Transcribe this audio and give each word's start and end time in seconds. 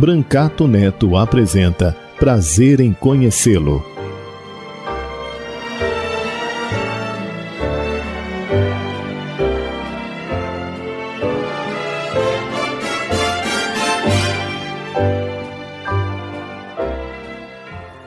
Brancato 0.00 0.66
Neto 0.66 1.14
apresenta 1.14 1.94
Prazer 2.18 2.80
em 2.80 2.90
Conhecê-lo. 2.90 3.84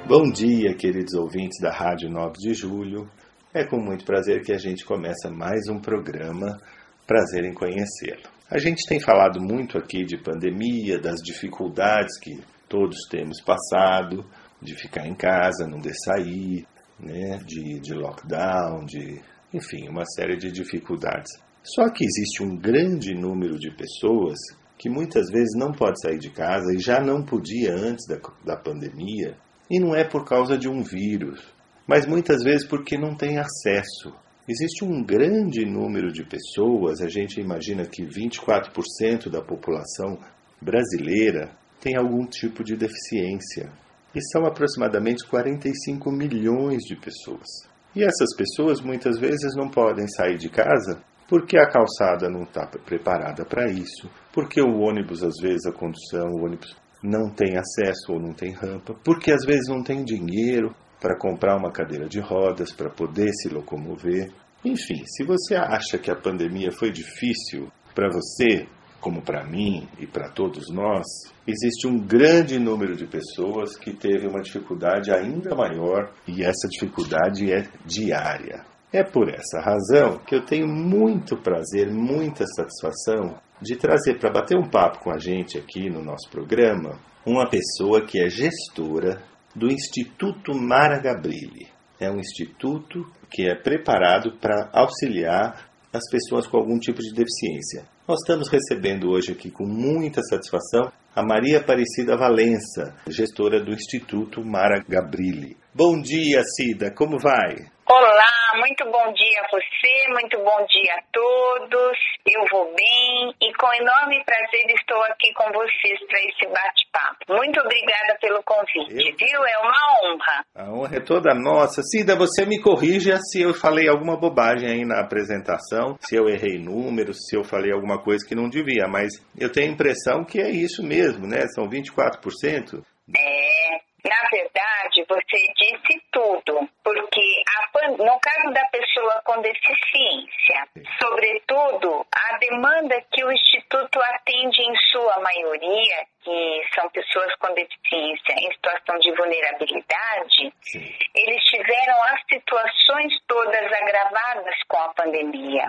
Bom 0.08 0.32
dia, 0.32 0.73
queridos 0.73 1.14
ouvintes 1.14 1.62
da 1.62 1.72
Rádio 1.72 2.10
9 2.10 2.39
de 2.39 2.56
Julho. 2.56 3.08
É 3.54 3.64
com 3.64 3.78
muito 3.78 4.04
prazer 4.04 4.42
que 4.42 4.52
a 4.52 4.58
gente 4.58 4.84
começa 4.84 5.30
mais 5.30 5.67
um 5.70 5.80
programa 5.80 6.60
Prazer 7.06 7.45
em 7.45 7.54
Conhecê-lo. 7.54 8.33
A 8.54 8.59
gente 8.59 8.88
tem 8.88 9.00
falado 9.00 9.42
muito 9.42 9.80
aqui 9.80 10.06
de 10.06 10.16
pandemia, 10.16 11.00
das 11.00 11.23
dificuldades 11.23 12.20
que 12.20 12.40
todos 12.70 13.00
temos 13.10 13.42
passado, 13.42 14.23
de 14.62 14.76
ficar 14.76 15.08
em 15.08 15.16
casa, 15.16 15.66
não 15.66 15.80
de 15.80 15.92
sair, 16.06 16.64
né, 17.00 17.40
de, 17.44 17.80
de 17.80 17.95
lockdown, 17.95 18.86
de, 18.86 19.20
enfim, 19.52 19.90
uma 19.90 20.06
série 20.06 20.38
de 20.38 20.52
dificuldades. 20.52 21.32
Só 21.64 21.90
que 21.90 22.06
existe 22.06 22.44
um 22.44 22.56
grande 22.56 23.16
número 23.16 23.58
de 23.58 23.72
pessoas 23.72 24.38
que 24.78 24.88
muitas 24.88 25.32
vezes 25.32 25.58
não 25.58 25.72
pode 25.72 26.00
sair 26.00 26.20
de 26.20 26.30
casa 26.30 26.76
e 26.76 26.80
já 26.80 27.02
não 27.02 27.26
podia 27.26 27.73
antes 27.73 28.06
da, 28.08 28.20
da 28.45 28.56
pandemia, 28.56 29.36
e 29.67 29.80
não 29.80 29.95
é 29.95 30.04
por 30.04 30.26
causa 30.26 30.60
de 30.60 30.70
um 30.70 30.84
vírus, 30.84 31.42
mas 31.88 32.06
muitas 32.06 32.44
vezes 32.44 32.67
porque 32.67 33.00
não 33.00 33.16
tem 33.16 33.40
acesso 33.40 34.14
Existe 34.47 34.83
um 34.83 35.02
grande 35.02 35.66
número 35.66 36.11
de 36.11 36.25
pessoas, 36.25 37.02
a 37.02 37.08
gente 37.08 37.39
imagina 37.39 37.86
que 37.86 38.03
24% 38.03 39.30
da 39.30 39.41
população 39.41 40.19
brasileira 40.61 41.49
tem 41.80 41.95
algum 41.95 42.25
tipo 42.25 42.64
de 42.64 42.75
deficiência. 42.75 43.71
E 44.14 44.21
são 44.31 44.45
aproximadamente 44.45 45.25
45 45.27 46.11
milhões 46.11 46.83
de 46.83 46.95
pessoas. 46.95 47.47
E 47.95 48.03
essas 48.03 48.36
pessoas 48.36 48.81
muitas 48.81 49.17
vezes 49.17 49.55
não 49.55 49.69
podem 49.69 50.08
sair 50.08 50.38
de 50.38 50.49
casa 50.49 51.02
porque 51.27 51.58
a 51.58 51.67
calçada 51.67 52.30
não 52.30 52.44
está 52.44 52.67
preparada 52.67 53.45
para 53.45 53.71
isso, 53.71 54.09
porque 54.31 54.61
o 54.61 54.80
ônibus, 54.80 55.23
às 55.23 55.39
vezes, 55.42 55.65
a 55.65 55.71
condução, 55.71 56.27
o 56.27 56.45
ônibus 56.45 56.76
não 57.02 57.30
tem 57.30 57.58
acesso 57.58 58.14
ou 58.14 58.20
não 58.20 58.33
tem 58.33 58.52
rampa, 58.52 58.93
porque 59.03 59.32
às 59.32 59.45
vezes 59.45 59.67
não 59.67 59.82
tem 59.82 60.03
dinheiro 60.03 60.76
para 61.03 61.17
comprar 61.17 61.58
uma 61.58 61.69
cadeira 61.69 62.08
de 62.08 62.21
rodas, 62.21 62.71
para 62.71 62.89
poder 62.89 63.30
se 63.33 63.49
locomover. 63.49 64.31
Enfim, 64.64 65.03
se 65.05 65.25
você 65.25 65.53
acha 65.53 65.97
que 65.97 66.09
a 66.09 66.15
pandemia 66.15 66.71
foi 66.71 66.91
difícil 66.91 67.67
para 67.93 68.08
você, 68.08 68.65
como 69.02 69.21
para 69.21 69.43
mim 69.43 69.86
e 69.99 70.08
para 70.08 70.30
todos 70.30 70.69
nós, 70.69 71.03
existe 71.45 71.86
um 71.87 71.99
grande 71.99 72.58
número 72.58 72.95
de 72.95 73.05
pessoas 73.05 73.75
que 73.75 73.91
teve 73.91 74.25
uma 74.27 74.41
dificuldade 74.41 75.11
ainda 75.11 75.53
maior 75.53 76.09
e 76.25 76.41
essa 76.41 76.69
dificuldade 76.69 77.52
é 77.52 77.67
diária. 77.85 78.64
É 78.93 79.03
por 79.03 79.27
essa 79.27 79.59
razão 79.59 80.20
que 80.20 80.33
eu 80.33 80.45
tenho 80.45 80.67
muito 80.70 81.35
prazer, 81.35 81.91
muita 81.91 82.45
satisfação 82.47 83.35
de 83.61 83.75
trazer 83.75 84.20
para 84.20 84.31
bater 84.31 84.58
um 84.58 84.70
papo 84.70 84.99
com 84.99 85.11
a 85.11 85.17
gente 85.17 85.58
aqui 85.58 85.89
no 85.89 86.02
nosso 86.02 86.30
programa 86.30 86.97
uma 87.25 87.49
pessoa 87.49 88.05
que 88.05 88.21
é 88.21 88.30
gestora 88.30 89.21
do 89.55 89.67
Instituto 89.67 90.53
Mara 90.53 90.99
Gabrilli. 90.99 91.67
É 91.99 92.09
um 92.09 92.19
instituto 92.19 93.05
que 93.30 93.47
é 93.49 93.55
preparado 93.55 94.33
para 94.39 94.69
auxiliar 94.73 95.69
as 95.93 96.09
pessoas 96.09 96.47
com 96.47 96.58
algum 96.58 96.80
tipo 96.80 96.99
de 96.99 97.14
deficiência. 97.14 97.86
Nós 98.08 98.19
estamos 98.21 98.49
recebendo 98.49 99.09
hoje 99.09 99.31
aqui 99.31 99.52
com 99.52 99.65
muita 99.65 100.21
satisfação 100.23 100.91
a 101.15 101.21
Maria 101.21 101.59
Aparecida 101.59 102.17
Valença, 102.17 102.95
gestora 103.08 103.64
do 103.64 103.71
Instituto 103.71 104.43
Mara 104.43 104.83
Gabrilli. 104.87 105.55
Bom 105.73 106.02
dia, 106.02 106.41
Cida, 106.43 106.91
como 106.91 107.20
vai? 107.20 107.55
Olá, 107.87 108.42
muito 108.58 108.86
bom 108.86 109.11
dia 109.14 109.41
a 109.41 109.47
você, 109.49 110.14
muito 110.14 110.37
bom 110.37 110.65
dia 110.69 110.93
a 110.93 111.03
todos. 111.11 111.97
Eu 112.25 112.45
vou 112.52 112.73
bem 112.75 113.33
e 113.41 113.53
com 113.53 113.73
enorme 113.73 114.23
prazer 114.23 114.65
estou 114.69 115.02
aqui 115.03 115.33
com 115.33 115.45
vocês 115.52 115.99
para 116.08 116.19
esse 116.19 116.45
bate-papo. 116.45 117.33
Muito 117.33 117.59
obrigada 117.59 118.17
pelo 118.21 118.43
convite, 118.43 119.09
eu... 119.09 119.15
viu? 119.17 119.45
É 119.45 119.58
uma 119.58 119.73
honra. 120.03 120.45
A 120.55 120.71
honra 120.71 120.97
é 120.97 120.99
toda 120.99 121.33
nossa. 121.33 121.81
Cida, 121.81 122.15
você 122.15 122.45
me 122.45 122.61
corrija 122.61 123.17
se 123.17 123.41
eu 123.41 123.53
falei 123.53 123.89
alguma 123.89 124.17
bobagem 124.17 124.70
aí 124.70 124.85
na 124.85 125.02
apresentação, 125.02 125.97
se 125.99 126.15
eu 126.15 126.30
errei 126.30 126.59
números, 126.59 127.17
se 127.27 127.35
eu 127.35 127.43
falei 127.43 127.71
alguma 127.71 128.01
coisa 128.01 128.25
que 128.27 128.35
não 128.35 128.50
devia, 128.50 128.88
mas 128.88 129.13
eu 129.38 129.51
tenho 129.51 129.71
a 129.71 129.74
impressão 129.74 130.24
que 130.24 130.39
é 130.39 130.50
isso 130.50 130.83
mesmo, 130.83 131.27
né? 131.27 131.47
São 131.56 131.68
24%. 131.68 132.83
É, 133.18 133.80
na 134.03 134.30
verdade, 134.30 135.06
você 135.07 135.53
disse 135.56 136.01
tudo, 136.12 136.68
porque 136.83 137.44
a, 137.47 137.88
no 137.89 138.19
caso 138.19 138.53
da 138.53 138.65
pessoa 138.65 139.21
com 139.24 139.41
deficiência, 139.41 140.68
sobretudo, 141.01 142.06
a 142.12 142.38
demanda 142.38 143.01
que 143.12 143.24
o 143.24 143.31
Instituto 143.31 144.01
atende 144.01 144.62
em 144.62 144.75
sua 144.91 145.19
maioria, 145.19 146.06
que 146.21 146.62
são 146.75 146.89
pessoas 146.89 147.33
com 147.36 147.53
deficiência 147.53 148.33
em 148.33 148.51
situação 148.51 149.00
de 149.00 149.12
vulnerabilidade, 149.15 150.53
Sim. 150.62 150.95
eles 151.15 151.44
tiveram 151.45 152.03
as 152.03 152.21
situações 152.30 153.13
todas 153.25 153.71
agravadas 153.71 154.56
com 154.68 154.77
a 154.77 154.94
pandemia. 154.94 155.68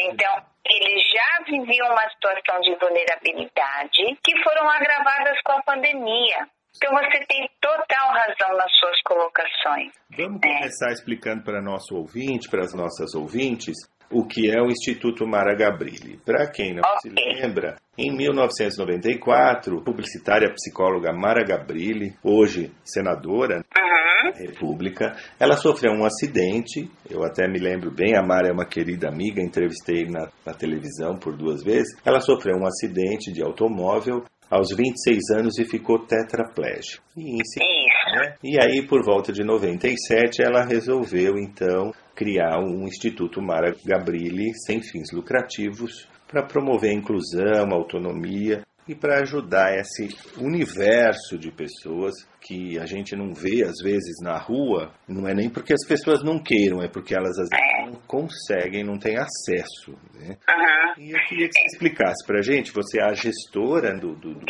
Então, 0.00 0.42
eles 0.64 1.02
já 1.08 1.44
viviam 1.46 1.88
uma 1.88 2.08
situação 2.10 2.60
de 2.60 2.74
vulnerabilidade 2.76 4.18
que 4.24 4.42
foram 4.42 4.68
agravadas 4.68 5.40
com 5.42 5.52
a 5.52 5.62
pandemia. 5.62 6.48
Então 6.76 6.92
você 6.92 7.24
tem 7.26 7.48
total 7.60 8.12
razão 8.12 8.56
nas 8.56 8.72
suas 8.78 9.00
colocações. 9.02 9.92
Vamos 10.16 10.40
é. 10.44 10.54
começar 10.54 10.92
explicando 10.92 11.42
para 11.42 11.62
nosso 11.62 11.94
ouvinte, 11.94 12.48
para 12.48 12.64
as 12.64 12.74
nossas 12.74 13.14
ouvintes, 13.14 13.76
o 14.10 14.24
que 14.26 14.50
é 14.50 14.60
o 14.60 14.66
Instituto 14.66 15.26
Mara 15.26 15.54
Gabrilli. 15.54 16.18
Para 16.24 16.50
quem 16.50 16.74
não 16.74 16.82
okay. 16.82 17.00
se 17.00 17.08
lembra, 17.08 17.76
em 17.96 18.10
1994, 18.10 19.82
publicitária 19.82 20.52
psicóloga 20.52 21.12
Mara 21.12 21.44
Gabrilli, 21.44 22.14
hoje 22.22 22.72
senadora 22.84 23.64
uhum. 23.76 24.32
da 24.32 24.38
República, 24.38 25.16
ela 25.38 25.56
sofreu 25.56 25.92
um 25.92 26.04
acidente. 26.04 26.90
Eu 27.08 27.22
até 27.22 27.46
me 27.46 27.58
lembro 27.58 27.90
bem, 27.90 28.16
a 28.16 28.22
Mara 28.22 28.48
é 28.48 28.52
uma 28.52 28.66
querida 28.66 29.08
amiga, 29.08 29.40
entrevistei 29.40 30.06
na, 30.06 30.28
na 30.44 30.54
televisão 30.54 31.16
por 31.16 31.36
duas 31.36 31.62
vezes. 31.62 31.96
Ela 32.04 32.20
sofreu 32.20 32.56
um 32.56 32.66
acidente 32.66 33.32
de 33.32 33.42
automóvel 33.42 34.24
aos 34.50 34.74
26 34.76 35.30
anos 35.36 35.58
e 35.58 35.64
ficou 35.64 36.00
tetraplégica. 36.00 37.02
E, 37.16 37.36
né? 37.36 38.34
e 38.42 38.60
aí, 38.60 38.82
por 38.86 39.04
volta 39.04 39.32
de 39.32 39.44
97, 39.44 40.42
ela 40.42 40.64
resolveu 40.64 41.38
então 41.38 41.92
criar 42.14 42.58
um 42.58 42.86
Instituto 42.86 43.40
Mara 43.40 43.74
Gabrilli 43.84 44.52
sem 44.66 44.82
fins 44.82 45.12
lucrativos 45.12 46.08
para 46.26 46.42
promover 46.42 46.90
a 46.90 46.94
inclusão, 46.94 47.70
a 47.70 47.74
autonomia 47.74 48.62
e 48.90 48.94
para 48.96 49.20
ajudar 49.20 49.78
esse 49.78 50.08
universo 50.36 51.38
de 51.38 51.52
pessoas 51.52 52.12
que 52.40 52.76
a 52.76 52.86
gente 52.86 53.14
não 53.14 53.32
vê 53.32 53.62
às 53.62 53.80
vezes 53.80 54.16
na 54.20 54.36
rua, 54.36 54.92
não 55.06 55.28
é 55.28 55.32
nem 55.32 55.48
porque 55.48 55.72
as 55.72 55.86
pessoas 55.86 56.24
não 56.24 56.42
queiram, 56.42 56.82
é 56.82 56.88
porque 56.88 57.14
elas 57.14 57.38
às 57.38 57.48
vezes 57.48 57.86
não 57.86 58.00
conseguem, 58.04 58.82
não 58.82 58.98
têm 58.98 59.16
acesso. 59.16 59.92
Né? 60.12 60.36
Uhum. 60.48 61.04
E 61.04 61.12
eu 61.12 61.20
queria 61.28 61.48
que 61.48 61.54
você 61.54 61.66
explicasse 61.66 62.26
para 62.26 62.40
a 62.40 62.42
gente, 62.42 62.72
você 62.72 63.00
é 63.00 63.04
a 63.04 63.14
gestora 63.14 63.96
do, 63.96 64.16
do, 64.16 64.34
do 64.34 64.46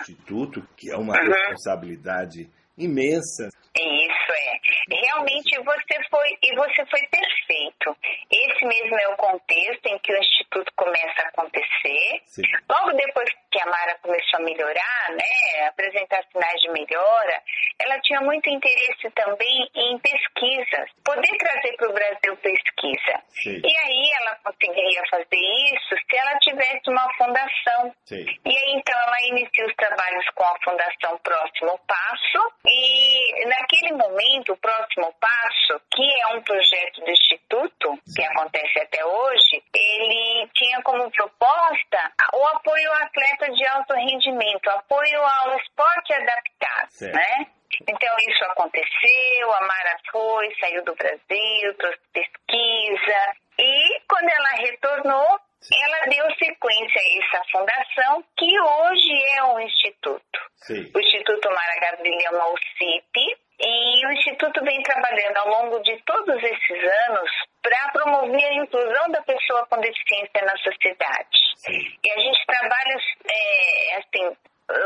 Instituto, 0.00 0.62
que 0.76 0.92
é 0.92 0.96
uma 0.96 1.14
uhum. 1.14 1.28
responsabilidade 1.28 2.48
imensa. 2.78 3.48
Isso 3.76 4.32
é. 4.32 4.60
Realmente 4.90 5.56
você 5.62 6.02
foi 6.10 6.38
e 6.42 6.54
você 6.56 6.84
foi 6.86 7.00
perfeito. 7.06 7.96
Esse 8.30 8.64
mesmo 8.64 8.98
é 8.98 9.08
o 9.08 9.16
contexto 9.16 9.86
em 9.86 9.98
que 10.00 10.12
o 10.12 10.18
instituto 10.18 10.72
começa 10.74 11.22
a 11.22 11.28
acontecer. 11.28 12.20
Sim. 12.26 12.42
Logo 12.68 12.92
depois 12.96 13.30
que 13.50 13.60
a 13.60 13.66
Mara 13.66 13.96
começou 14.02 14.40
a 14.40 14.42
melhorar, 14.42 15.10
né, 15.10 15.66
apresentar 15.68 16.24
sinais 16.32 16.60
de 16.60 16.70
melhora, 16.70 17.42
ela 17.80 17.98
tinha 18.00 18.20
muito 18.20 18.48
interesse 18.48 19.10
também 19.14 19.68
em 19.74 19.98
pesquisas, 19.98 20.90
poder 21.04 21.36
trazer 21.38 21.76
para 21.76 21.90
o 21.90 21.92
Brasil 21.92 22.36
pesquisa. 22.36 23.22
Sim. 23.42 23.60
E 23.64 23.76
aí 23.84 24.10
ela 24.20 24.36
conseguiria 24.44 25.02
fazer 25.10 25.36
isso 25.74 25.94
se 26.08 26.16
ela 26.16 26.38
tivesse 26.38 26.88
uma 26.88 27.06
fundação. 27.14 27.94
Sim. 28.04 28.24
E 28.44 28.58
aí 28.58 28.72
então 28.76 28.98
ela 28.98 29.16
inicia 29.28 29.66
os 29.66 29.74
trabalhos 29.74 30.26
com 30.34 30.44
a 30.44 30.58
Fundação 30.64 31.18
Próximo 31.18 31.78
Passo 31.86 32.52
e 32.66 33.46
naquele 33.46 33.92
momento 33.92 34.52
o 34.52 34.56
Próximo 34.56 35.14
Passo, 35.20 35.80
que 35.92 36.20
é 36.22 36.26
um 36.36 36.42
projeto 36.42 37.00
do 37.00 37.10
Instituto, 37.10 37.98
que 38.14 38.22
acontece 38.24 38.80
até 38.80 39.04
hoje, 39.04 39.62
ele 39.74 40.48
tinha 40.54 40.82
como 40.82 41.10
proposta 41.10 42.12
o 42.34 42.46
apoio 42.46 42.92
ao 42.92 43.02
atleta 43.02 43.50
de 43.52 43.66
alto 43.66 43.94
rendimento, 43.94 44.68
apoio 44.68 45.20
ao 45.20 45.56
esporte 45.56 46.12
adaptado, 46.12 46.90
certo. 46.90 47.14
né? 47.14 47.46
Então 47.88 48.16
isso 48.28 48.44
aconteceu, 48.44 49.52
a 49.52 49.60
Mara 49.60 49.96
foi, 50.10 50.54
saiu 50.60 50.84
do 50.84 50.94
Brasil, 50.94 51.74
trouxe 51.78 52.00
pesquisa 52.12 53.34
e 53.58 54.00
quando 54.08 54.28
ela 54.28 54.48
retornou, 54.56 55.40
ela 55.72 56.06
deu 56.08 56.24
sequência 56.36 57.00
a 57.00 57.18
essa 57.18 57.44
fundação 57.52 58.24
que 58.36 58.60
hoje 58.60 59.24
é 59.36 59.44
um 59.44 59.60
instituto. 59.60 60.40
Sim. 60.56 60.90
O 60.94 60.98
Instituto 60.98 61.50
Mara 61.50 61.80
Gabriel 61.80 62.18
é 62.24 62.30
uma 62.30 62.48
UCIP 62.48 63.36
e 63.60 64.06
o 64.06 64.12
Instituto 64.12 64.64
vem 64.64 64.82
trabalhando 64.82 65.36
ao 65.36 65.48
longo 65.48 65.80
de 65.80 66.02
todos 66.04 66.42
esses 66.42 66.92
anos 67.08 67.30
para 67.62 67.90
promover 67.92 68.42
a 68.42 68.54
inclusão 68.54 69.10
da 69.10 69.20
pessoa 69.22 69.66
com 69.66 69.78
deficiência 69.80 70.42
na 70.42 70.56
sociedade. 70.56 71.38
Sim. 71.56 71.98
E 72.02 72.10
a 72.10 72.18
gente 72.18 72.46
trabalha, 72.46 72.96
é, 73.28 73.96
assim, 73.98 74.36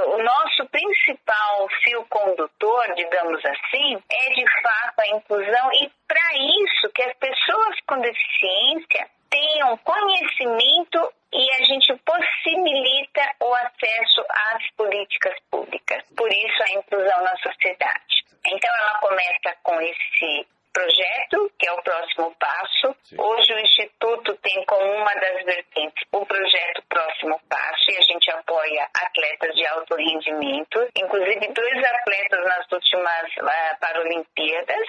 o 0.06 0.22
nosso 0.22 0.66
principal 0.70 1.69
fio 1.82 2.04
condutor, 2.06 2.94
digamos 2.94 3.44
assim, 3.44 4.02
é 4.10 4.28
de 4.31 4.44
fato 4.62 5.00
a 5.00 5.08
inclusão 5.08 5.72
e 5.75 5.90
para 6.08 6.36
isso 6.36 6.90
que 6.94 7.02
as 7.02 7.14
pessoas 7.19 7.76
com 7.86 8.00
deficiência 8.00 9.08
tenham 9.28 9.76
conhecimento 9.78 11.12
e 11.32 11.50
a 11.54 11.64
gente 11.64 11.94
possibilita 12.04 13.34
o 13.40 13.52
acesso 13.54 14.25
às 14.31 14.70
políticas 14.76 15.34
públicas. 15.50 16.02
Por 16.16 16.30
isso 16.30 16.62
a 16.62 16.78
inclusão 16.78 17.22
na 17.22 17.37
sociedade. 17.38 18.25
Então 18.46 18.70
ela 18.76 18.98
começa 19.00 19.56
com 19.62 19.80
esse 19.80 20.46
projeto, 20.75 21.50
que 21.59 21.67
é 21.67 21.73
o 21.73 21.82
próximo 21.82 22.35
passo. 22.38 22.94
Sim. 23.05 23.17
Hoje 23.19 23.55
o 23.55 23.59
Instituto 23.61 24.37
tem 24.43 24.65
como 24.67 24.85
uma 24.85 25.15
das 25.15 25.44
vertentes 25.44 26.05
o 26.12 26.26
projeto 26.26 26.82
Próximo 26.88 27.41
Passo 27.49 27.91
e 27.91 27.97
a 27.97 28.00
gente 28.03 28.31
apoia 28.31 28.88
atletas 28.94 29.55
de 29.55 29.67
alto 29.67 29.94
rendimento, 29.94 30.88
inclusive 30.97 31.53
dois 31.53 31.85
atletas 31.85 32.44
nas 32.44 32.73
últimas 32.73 33.31
uh, 33.38 33.81
Paralimpíadas. 33.81 34.87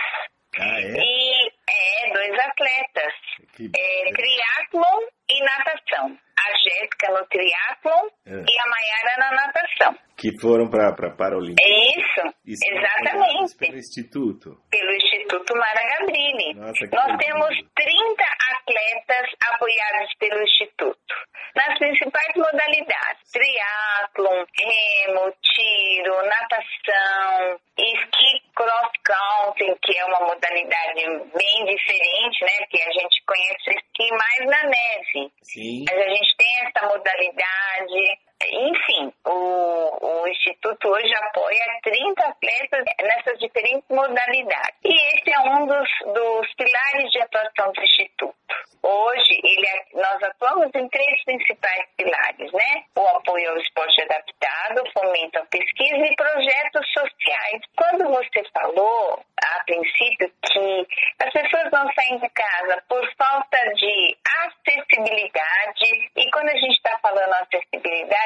Ah, 0.57 0.79
é? 0.79 0.97
E 0.97 1.51
é, 1.69 2.13
dois 2.13 2.39
atletas. 2.39 3.13
Que... 3.55 3.71
É, 3.75 4.11
triatlon 4.11 5.01
e 5.29 5.43
natação. 5.43 6.17
A 6.37 6.57
Jéssica 6.57 7.11
no 7.11 7.25
triatlon 7.27 8.07
é. 8.25 8.31
e 8.31 8.59
a 8.59 8.65
Maiara 8.67 9.17
na 9.17 9.31
natação. 9.31 9.97
Que 10.17 10.31
foram 10.39 10.69
para 10.69 10.89
a 10.89 11.15
Paralimpíada. 11.15 11.61
Isso, 11.61 12.35
Isso 12.45 12.63
exatamente. 12.71 13.57
Pelo 13.57 13.77
Instituto. 13.77 14.57
Pelo 14.71 14.91
Instituto 14.91 15.55
Mara 15.55 15.81
Gabrini. 15.99 16.53
Nossa, 16.53 16.87
Nós 16.91 17.17
temos 17.17 17.49
30 17.75 18.23
atletas 18.55 19.27
apoiados 19.51 20.13
pelo 20.17 20.41
Instituto. 20.41 21.15
Nas 21.55 21.77
principais 21.77 22.33
modalidades. 22.35 23.31
Triatlon, 23.31 24.45
remo, 24.55 25.33
tiro, 25.41 26.15
natação, 26.23 27.59
esqui 27.77 28.41
cross 28.55 28.91
country, 29.03 29.75
que 29.81 29.97
é 29.97 30.05
uma 30.05 30.19
modalidade 30.21 31.01
bem 31.35 31.65
diferente, 31.65 32.43
né? 32.43 32.57
Porque 32.59 32.81
a 32.81 32.91
gente 32.91 33.23
conhece 33.25 33.69
o 33.69 33.71
esqui 33.71 34.09
mais 34.11 34.45
na 34.49 34.63
neve. 34.69 35.31
Sim. 35.41 35.85
Mas 35.89 35.97
a 35.97 36.09
gente 36.09 36.35
tem 36.37 36.67
essa 36.67 36.87
modalidade 36.87 38.19
enfim, 38.43 39.13
o, 39.25 40.21
o 40.23 40.27
Instituto 40.27 40.89
hoje 40.89 41.13
apoia 41.15 41.79
30 41.83 42.23
atletas 42.25 42.85
nessas 43.01 43.39
diferentes 43.39 43.85
modalidades. 43.89 44.79
E 44.83 44.93
esse 44.93 45.31
é 45.31 45.39
um 45.39 45.65
dos, 45.65 45.89
dos 46.13 46.53
pilares 46.55 47.11
de 47.11 47.21
atuação 47.21 47.71
do 47.71 47.81
Instituto. 47.81 48.35
Hoje, 48.83 49.41
ele, 49.43 49.67
é, 49.67 49.85
nós 49.93 50.21
atuamos 50.21 50.69
em 50.75 50.87
três 50.89 51.23
principais 51.23 51.87
pilares, 51.97 52.51
né? 52.51 52.83
O 52.95 53.07
apoio 53.17 53.49
ao 53.49 53.57
esporte 53.57 53.99
adaptado, 54.03 54.83
fomento 54.93 55.39
à 55.39 55.45
pesquisa 55.45 56.05
e 56.05 56.15
projetos 56.15 56.85
sociais. 56.93 57.61
Quando 57.75 58.07
você 58.09 58.43
falou, 58.53 59.25
a 59.43 59.63
princípio, 59.63 60.31
que 60.43 60.87
as 61.19 61.33
pessoas 61.33 61.71
não 61.71 61.91
saem 61.93 62.19
de 62.19 62.29
casa 62.29 62.83
por 62.87 63.11
falta 63.15 63.57
de 63.73 64.17
acessibilidade, 64.43 66.11
e 66.15 66.29
quando 66.29 66.49
a 66.49 66.57
gente 66.57 66.75
está 66.75 66.99
falando 66.99 67.33
acessibilidade, 67.33 68.24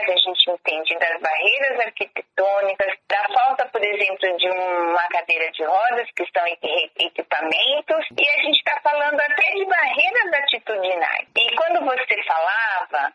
das 1.00 1.22
barreiras 1.22 1.80
arquitetônicas, 1.80 2.94
da 3.10 3.28
falta, 3.34 3.66
por 3.70 3.84
exemplo, 3.84 4.38
de 4.38 4.50
uma 4.50 5.08
cadeira 5.10 5.52
de 5.52 5.64
rodas, 5.64 6.08
que 6.16 6.26
são 6.32 6.46
equipamentos, 6.48 8.06
e 8.18 8.30
a 8.30 8.44
gente 8.44 8.58
está 8.58 8.80
falando 8.82 9.20
até 9.20 9.52
de 9.56 9.66
barreiras 9.66 10.34
atitudinais. 10.34 11.28
E 11.36 11.56
quando 11.56 11.86
você 11.86 12.24
falava, 12.24 13.14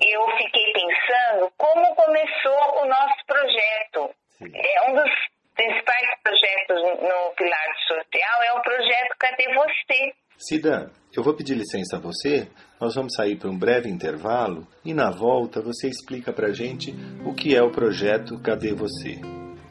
eu 0.00 0.26
fiquei 0.36 0.72
pensando 0.72 1.52
como 1.56 1.94
começou 1.94 2.82
o 2.82 2.86
nosso 2.86 3.24
projeto. 3.26 4.14
É 4.54 4.90
um 4.90 4.94
dos 4.94 5.10
principais 5.54 6.08
projetos 6.22 6.82
no 7.00 7.34
pilar 7.34 7.76
social 7.86 8.42
é 8.42 8.52
o 8.52 8.62
projeto 8.62 9.16
Cadê 9.18 9.54
Você? 9.54 10.12
Cida, 10.38 10.90
eu 11.16 11.22
vou 11.22 11.34
pedir 11.34 11.54
licença 11.54 11.96
a 11.96 12.00
você, 12.00 12.46
nós 12.80 12.94
vamos 12.94 13.14
sair 13.14 13.36
para 13.36 13.50
um 13.50 13.58
breve 13.58 13.88
intervalo 13.88 14.66
e 14.84 14.92
na 14.92 15.10
volta 15.10 15.62
você 15.62 15.88
explica 15.88 16.32
para 16.32 16.48
a 16.48 16.52
gente 16.52 16.94
o 17.24 17.32
que 17.32 17.54
é 17.54 17.62
o 17.62 17.70
projeto 17.70 18.38
Cadê 18.38 18.74
Você? 18.74 19.18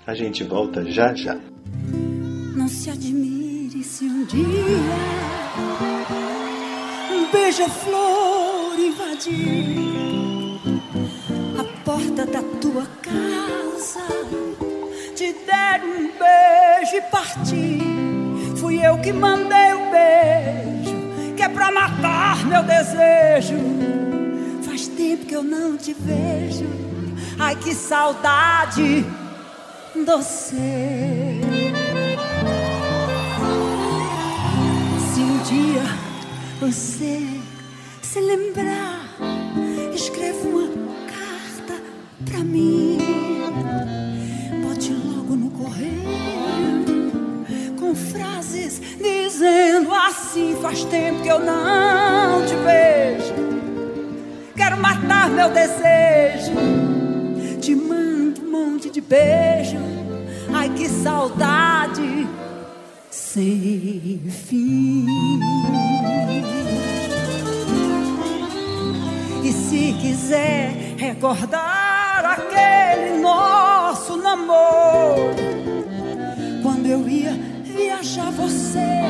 A 0.07 0.15
gente 0.15 0.43
volta 0.43 0.83
já 0.83 1.13
já. 1.13 1.39
Não 2.55 2.67
se 2.67 2.89
admire 2.89 3.83
se 3.83 4.05
um 4.05 4.25
dia 4.25 4.41
um 7.11 7.31
beija-flor 7.31 8.79
invadir 8.79 10.59
a 11.59 11.63
porta 11.83 12.25
da 12.25 12.41
tua 12.59 12.85
casa, 13.01 14.05
te 15.15 15.31
der 15.45 15.83
um 15.83 16.09
beijo 16.17 16.95
e 16.95 17.01
partir. 17.11 18.57
Fui 18.57 18.83
eu 18.83 18.97
que 18.99 19.13
mandei 19.13 19.73
o 19.73 19.91
beijo 19.91 21.14
é 21.43 21.49
pra 21.49 21.71
matar 21.71 22.45
meu 22.45 22.63
desejo. 22.63 23.57
Faz 24.63 24.87
tempo 24.87 25.25
que 25.25 25.35
eu 25.35 25.43
não 25.43 25.77
te 25.77 25.93
vejo. 25.93 26.65
Ai, 27.39 27.55
que 27.55 27.73
saudade 27.73 29.05
doce. 30.03 30.55
Se 35.13 35.19
um 35.21 35.37
dia 35.43 35.83
você 36.59 37.21
se 38.01 38.19
lembrar, 38.19 39.01
escreva 39.93 40.47
uma 40.47 40.67
carta 41.07 41.81
pra 42.25 42.39
mim. 42.39 43.34
Frases 47.95 48.81
dizendo 48.97 49.93
assim: 49.93 50.57
faz 50.61 50.83
tempo 50.85 51.21
que 51.21 51.27
eu 51.27 51.39
não 51.39 52.45
te 52.45 52.55
vejo. 52.55 53.33
Quero 54.55 54.77
matar 54.77 55.29
meu 55.29 55.49
desejo. 55.49 56.53
Te 57.59 57.75
mando 57.75 58.41
um 58.41 58.51
monte 58.51 58.89
de 58.89 59.01
beijo. 59.01 59.77
Ai, 60.53 60.69
que 60.69 60.87
saudade 60.87 62.27
sem 63.09 64.21
fim. 64.29 65.05
E 69.43 69.51
se 69.51 69.93
quiser 70.01 70.95
recordar 70.97 72.25
aquele 72.25 73.19
nosso 73.21 74.17
namoro, 74.17 75.35
quando 76.63 76.87
eu 76.87 77.07
ia 77.07 77.54
viajar 77.75 78.31
você, 78.31 79.03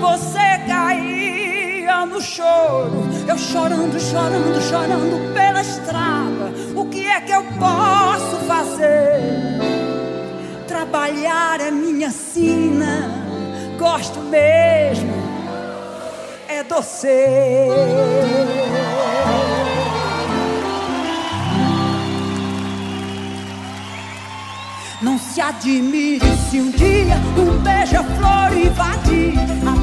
você 0.00 0.38
caía 0.66 2.06
no 2.06 2.20
choro, 2.20 3.04
eu 3.26 3.36
chorando, 3.36 3.98
chorando, 3.98 4.60
chorando 4.62 5.34
pela 5.34 5.60
estrada. 5.60 6.52
O 6.74 6.86
que 6.86 7.06
é 7.06 7.20
que 7.20 7.32
eu 7.32 7.44
posso 7.58 8.36
fazer? 8.46 9.20
Trabalhar 10.66 11.60
é 11.60 11.70
minha 11.70 12.10
sina, 12.10 13.10
gosto 13.78 14.20
mesmo 14.20 15.26
é 16.48 16.62
doce. 16.62 17.08
Se 25.36 25.42
admire 25.42 26.24
se 26.50 26.58
um 26.58 26.70
dia 26.70 27.16
um 27.36 27.58
beija-flor 27.58 28.56
invadir 28.56 29.34
a 29.68 29.75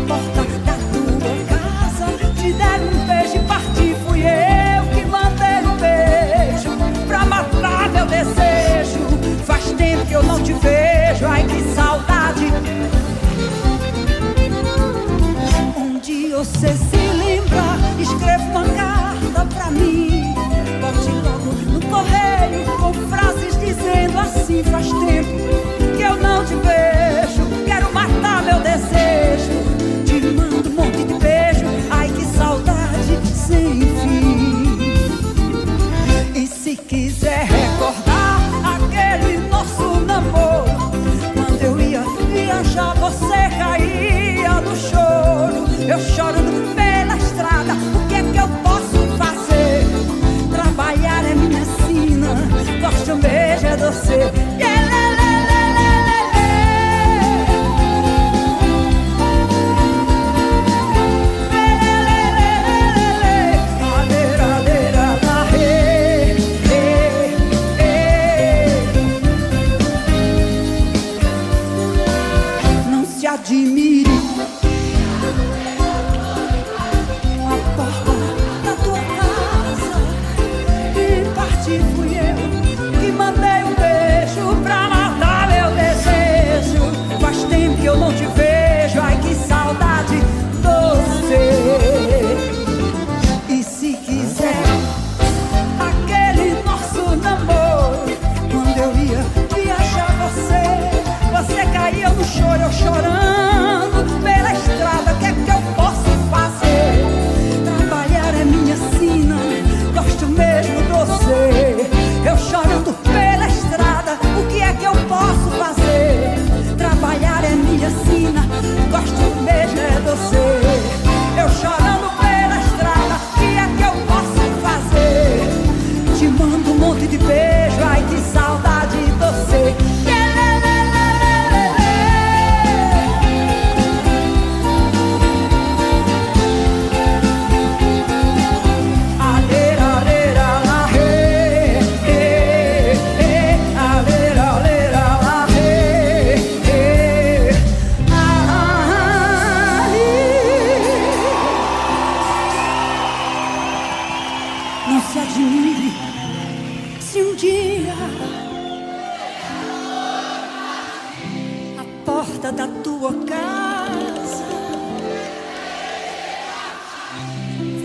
da 162.55 162.67
tua 162.83 163.13
casa 163.25 164.13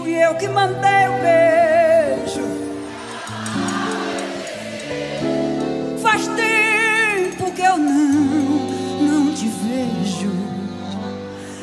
fui 0.08 0.14
eu 0.14 0.34
que 0.36 0.48
mandei 0.48 1.08
o 1.08 1.20
beijo. 1.20 2.42
Faz 6.00 6.26
tempo 6.28 7.52
que 7.52 7.60
eu 7.60 7.76
não, 7.76 9.26
não 9.26 9.34
te 9.34 9.48
vejo. 9.48 10.32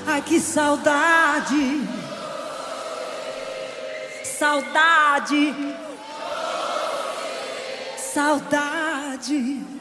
Ai 0.06 0.22
que 0.22 0.40
saudade, 0.40 1.82
saudade, 4.24 5.56
saudade. 7.98 9.75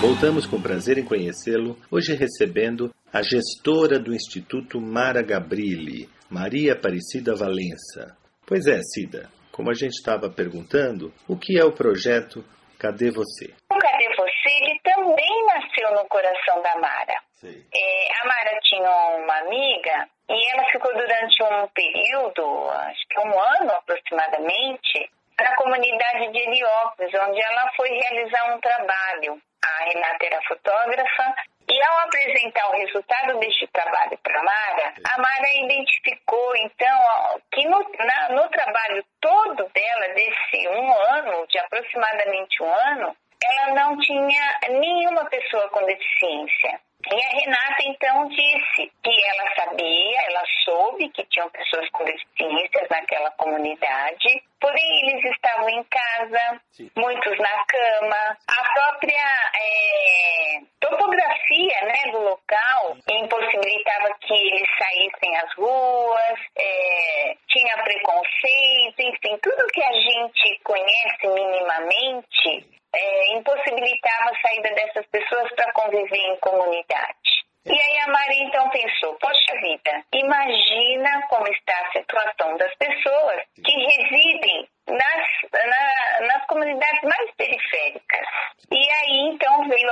Voltamos 0.00 0.46
com 0.46 0.60
prazer 0.60 0.98
em 0.98 1.04
conhecê-lo, 1.04 1.76
hoje 1.90 2.14
recebendo 2.14 2.90
a 3.12 3.22
gestora 3.22 3.98
do 3.98 4.14
Instituto 4.14 4.80
Mara 4.80 5.22
Gabrilli, 5.22 6.08
Maria 6.30 6.72
Aparecida 6.72 7.34
Valença. 7.34 8.16
Pois 8.46 8.66
é, 8.66 8.80
Cida, 8.82 9.28
como 9.52 9.70
a 9.70 9.74
gente 9.74 9.92
estava 9.92 10.30
perguntando, 10.30 11.12
o 11.28 11.36
que 11.36 11.58
é 11.58 11.64
o 11.64 11.72
projeto 11.72 12.44
Cadê 12.78 13.10
Você? 13.10 13.54
O 13.70 13.78
Cadê 13.78 14.08
Você? 14.16 14.48
Ele 14.62 14.80
também 14.80 15.46
nasceu 15.46 15.90
no 15.92 16.08
coração 16.08 16.62
da 16.62 16.76
Mara. 16.76 17.20
É, 17.44 18.22
a 18.22 18.26
Mara 18.26 18.58
tinha 18.62 18.90
uma 19.18 19.38
amiga 19.38 20.08
e 20.28 20.52
ela 20.52 20.64
ficou 20.70 20.92
durante 20.92 21.42
um 21.42 21.68
período, 21.68 22.70
acho 22.70 23.06
que 23.08 23.20
um 23.20 23.40
ano 23.40 23.70
aproximadamente, 23.72 25.10
na 25.40 25.54
comunidade 25.56 26.32
de 26.32 26.38
Heliópolis, 26.38 27.12
onde 27.14 27.40
ela 27.40 27.70
foi 27.76 27.88
realizar 27.90 28.54
um 28.54 28.60
trabalho. 28.60 29.40
A 29.64 29.84
Renata 29.84 30.26
era 30.26 30.42
fotógrafa 30.42 31.34
e 31.68 31.82
ao 31.82 31.98
apresentar 32.00 32.68
o 32.68 32.76
resultado 32.78 33.38
deste 33.38 33.66
trabalho 33.68 34.16
para 34.22 34.38
a 34.40 34.42
Mara, 34.44 34.94
a 35.14 35.18
Mara 35.20 35.48
identificou 35.64 36.56
então 36.56 37.40
que 37.52 37.64
no, 37.66 37.78
na- 37.98 38.28
no 38.30 38.48
trabalho 38.50 39.04
todo 39.20 39.68
dela, 39.72 40.08
desse 40.14 40.68
um 40.68 40.92
ano, 40.92 41.46
de 41.48 41.58
aproximadamente 41.58 42.62
um 42.62 42.72
ano, 42.72 43.16
ela 43.42 43.74
não 43.74 43.98
tinha 43.98 44.58
nenhuma 44.70 45.24
pessoa 45.26 45.68
com 45.70 45.84
deficiência. 45.84 46.80
E 47.08 47.14
a 47.14 47.28
Renata 47.28 47.82
então 47.84 48.26
disse 48.28 48.92
que 49.02 49.26
ela 49.28 49.54
sabia, 49.54 50.20
ela 50.28 50.42
soube 50.64 51.08
que 51.10 51.24
tinham 51.26 51.48
pessoas 51.50 51.88
com 51.90 52.04
deficiências 52.04 52.88
naquela 52.90 53.30
comunidade, 53.32 54.42
porém 54.60 55.08
eles 55.08 55.24
estavam 55.30 55.68
em 55.68 55.84
casa, 55.84 56.60
muitos 56.96 57.38
na 57.38 57.64
cama. 57.64 58.36
A 58.48 58.72
própria 58.74 59.50
eh, 59.54 60.60
topografia 60.80 61.80
né, 61.82 62.10
do 62.10 62.18
local 62.18 62.96
impossibilitava 63.08 64.12
que 64.20 64.34
eles 64.34 64.68
saíssem 64.76 65.36
às 65.36 65.54
ruas, 65.54 66.40
eh, 66.58 67.36
tinha 67.46 67.84
preconceito, 67.84 69.00
enfim, 69.00 69.38
tudo 69.42 69.72
que 69.72 69.82
a 69.82 69.92
gente 69.92 70.60
conhece 70.64 71.28
minimamente 71.28 72.76
é, 72.96 73.34
impossibilitava 73.36 74.30
a 74.30 74.40
saída 74.40 74.70
dessas 74.74 75.06
pessoas 75.06 75.50
para 75.54 75.72
conviver 75.72 76.16
em 76.18 76.36
comunidade. 76.38 77.36
E 77.66 77.72
aí 77.72 77.98
a 77.98 78.08
Maria 78.12 78.44
então 78.44 78.68
pensou, 78.70 79.14
poxa 79.14 79.52
vida, 79.60 80.04
imagina 80.12 81.26
como 81.28 81.48
está 81.48 81.74
a 81.80 81.92
situação 81.92 82.56
das 82.56 82.72
pessoas 82.76 83.42
que 83.56 83.72
residem 83.72 84.68
nas, 84.88 85.26
na- 85.52 86.26
nas 86.28 86.46
comunidades 86.46 87.02
mais 87.02 87.28
periféricas. 87.36 88.26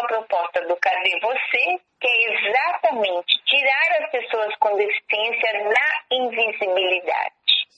proposta 0.06 0.61
do 0.66 0.76
Cadê 0.76 1.18
Você, 1.20 1.80
que 2.00 2.06
é 2.08 2.32
exatamente 2.32 3.34
tirar 3.46 4.02
as 4.02 4.11
pessoas 4.11 4.54
com 4.61 4.76
deficiência 4.76 5.52
da 5.64 6.16
invisibilidade 6.16 7.34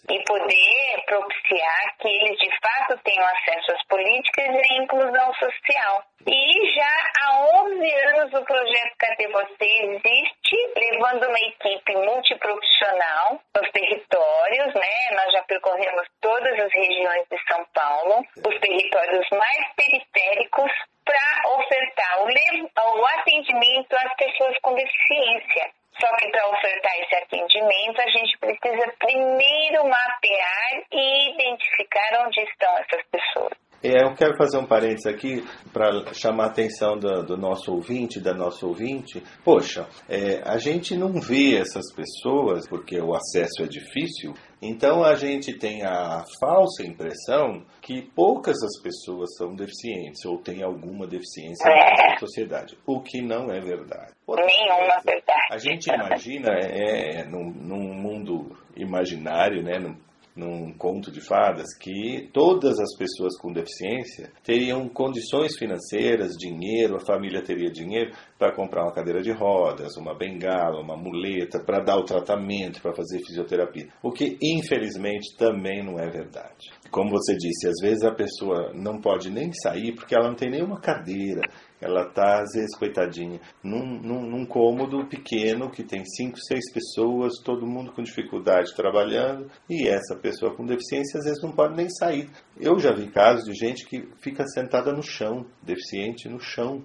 e 0.09 0.23
poder 0.25 1.05
propiciar 1.07 1.97
que 1.99 2.09
eles 2.09 2.39
de 2.39 2.51
fato 2.61 2.99
tenham 3.03 3.27
acesso 3.27 3.73
às 3.73 3.87
políticas 3.87 4.47
e 4.47 4.73
à 4.73 4.83
inclusão 4.83 5.35
social. 5.35 6.03
E 6.27 6.75
já 6.75 7.11
há 7.21 7.41
11 7.65 7.95
anos 7.95 8.35
o 8.35 8.45
projeto 8.45 8.97
Cadê 8.99 9.29
Você 9.29 9.65
existe, 9.65 10.57
levando 10.77 11.29
uma 11.29 11.39
equipe 11.39 11.97
multiprofissional 11.97 13.41
nos 13.55 13.71
territórios, 13.71 14.75
né? 14.75 15.17
Nós 15.17 15.33
já 15.33 15.43
percorremos 15.43 16.07
todas 16.21 16.59
as 16.59 16.73
regiões 16.73 17.27
de 17.31 17.39
São 17.47 17.65
Paulo, 17.75 18.25
os 18.37 18.61
territórios 18.61 19.27
mais 19.31 19.75
periféricos, 19.77 20.73
para 21.05 21.51
ofertar 21.51 22.23
o, 22.23 22.99
o 22.99 23.07
atendimento 23.07 23.95
às 23.95 24.17
pessoas 24.17 24.59
com 24.61 24.75
deficiência. 24.75 25.71
Só 26.01 26.15
que 26.17 26.29
para 26.31 26.49
ofertar 26.49 26.93
esse 27.01 27.17
atendimento, 27.17 28.01
a 28.01 28.09
gente 28.11 28.39
precisa 28.39 28.93
primeiro 28.99 29.89
mapear 29.89 30.85
e 30.93 31.33
identificar 31.33 32.27
onde 32.27 32.41
estão 32.41 32.79
essas 32.79 33.03
pessoas. 33.11 33.67
É, 33.83 34.03
eu 34.05 34.15
quero 34.15 34.37
fazer 34.37 34.59
um 34.59 34.67
parênteses 34.67 35.07
aqui 35.07 35.45
para 35.73 36.13
chamar 36.13 36.45
a 36.45 36.47
atenção 36.49 36.99
do, 36.99 37.23
do, 37.23 37.37
nosso 37.37 37.73
ouvinte, 37.73 38.19
da 38.19 38.35
nossa 38.35 38.67
ouvinte. 38.67 39.23
Poxa, 39.45 39.87
é, 40.09 40.41
a 40.45 40.59
gente 40.59 40.97
não 40.97 41.21
vê 41.21 41.57
essas 41.57 41.95
pessoas 41.95 42.67
porque 42.69 42.99
o 42.99 43.15
acesso 43.15 43.63
é 43.63 43.67
difícil, 43.67 44.35
então 44.61 45.05
a 45.05 45.15
gente 45.15 45.53
tem 45.53 45.85
a 45.85 46.25
falsa 46.41 46.83
impressão 46.85 47.63
que 47.83 48.03
poucas 48.03 48.57
das 48.61 48.81
pessoas 48.83 49.37
são 49.37 49.55
deficientes 49.55 50.25
ou 50.25 50.39
têm 50.39 50.63
alguma 50.63 51.07
deficiência 51.07 51.69
é. 51.69 52.13
na 52.13 52.19
sociedade, 52.19 52.77
o 52.87 53.01
que 53.01 53.21
não 53.21 53.51
é 53.51 53.61
verdade. 53.61 54.13
Nenhuma 54.29 55.01
verdade. 55.05 55.47
A 55.51 55.59
gente 55.59 55.89
imagina, 55.89 56.51
é, 56.53 57.21
é 57.21 57.25
num, 57.25 57.51
num 57.51 57.95
mundo 57.95 58.57
imaginário, 58.77 59.63
né, 59.63 59.79
num 59.79 59.97
num 60.37 60.73
conto 60.77 61.11
de 61.11 61.21
fadas 61.21 61.75
que 61.81 62.29
todas 62.33 62.79
as 62.79 62.95
pessoas 62.97 63.37
com 63.39 63.53
deficiência 63.53 64.31
teriam 64.45 64.89
condições 64.89 65.57
financeiras, 65.57 66.37
dinheiro, 66.37 66.97
a 66.97 67.01
família 67.01 67.43
teria 67.43 67.71
dinheiro 67.71 68.13
para 68.39 68.55
comprar 68.55 68.85
uma 68.85 68.93
cadeira 68.93 69.23
de 69.23 69.33
rodas, 69.33 69.97
uma 69.97 70.15
bengala, 70.15 70.81
uma 70.81 70.97
muleta, 70.97 71.59
para 71.59 71.83
dar 71.83 71.97
o 71.97 72.05
tratamento, 72.05 72.83
para 72.83 72.95
fazer 72.95 73.19
fisioterapia. 73.21 73.89
O 74.03 74.13
que 74.13 74.37
infelizmente 74.43 75.35
também 75.37 75.83
não 75.83 75.99
é 75.99 76.09
verdade. 76.11 76.71
Como 76.91 77.11
você 77.11 77.35
disse, 77.37 77.67
às 77.67 77.81
vezes 77.81 78.05
a 78.05 78.15
pessoa 78.15 78.73
não 78.75 79.01
pode 79.01 79.31
nem 79.31 79.53
sair 79.53 79.95
porque 79.95 80.15
ela 80.15 80.29
não 80.29 80.37
tem 80.37 80.51
nenhuma 80.51 80.81
cadeira, 80.81 81.41
ela 81.81 82.09
está, 82.09 82.41
às 82.41 82.53
vezes, 82.55 82.77
coitadinha, 82.77 83.41
num, 83.63 84.01
num, 84.01 84.23
num, 84.23 84.47
cômodo 84.47 85.07
pequeno 85.07 85.71
que 85.71 85.83
tem 85.83 86.05
cinco, 86.05 86.39
seis 86.39 86.73
pessoas, 86.73 87.35
todo 87.45 87.67
mundo 87.67 87.93
com 87.93 88.03
dificuldade 88.03 88.75
trabalhando, 88.75 89.51
e 89.69 89.87
essa 89.87 90.17
pessoa 90.17 90.55
com 90.55 90.65
deficiência 90.65 91.19
às 91.19 91.25
vezes 91.25 91.43
não 91.43 91.53
pode 91.53 91.77
nem 91.77 91.89
sair. 91.91 92.31
Eu 92.59 92.79
já 92.79 92.93
vi 92.93 93.09
casos 93.09 93.45
de 93.45 93.55
gente 93.55 93.87
que 93.87 94.09
fica 94.21 94.47
sentada 94.47 94.93
no 94.93 95.03
chão, 95.03 95.47
deficiente 95.63 96.29
no 96.29 96.41
chão, 96.41 96.83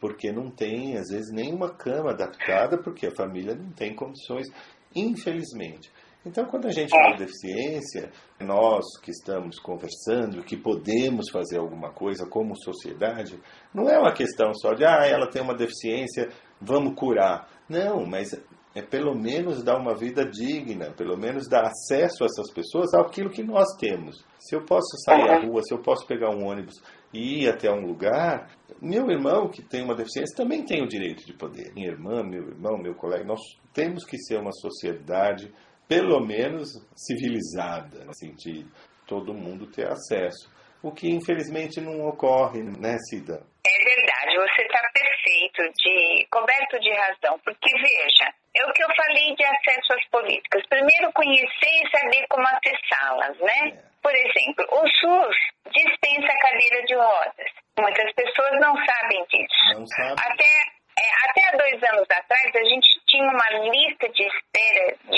porque 0.00 0.30
não 0.30 0.50
tem, 0.50 0.96
às 0.96 1.08
vezes, 1.08 1.32
nenhuma 1.32 1.70
cama 1.70 2.10
adaptada, 2.10 2.78
porque 2.78 3.06
a 3.06 3.14
família 3.14 3.54
não 3.54 3.70
tem 3.72 3.94
condições, 3.94 4.46
infelizmente. 4.94 5.90
Então, 6.28 6.44
quando 6.44 6.66
a 6.66 6.70
gente 6.70 6.90
fala 6.90 7.16
de 7.16 7.24
deficiência, 7.24 8.10
nós 8.38 8.84
que 9.02 9.10
estamos 9.10 9.58
conversando, 9.58 10.44
que 10.44 10.58
podemos 10.58 11.30
fazer 11.30 11.58
alguma 11.58 11.90
coisa 11.90 12.26
como 12.26 12.54
sociedade, 12.54 13.40
não 13.72 13.88
é 13.88 13.98
uma 13.98 14.12
questão 14.12 14.52
só 14.52 14.74
de, 14.74 14.84
ah, 14.84 15.06
ela 15.06 15.26
tem 15.26 15.40
uma 15.40 15.54
deficiência, 15.54 16.28
vamos 16.60 16.94
curar. 16.94 17.48
Não, 17.66 18.04
mas 18.04 18.38
é 18.74 18.82
pelo 18.82 19.14
menos 19.14 19.62
dar 19.64 19.78
uma 19.78 19.94
vida 19.94 20.22
digna, 20.26 20.92
pelo 20.92 21.16
menos 21.16 21.48
dar 21.48 21.64
acesso 21.64 22.22
a 22.22 22.26
essas 22.26 22.52
pessoas 22.52 22.92
àquilo 22.92 23.30
que 23.30 23.42
nós 23.42 23.66
temos. 23.80 24.22
Se 24.38 24.54
eu 24.54 24.62
posso 24.66 24.98
sair 25.06 25.30
à 25.30 25.40
rua, 25.40 25.62
se 25.62 25.72
eu 25.72 25.78
posso 25.78 26.06
pegar 26.06 26.28
um 26.28 26.46
ônibus 26.46 26.74
e 27.10 27.44
ir 27.44 27.48
até 27.48 27.70
um 27.70 27.86
lugar, 27.86 28.50
meu 28.82 29.10
irmão 29.10 29.48
que 29.48 29.62
tem 29.62 29.82
uma 29.82 29.96
deficiência 29.96 30.36
também 30.36 30.62
tem 30.62 30.82
o 30.82 30.88
direito 30.88 31.24
de 31.24 31.32
poder. 31.32 31.72
Minha 31.74 31.88
irmã, 31.88 32.22
meu 32.22 32.48
irmão, 32.48 32.76
meu 32.76 32.94
colega, 32.94 33.24
nós 33.24 33.40
temos 33.72 34.04
que 34.04 34.18
ser 34.18 34.38
uma 34.38 34.52
sociedade 34.52 35.50
pelo 35.88 36.20
menos 36.20 36.68
civilizada, 36.94 38.04
no 38.04 38.14
sentido 38.14 38.70
todo 39.08 39.32
mundo 39.32 39.66
ter 39.72 39.88
acesso. 39.88 40.52
O 40.82 40.92
que 40.92 41.08
infelizmente 41.08 41.80
não 41.80 42.06
ocorre, 42.06 42.62
né, 42.62 42.94
Cida? 43.08 43.42
É 43.66 43.84
verdade, 43.84 44.36
você 44.36 44.62
está 44.62 44.80
perfeito, 44.92 45.72
de, 45.74 46.26
coberto 46.30 46.78
de 46.78 46.92
razão, 46.92 47.40
porque 47.42 47.70
veja, 47.80 48.30
é 48.54 48.64
o 48.64 48.72
que 48.72 48.84
eu 48.84 48.88
falei 48.94 49.34
de 49.34 49.44
acesso 49.44 49.94
às 49.94 50.04
políticas. 50.10 50.62
Primeiro 50.68 51.12
conhecer 51.12 51.74
e 51.82 51.90
saber 51.90 52.24
como 52.28 52.46
acessá-las, 52.46 53.36
né? 53.40 53.74
É. 53.74 53.88
Por 54.00 54.14
exemplo, 54.14 54.64
o 54.70 54.86
SUS 54.86 55.36
dispensa 55.74 56.38
cadeira 56.38 56.84
de 56.86 56.94
rodas. 56.94 57.50
Muitas 57.80 58.12
pessoas 58.14 58.52
não 58.60 58.74
sabem 58.86 59.24
disso. 59.28 59.74
Não 59.74 59.86
sabem. 59.86 60.14
Até 60.18 60.78
é, 60.98 61.30
até 61.30 61.40
há 61.46 61.56
dois 61.56 61.82
anos 61.94 62.06
atrás, 62.10 62.56
a 62.56 62.64
gente 62.64 62.88
tinha 63.06 63.22
uma 63.22 63.50
lista 63.70 64.08
de 64.08 64.22
espera 64.22 64.96
de 65.10 65.17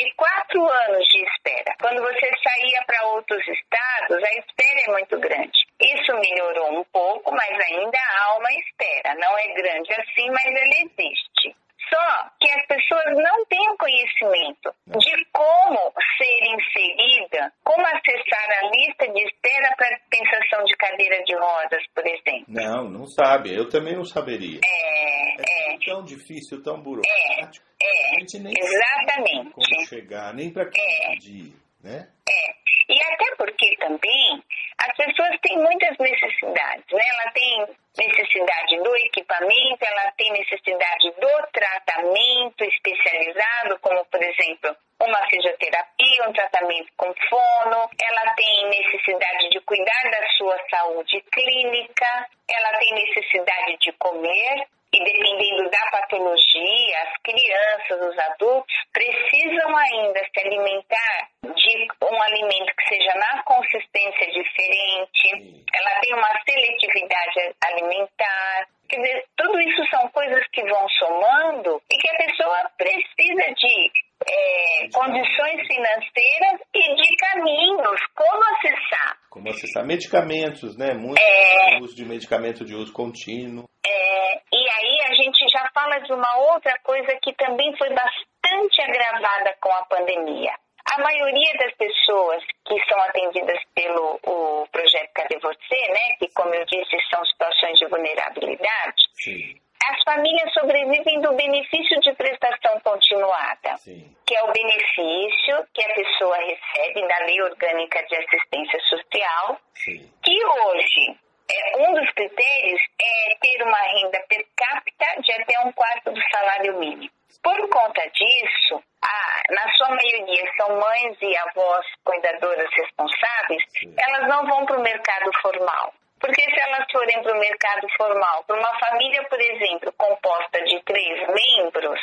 quatro 0.51 0.69
anos 0.69 1.07
de 1.09 1.23
espera. 1.23 1.75
Quando 1.81 2.03
você 2.03 2.31
saía 2.43 2.83
para 2.87 3.07
outros 3.09 3.41
estados, 3.47 4.23
a 4.23 4.35
espera 4.35 4.81
é 4.87 4.93
muito 4.93 5.19
grande. 5.19 5.59
Isso 5.81 6.13
melhorou 6.15 6.81
um 6.81 6.85
pouco, 6.93 7.31
mas 7.33 7.51
ainda 7.51 7.99
há 7.99 8.39
uma 8.39 8.53
espera. 8.53 9.15
Não 9.15 9.39
é 9.39 9.47
grande 9.55 9.93
assim, 9.93 10.29
mas 10.31 10.47
ela 10.47 10.77
existe. 10.83 11.57
Só 11.89 12.31
que 12.41 12.49
as 12.53 12.67
pessoas 12.67 13.17
não 13.17 13.45
têm 13.47 13.77
conhecimento 13.77 14.71
de 14.87 15.25
como 15.33 15.93
ser 16.17 16.55
inserida, 16.55 17.53
como 17.65 17.85
acessar 17.85 18.49
a 18.63 18.71
lista 18.71 19.09
de 19.13 19.25
espera 19.25 19.75
para 19.77 19.97
dispensação 19.97 20.65
de 20.65 20.77
cadeira 20.77 21.21
de 21.25 21.35
rodas, 21.35 21.83
por 21.93 22.07
exemplo. 22.07 22.45
Não, 22.47 22.89
não 22.89 23.07
sabe. 23.07 23.57
Eu 23.57 23.69
também 23.69 23.97
não 23.97 24.05
saberia. 24.05 24.61
É, 24.65 25.71
é. 25.73 25.75
é 25.75 25.79
tão 25.85 26.05
difícil, 26.05 26.63
tão 26.63 26.81
burocrático. 26.81 27.67
É, 27.83 27.87
é. 27.87 28.17
A 28.17 28.21
gente 28.21 28.39
nem 28.39 28.55
exatamente. 28.57 29.60
Chegar, 29.91 30.33
nem 30.33 30.53
para 30.53 30.63
é. 30.63 31.11
pedir, 31.11 31.53
né? 31.83 32.09
É. 32.29 32.61
E 32.89 33.03
até 33.03 33.37
porque 33.37 33.77
também 33.77 34.43
as 34.79 34.97
pessoas 34.97 35.39
têm 35.43 35.59
muitas 35.59 35.97
necessidades, 35.99 36.87
né? 36.93 37.03
Ela 37.07 37.31
tem 37.33 37.67
necessidade 37.99 38.77
do 38.83 38.97
equipamento, 38.97 39.85
ela 39.85 40.13
tem 40.17 40.33
necessidade 40.33 41.11
do 41.21 41.47
tratamento 41.53 42.65
especializado, 42.65 43.79
como 43.81 44.05
por 44.07 44.23
exemplo 44.23 44.77
uma 45.01 45.29
fisioterapia, 45.29 46.29
um 46.29 46.33
tratamento 46.33 46.89
com 46.97 47.13
fono, 47.29 47.91
ela 48.03 48.35
tem 48.35 48.69
necessidade 48.69 49.51
de 49.51 49.61
cuidar 49.61 50.11
da 50.11 50.27
sua 50.37 50.59
saúde 50.71 51.21
clínica, 51.33 52.29
ela 52.49 52.79
tem 52.79 52.95
necessidade 52.95 53.77
de 53.81 53.93
comer, 53.93 54.67
e 54.93 55.05
dependendo 55.05 55.71
da 55.71 55.91
patologia, 55.93 56.99
as 57.03 57.23
crianças, 57.23 58.11
os 58.11 58.19
adultos 58.19 58.75
precisam 58.93 59.77
ainda 59.77 60.21
se 60.35 60.47
alimentar 60.47 61.29
de 61.45 61.89
um 62.03 62.23
alimento 62.23 62.75
que 62.77 62.89
seja 62.89 63.15
na 63.15 63.43
consistência 63.45 64.27
diferente, 64.33 65.63
ela 65.73 66.01
tem 66.01 66.15
uma 66.15 66.41
seletividade 66.45 67.55
alimentar. 67.65 68.67
Quer 68.89 68.97
dizer, 68.97 69.25
tudo 69.37 69.61
isso 69.61 69.87
são 69.91 70.09
coisas 70.09 70.45
que 70.53 70.63
vão 70.65 70.89
somando 70.99 71.81
e 71.89 71.97
que 71.97 72.11
a 72.11 72.17
pessoa 72.17 72.71
precisa 72.77 73.55
de 73.55 73.93
é, 74.27 74.89
condições 74.93 75.67
financeiras 75.69 76.61
e 76.75 76.95
de 76.97 77.17
caminhos, 77.17 78.01
como 78.15 78.43
acessar. 78.57 79.17
Como 79.31 79.49
acessar 79.49 79.87
medicamentos, 80.11 80.77
né? 80.77 80.95
Muito 80.95 81.21
é, 81.21 81.79
uso 81.81 81.95
de 81.95 82.05
medicamento 82.05 82.65
de 82.65 82.75
uso 82.75 82.93
contínuo. 82.93 83.69
É, 83.87 84.35
e 84.53 84.69
aí 84.71 85.01
a 85.11 85.15
gente 85.15 85.47
já 85.49 85.69
fala 85.73 85.99
de 86.01 86.13
uma 86.13 86.37
outra 86.53 86.77
coisa 86.83 87.17
que 87.23 87.33
também 87.35 87.75
foi 87.77 87.89
bastante 87.91 88.83
agravada 88.83 89.57
com 89.61 89.71
a 89.71 89.85
pandemia. 89.87 90.53
A 90.93 91.01
maioria 91.01 91.53
das 91.59 91.73
pessoas 91.77 92.43
que 92.67 92.77
são 92.89 92.99
atendidas 93.03 93.61
pelo 93.75 94.19
o 94.27 94.67
projeto 94.73 95.11
Cadê 95.15 95.39
Você, 95.39 95.89
né, 95.89 96.17
que 96.19 96.29
como 96.35 96.53
eu 96.53 96.65
disse 96.67 96.97
são 97.11 97.25
situações 97.27 97.79
de 97.79 97.87
vulnerabilidade, 97.87 99.03
Sim. 99.15 99.61
as 99.89 100.03
famílias 100.03 100.53
sobrevivem 100.53 101.21
do 101.21 101.33
benefício 101.35 102.01
de 102.01 102.13
prestação 102.15 102.81
continuada, 102.81 103.77
Sim. 103.77 104.17
que 104.27 104.35
é 104.35 104.43
o 104.43 104.53
benefício 104.53 105.65
que 105.73 105.85
a 105.85 105.95
pessoa 105.95 106.37
recebe 106.39 107.07
da 107.07 107.19
Lei 107.27 107.43
Orgânica 107.43 108.03
de 108.07 108.17
Assistência 108.17 108.81
Social, 108.89 109.61
Sim. 109.85 110.13
que 110.23 110.45
hoje 110.45 111.17
é, 111.51 111.77
um 111.79 111.95
dos 111.95 112.11
critérios 112.13 112.81
é 113.01 113.35
ter 113.41 113.63
uma 113.63 113.79
renda 113.79 114.23
per 114.29 114.45
capita 114.57 115.21
de 115.23 115.33
até 115.33 115.61
um 115.61 115.73
quarto 115.73 116.13
do 116.13 116.21
salário 116.31 116.79
mínimo. 116.79 117.11
Por 117.43 117.69
conta 117.71 118.03
disso, 118.11 118.83
a, 119.03 119.43
na 119.55 119.73
sua 119.73 119.89
maioria 119.89 120.53
são 120.59 120.79
mães 120.79 121.17
e 121.23 121.37
avós 121.39 121.87
cuidadoras 122.05 122.69
responsáveis, 122.77 123.63
Sim. 123.79 123.95
elas 123.99 124.29
não 124.29 124.47
vão 124.47 124.67
para 124.67 124.79
o 124.79 124.83
mercado 124.83 125.31
formal. 125.41 125.95
Porque 126.21 126.43
se 126.43 126.61
elas 126.61 126.85
forem 126.93 127.23
para 127.23 127.35
o 127.35 127.41
mercado 127.41 127.89
formal, 127.97 128.45
para 128.45 128.61
uma 128.61 128.79
família, 128.79 129.25
por 129.25 129.41
exemplo, 129.41 129.93
composta 129.97 130.63
de 130.65 130.79
três 130.85 131.19
membros, 131.29 132.01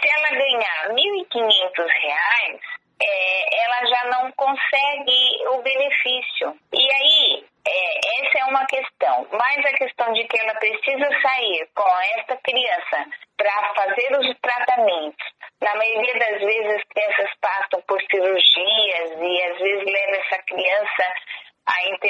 se 0.00 0.08
ela 0.08 0.30
ganhar 0.30 0.88
R$ 0.88 0.94
1.500, 0.94 2.60
é, 3.02 3.64
ela 3.64 3.86
já 3.86 4.04
não 4.04 4.32
consegue 4.32 5.48
o 5.48 5.62
benefício. 5.62 6.56
E 6.72 6.92
aí, 6.92 7.44
é, 7.66 8.24
essa 8.24 8.38
é 8.38 8.44
uma 8.44 8.64
questão. 8.66 9.26
Mas 9.32 9.66
a 9.66 9.76
questão 9.76 10.12
de 10.12 10.24
que 10.24 10.38
ela 10.38 10.54
precisa 10.54 11.08
sair 11.20 11.68
com 11.74 11.88
esta 12.18 12.36
criança 12.36 13.04
para 13.36 13.74
fazer 13.74 14.18
os 14.18 14.38
tratamentos. 14.40 15.26
Na 15.60 15.74
maioria 15.74 16.18
das 16.18 16.38
vezes, 16.40 16.76
as 16.76 16.84
crianças 16.84 17.30
passam 17.40 17.82
por 17.82 18.00
cirurgias 18.02 19.10
e 19.20 19.42
às 19.42 19.58
vezes 19.58 19.84
leva 19.84 20.16
essa 20.16 20.42
criança 20.42 21.14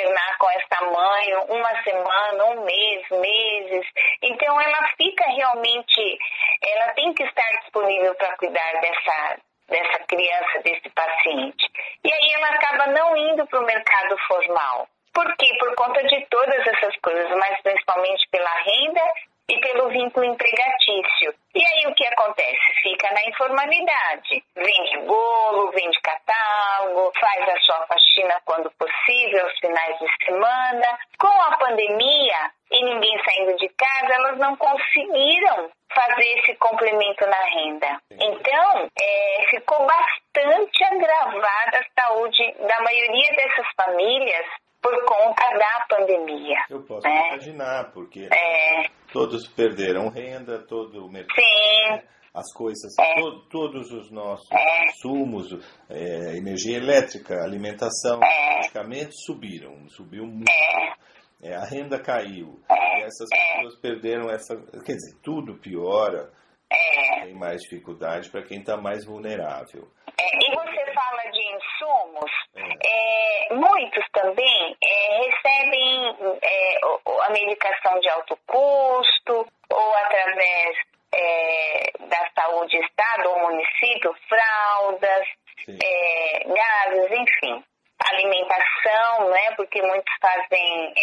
internar 0.06 0.38
com 0.38 0.50
essa 0.50 0.84
mãe 0.84 1.34
uma 1.48 1.82
semana, 1.82 2.44
um 2.46 2.64
mês, 2.64 3.08
meses. 3.10 3.86
Então 4.22 4.60
ela 4.60 4.88
fica 4.96 5.24
realmente, 5.26 6.18
ela 6.62 6.92
tem 6.92 7.12
que 7.12 7.24
estar 7.24 7.50
disponível 7.62 8.14
para 8.14 8.36
cuidar 8.36 8.80
dessa 8.80 9.36
dessa 9.68 9.98
criança, 10.06 10.60
desse 10.62 10.88
paciente. 10.90 11.66
E 12.04 12.12
aí 12.12 12.32
ela 12.34 12.50
acaba 12.50 12.86
não 12.86 13.16
indo 13.16 13.44
para 13.48 13.58
o 13.58 13.66
mercado 13.66 14.16
formal. 14.28 14.86
Por 15.12 15.36
quê? 15.36 15.48
Por 15.58 15.74
conta 15.74 16.04
de 16.04 16.24
todas 16.26 16.64
essas 16.68 16.94
coisas, 16.98 17.28
mas 17.36 17.60
principalmente 17.62 18.28
pela 18.30 18.50
renda 18.60 19.00
e 19.48 19.60
pelo 19.60 19.88
vínculo 19.88 20.26
empregatício. 20.26 21.34
E 21.54 21.64
aí 21.64 21.86
o 21.86 21.94
que 21.94 22.06
acontece? 22.06 22.80
Fica 22.82 23.10
na 23.12 23.22
informalidade. 23.28 24.44
Vende 24.56 24.98
bolo, 25.06 25.70
vende 25.70 25.98
catálogo, 26.00 27.12
faz 27.18 27.48
a 27.48 27.60
sua 27.60 27.86
faxina 27.86 28.40
quando 28.44 28.70
possível, 28.72 29.44
aos 29.44 29.58
finais 29.58 29.98
de 29.98 30.24
semana. 30.24 30.98
Com 31.18 31.42
a 31.42 31.56
pandemia 31.58 32.50
e 32.70 32.84
ninguém 32.84 33.22
saindo 33.24 33.56
de 33.56 33.68
casa, 33.68 34.14
elas 34.14 34.38
não 34.38 34.56
conseguiram 34.56 35.70
fazer 35.94 36.26
esse 36.38 36.54
complemento 36.56 37.24
na 37.26 37.42
renda. 37.44 38.00
Então, 38.10 38.88
é, 39.00 39.46
ficou 39.50 39.86
bastante 39.86 40.84
agravada 40.84 41.78
a 41.78 42.02
saúde 42.02 42.54
da 42.66 42.80
maioria 42.82 43.32
dessas 43.36 43.66
famílias 43.80 44.46
por 44.86 45.04
conta 45.04 45.42
da 45.58 45.86
pandemia. 45.88 46.56
Eu 46.70 46.82
posso 46.82 47.06
né? 47.06 47.28
imaginar, 47.28 47.90
porque 47.92 48.28
É, 48.32 48.88
todos 49.12 49.48
perderam 49.48 50.08
renda, 50.08 50.58
todo 50.66 51.04
o 51.04 51.10
mercado. 51.10 51.34
sim, 51.36 51.90
né? 51.90 52.02
As 52.34 52.52
coisas, 52.52 52.92
É. 53.00 53.14
to- 53.20 53.40
todos 53.48 53.90
os 53.92 54.10
nossos 54.10 54.46
É. 54.52 54.84
insumos, 54.88 55.52
é, 55.88 56.36
energia 56.36 56.76
elétrica, 56.76 57.42
alimentação, 57.42 58.20
É. 58.22 58.58
medicamentos 58.58 59.14
subiram, 59.24 59.88
subiu 59.88 60.24
muito. 60.26 60.50
é, 60.50 61.06
É, 61.42 61.54
a 61.54 61.64
renda 61.64 61.98
caiu. 62.00 62.58
É. 62.68 63.00
E 63.00 63.02
essas 63.04 63.28
pessoas 63.28 63.76
perderam 63.80 64.30
essa. 64.30 64.56
Quer 64.84 64.94
dizer, 64.94 65.16
tudo 65.22 65.54
piora, 65.58 66.30
é. 66.70 67.24
tem 67.26 67.34
mais 67.34 67.60
dificuldade 67.60 68.30
para 68.30 68.42
quem 68.42 68.60
está 68.60 68.76
mais 68.76 69.04
vulnerável. 69.04 69.86
É, 70.18 70.36
e 70.36 70.54
você 70.54 70.92
fala 70.92 71.30
de 71.30 71.42
insumos, 71.42 72.30
é, 72.56 73.54
muitos 73.54 74.04
também 74.12 74.76
é, 74.82 75.18
recebem 75.18 76.38
é, 76.42 76.78
a 77.22 77.30
medicação 77.30 78.00
de 78.00 78.08
alto 78.08 78.38
custo 78.46 79.46
ou 79.70 79.94
através 79.96 80.76
é, 81.14 81.90
da 82.00 82.30
saúde 82.34 82.78
estado 82.78 83.28
ou 83.28 83.40
município, 83.50 84.14
fraldas, 84.28 85.26
Sim. 85.64 85.78
é, 85.82 86.44
gases, 86.44 87.10
enfim, 87.10 87.64
alimentação, 88.10 89.30
né? 89.30 89.52
Porque 89.56 89.82
muitos 89.82 90.14
fazem 90.20 90.94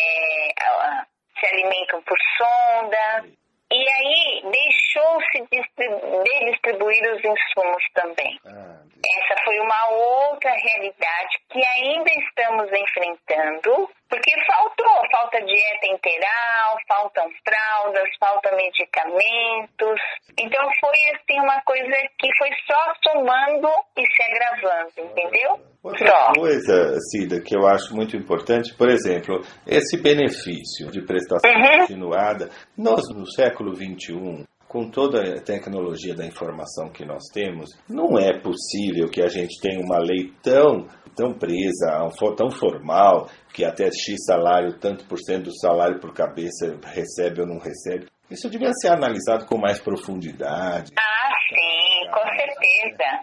se 1.39 1.45
alimentam 1.47 2.01
por 2.03 2.17
sonda. 2.37 3.25
E 3.73 3.89
aí 3.89 4.43
deixou-se 4.51 5.41
de 5.49 6.51
distribuir 6.51 7.13
os 7.13 7.23
insumos 7.23 7.83
também. 7.95 8.39
Ah, 8.45 8.83
Essa 9.19 9.43
foi 9.43 9.59
uma 9.59 9.89
outra 9.89 10.51
realidade 10.51 11.37
que 11.49 11.65
ainda 11.65 12.11
estamos 12.11 12.71
enfrentando, 12.71 13.89
porque 14.13 14.31
faltou, 14.45 15.09
falta 15.11 15.39
dieta 15.39 15.87
integral, 15.87 16.77
faltam 16.87 17.25
fraldas, 17.43 18.07
faltam 18.19 18.55
medicamentos. 18.55 19.99
Então 20.39 20.61
foi 20.79 20.97
assim 21.15 21.39
uma 21.41 21.59
coisa 21.63 21.95
que 22.19 22.29
foi 22.37 22.49
só 22.67 22.93
somando 23.09 23.67
e 23.97 24.05
se 24.05 24.23
agravando, 24.23 24.93
entendeu? 25.11 25.59
Outra 25.83 26.07
Só. 26.07 26.33
coisa, 26.39 26.97
Cida, 27.11 27.41
que 27.41 27.57
eu 27.57 27.67
acho 27.67 27.93
muito 27.95 28.15
importante, 28.15 28.73
por 28.75 28.87
exemplo, 28.87 29.41
esse 29.67 30.01
benefício 30.01 30.89
de 30.91 31.01
prestação 31.01 31.49
Uhum. 31.51 31.79
continuada, 31.79 32.49
nós 32.77 33.01
no 33.13 33.25
século 33.29 33.75
XXI, 33.75 34.45
com 34.65 34.89
toda 34.89 35.21
a 35.37 35.41
tecnologia 35.41 36.15
da 36.15 36.25
informação 36.25 36.89
que 36.89 37.03
nós 37.05 37.23
temos, 37.33 37.69
não 37.89 38.17
é 38.17 38.39
possível 38.39 39.09
que 39.09 39.21
a 39.21 39.27
gente 39.27 39.59
tenha 39.61 39.79
uma 39.79 39.99
lei 39.99 40.31
tão, 40.41 40.87
tão 41.15 41.33
presa, 41.33 42.09
tão 42.35 42.49
formal, 42.51 43.29
que 43.53 43.63
até 43.63 43.85
X 43.85 44.25
salário, 44.25 44.77
tanto 44.79 45.05
por 45.05 45.19
cento 45.19 45.45
do 45.45 45.59
salário 45.59 45.99
por 45.99 46.13
cabeça 46.13 46.77
recebe 46.83 47.41
ou 47.41 47.47
não 47.47 47.59
recebe. 47.59 48.07
Isso 48.29 48.49
devia 48.49 48.71
ser 48.73 48.89
analisado 48.89 49.45
com 49.45 49.57
mais 49.57 49.79
profundidade. 49.79 50.91
Ah, 50.97 51.29
sim, 51.49 52.09
com 52.11 52.23
certeza. 52.23 52.42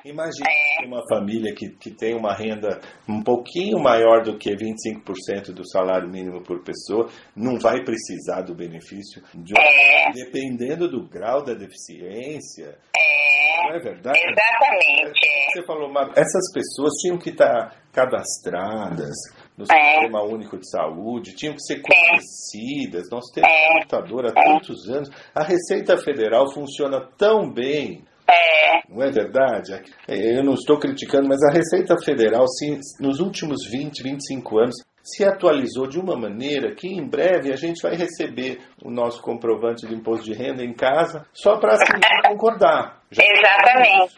Imagina 0.05 0.47
É. 0.83 0.87
uma 0.87 1.03
família 1.09 1.55
que, 1.55 1.69
que 1.71 1.91
tem 1.91 2.15
uma 2.15 2.35
renda 2.35 2.81
um 3.09 3.23
pouquinho 3.23 3.79
maior 3.79 4.23
do 4.23 4.37
que 4.39 4.51
25% 4.55 5.53
do 5.53 5.69
salário 5.69 6.09
mínimo 6.09 6.43
por 6.43 6.63
pessoa, 6.63 7.09
não 7.37 7.59
vai 7.59 7.85
precisar 7.85 8.43
do 8.43 8.55
benefício, 8.55 9.23
de 9.35 9.53
um- 9.55 9.61
É. 9.61 10.13
dependendo 10.13 10.89
do 10.89 11.07
grau 11.07 11.43
da 11.45 11.55
deficiência. 11.55 12.79
É, 12.97 13.63
Não 13.69 13.75
é 13.75 13.79
verdade? 13.79 14.19
exatamente. 14.19 15.21
é. 15.27 15.51
Você 15.53 15.67
falou, 15.67 15.93
Mar- 15.93 16.13
essas 16.17 16.53
pessoas 16.53 16.93
tinham 17.03 17.19
que 17.19 17.31
estar 17.31 17.75
cadastradas 17.93 19.15
no 19.59 19.65
É. 19.65 19.95
Sistema 19.95 20.23
Único 20.23 20.57
de 20.59 20.69
Saúde, 20.71 21.35
tinham 21.35 21.55
que 21.55 21.63
ser 21.63 21.83
conhecidas. 21.83 23.09
Nós 23.11 23.25
temos 23.35 23.51
É. 23.51 23.73
computador 23.75 24.27
há 24.27 24.33
tantos 24.33 24.89
anos. 24.89 25.11
A 25.35 25.43
Receita 25.43 25.97
Federal 25.99 26.53
funciona 26.55 27.01
tão 27.19 27.51
bem 27.53 28.05
É, 28.31 28.81
não 28.89 29.03
é 29.03 29.11
verdade? 29.11 29.83
Eu 30.09 30.45
não 30.45 30.55
estou 30.55 30.79
criticando, 30.79 31.29
mas 31.29 31.43
a 31.43 31.53
Receita 31.53 31.97
Federal, 32.05 32.47
se, 32.49 32.79
nos 33.01 33.19
últimos 33.21 33.67
20, 33.71 34.03
25 34.03 34.59
anos, 34.59 34.75
se 35.03 35.25
atualizou 35.25 35.89
de 35.89 35.99
uma 35.99 36.15
maneira 36.17 36.75
que 36.75 36.87
em 36.87 37.05
breve 37.09 37.53
a 37.53 37.57
gente 37.57 37.81
vai 37.83 37.97
receber 37.97 38.61
o 38.85 38.91
nosso 38.91 39.21
comprovante 39.23 39.87
de 39.87 39.95
imposto 39.95 40.25
de 40.27 40.35
renda 40.35 40.63
em 40.63 40.75
casa 40.75 41.27
só 41.33 41.57
para 41.59 41.73
assinar 41.75 42.21
e 42.25 42.29
concordar. 42.29 43.01
Já 43.11 43.23
exatamente. 43.25 44.15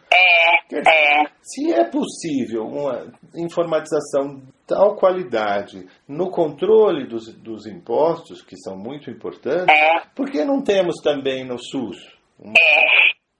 Quer 0.69 0.77
É, 0.79 0.81
dizer, 0.81 0.91
é. 0.91 1.25
Se 1.41 1.73
é 1.73 1.85
possível 1.85 2.65
uma 2.65 3.07
informatização 3.35 4.37
de 4.37 4.43
tal 4.67 4.97
qualidade 4.97 5.87
no 6.09 6.31
controle 6.31 7.07
dos, 7.07 7.33
dos 7.37 7.67
impostos, 7.67 8.43
que 8.43 8.57
são 8.57 8.77
muito 8.77 9.09
importantes, 9.11 9.69
É. 9.75 10.01
por 10.15 10.31
que 10.31 10.45
não 10.45 10.63
temos 10.63 10.97
também 11.03 11.45
no 11.47 11.59
SUS? 11.59 11.97
É, 12.45 12.83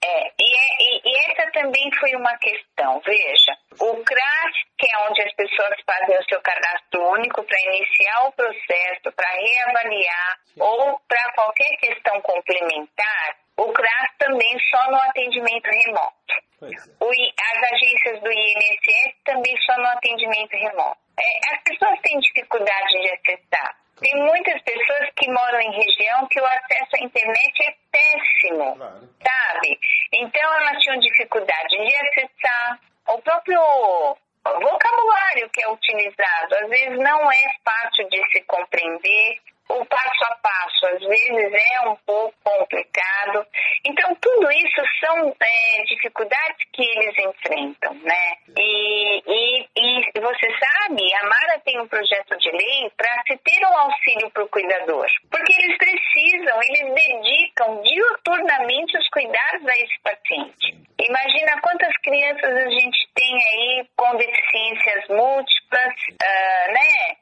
é, 0.03 0.31
e, 0.39 0.55
é- 0.55 0.77
e- 0.79 1.01
e 1.05 1.31
essa 1.31 1.51
também 1.51 1.89
foi 1.99 2.15
uma 2.15 2.37
questão. 2.37 2.99
Veja, 3.05 3.57
o 3.79 4.03
CRAS, 4.03 4.53
que 4.77 4.87
é 4.93 4.97
onde 5.09 5.21
as 5.21 5.33
pessoas 5.33 5.75
fazem 5.85 6.17
o 6.17 6.23
seu 6.25 6.41
cadastro 6.41 7.09
único 7.11 7.43
para 7.43 7.61
iniciar 7.61 8.27
o 8.27 8.31
processo, 8.33 9.11
para 9.15 9.29
reavaliar 9.29 10.37
ou 10.59 10.99
para 11.07 11.31
qualquer 11.33 11.69
questão 11.77 12.21
complementar, 12.21 13.37
o 13.57 13.71
CRAS 13.71 14.11
também 14.17 14.57
só 14.69 14.91
no 14.91 14.97
atendimento 14.97 15.67
remoto. 15.67 16.33
É. 16.63 17.03
O 17.03 17.09
as 17.11 17.71
agências 17.73 18.21
do 18.21 18.31
INSS 18.31 19.15
também 19.25 19.55
só 19.65 19.77
no 19.77 19.87
atendimento 19.87 20.53
remoto. 20.53 20.97
É, 21.19 21.55
as 21.55 21.63
pessoas 21.63 21.99
têm 22.01 22.19
dificuldade 22.19 22.99
de 23.01 23.09
acessar. 23.09 23.82
Tem 23.99 24.15
muitas 24.15 24.61
pessoas 24.63 25.09
que 25.15 25.29
moram 25.31 25.61
em 25.61 25.71
região 25.71 26.27
que 26.27 26.39
o 26.41 26.45
acesso 26.45 26.95
à 26.95 26.99
internet 26.99 27.63
é 27.67 27.75
péssimo, 27.91 28.75
Claro. 28.75 29.09
sabe? 29.23 29.79
Então 30.13 30.53
elas 30.55 30.81
tinham 30.81 30.99
dificuldade 30.99 31.77
de 31.77 31.95
acessar 31.95 32.79
o 33.07 33.21
próprio 33.21 34.17
vocabulário 34.43 35.49
que 35.53 35.63
é 35.63 35.69
utilizado. 35.69 36.55
Às 36.61 36.69
vezes 36.69 36.97
não 36.99 37.31
é 37.31 37.55
fácil 37.63 38.09
de 38.09 38.21
se 38.31 38.41
compreender. 38.43 39.39
O 39.69 39.85
passo 39.85 40.25
a 40.25 40.35
passo, 40.35 40.85
às 40.87 40.99
vezes, 40.99 41.53
é 41.53 41.87
um 41.87 41.95
pouco 42.05 42.35
complicado. 42.43 43.45
Então, 43.85 44.15
tudo 44.15 44.51
isso 44.51 44.81
são 44.99 45.35
é, 45.39 45.83
dificuldades 45.85 46.67
que 46.73 46.83
eles 46.83 47.17
enfrentam, 47.17 47.93
né? 47.95 48.37
E, 48.57 49.23
e, 49.25 49.67
e 49.75 50.19
você 50.19 50.47
sabe, 50.59 51.13
a 51.15 51.23
Mara 51.23 51.61
tem 51.65 51.79
um 51.79 51.87
projeto 51.87 52.37
de 52.37 52.51
lei 52.51 52.91
para 52.95 53.23
se 53.25 53.37
ter 53.37 53.65
um 53.65 53.77
auxílio 53.77 54.29
para 54.31 54.43
o 54.43 54.49
cuidador. 54.49 55.07
Porque 55.31 55.53
eles 55.53 55.77
precisam, 55.77 56.59
eles 56.61 56.93
dedicam 56.93 57.81
diuturnamente 57.81 58.97
os 58.97 59.09
cuidados 59.09 59.67
a 59.67 59.77
esse 59.77 59.99
paciente. 60.03 60.83
Imagina 60.99 61.59
quantas 61.61 61.95
crianças 61.97 62.53
a 62.53 62.69
gente 62.69 63.07
tem 63.15 63.33
aí 63.33 63.87
com 63.95 64.15
deficiências 64.15 65.07
múltiplas, 65.09 65.93
ah, 66.21 66.71
né? 66.71 67.15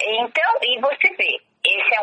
Então, 0.00 0.58
e 0.62 0.80
você 0.80 1.08
vê, 1.16 1.40
esse 1.66 1.94
é 1.94 2.00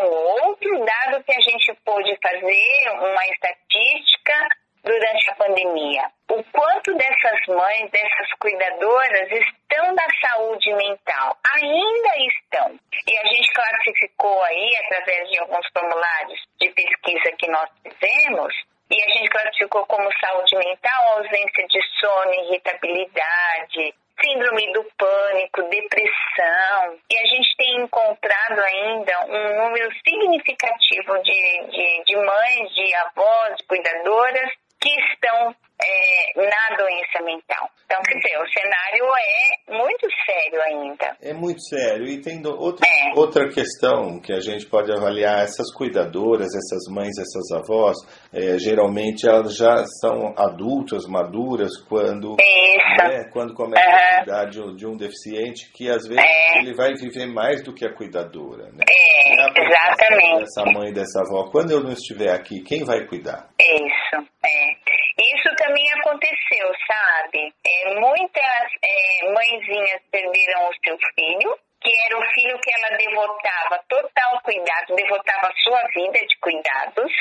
fazer 2.21 2.89
uma 2.91 3.26
estatística 3.28 4.47
durante 4.84 5.30
a 5.30 5.36
pandemia. 5.36 6.04
O 6.30 6.43
quanto 6.52 6.95
dessas 6.95 7.45
mães, 7.47 7.91
dessas 7.91 8.34
cuidadoras 8.39 9.32
estão 9.32 9.93
na 9.93 10.08
saúde 10.21 10.74
mental? 10.74 11.38
Ainda 11.56 12.17
estão. 12.17 12.80
E 13.08 13.17
a 13.17 13.26
gente 13.28 13.54
classificou 13.54 14.41
aí, 14.43 14.76
através 14.86 15.30
de 15.30 15.39
alguns 15.39 15.67
formulários 15.74 16.39
de 16.60 16.69
pesquisa 16.69 17.32
que 17.38 17.47
nós 17.47 17.69
fizemos, 17.84 18.54
e 18.89 19.04
a 19.04 19.08
gente 19.10 19.30
classificou 19.30 19.86
como 19.86 20.10
saúde 20.19 20.56
mental 20.58 21.04
a 21.04 21.13
ausência 21.19 21.67
de 21.67 21.82
sono, 22.00 22.34
irritabilidade, 22.34 23.93
síndrome 24.24 24.72
do 24.74 24.84
pânico, 24.98 25.64
depressão. 25.64 26.98
E 27.10 27.18
a 27.18 27.26
gente 27.26 27.56
tem 27.58 27.82
encontrado 27.82 28.60
ainda 28.60 29.26
um 29.26 29.64
número 29.64 29.90
significativo 30.08 31.22
de, 31.24 31.66
de, 31.72 32.04
de 32.06 32.16
mães, 32.16 32.74
de 32.74 32.96
avós, 32.96 33.58
de 33.58 33.64
cuidadoras 33.66 34.52
que 34.80 34.90
estão 34.90 35.56
é, 35.84 36.41
na 36.41 36.78
doença 36.78 37.24
mental. 37.24 37.70
Então, 37.86 38.02
quer 38.04 38.17
dizer, 38.20 38.38
o 38.38 38.48
cenário 38.48 39.06
é 39.17 39.78
muito 39.78 40.08
sério 40.26 40.62
ainda. 40.62 41.17
É 41.22 41.34
muito 41.34 41.62
sério. 41.62 42.08
E 42.08 42.22
tem 42.22 42.41
outra, 42.46 42.88
é. 42.88 43.20
outra 43.20 43.50
questão 43.50 44.20
que 44.20 44.32
a 44.32 44.39
gente 44.39 44.65
pode 44.65 44.91
avaliar: 44.91 45.44
essas 45.44 45.74
cuidadoras, 45.74 46.48
essas 46.48 46.94
mães, 46.94 47.17
essas 47.17 47.52
avós, 47.52 47.98
é, 48.34 48.58
geralmente 48.58 49.28
elas 49.28 49.56
já 49.56 49.84
são 50.00 50.34
adultas, 50.38 51.06
maduras, 51.06 51.72
quando, 51.88 52.38
né, 52.38 53.30
quando 53.34 53.54
começam 53.54 53.89
uhum. 53.89 53.98
a 53.98 54.17
cuidar 54.17 54.46
de, 54.46 54.76
de, 54.76 54.88
um 54.88 54.96
deficiente, 54.96 55.72
que 55.74 55.89
às 55.89 56.08
vezes 56.08 56.24
é. 56.24 56.60
ele 56.60 56.74
vai 56.74 56.94
viver 56.94 57.26
mais 57.28 57.63
do 57.63 57.74
que 57.74 57.86
a 57.86 57.94
cuidadora. 57.94 58.70
Né? 58.72 58.86
É, 58.89 59.34
exatamente. 59.34 60.39
Dessa 60.41 60.65
mãe, 60.65 60.94
dessa 60.94 61.22
avó. 61.22 61.50
Quando 61.52 61.72
eu 61.72 61.82
não 61.82 61.91
estiver 61.91 62.32
aqui, 62.32 62.62
quem 62.62 62.84
vai 62.84 63.06
cuidar? 63.06 63.50
Isso, 63.60 64.28
é. 64.46 64.82
Isso 65.17 65.56
também 65.56 65.91
aconteceu, 65.93 66.71
sabe? 66.88 67.54
É, 67.65 67.93
muitas 68.00 68.71
é, 68.84 69.32
mãezinhas 69.32 70.02
perderam 70.12 70.69
o 70.69 70.74
seu 70.84 70.97
filho, 71.15 71.58
que 71.82 71.91
era 72.06 72.17
o 72.17 72.26
filho 72.34 72.60
que 72.60 72.71
ela 72.74 72.97
devotava 72.97 73.84
total 73.89 74.41
cuidado, 74.41 74.95
devotava 74.95 75.47
a 75.47 75.56
sua 75.63 75.82
vida 75.88 76.26
de 76.26 76.38
cuidados, 76.39 77.12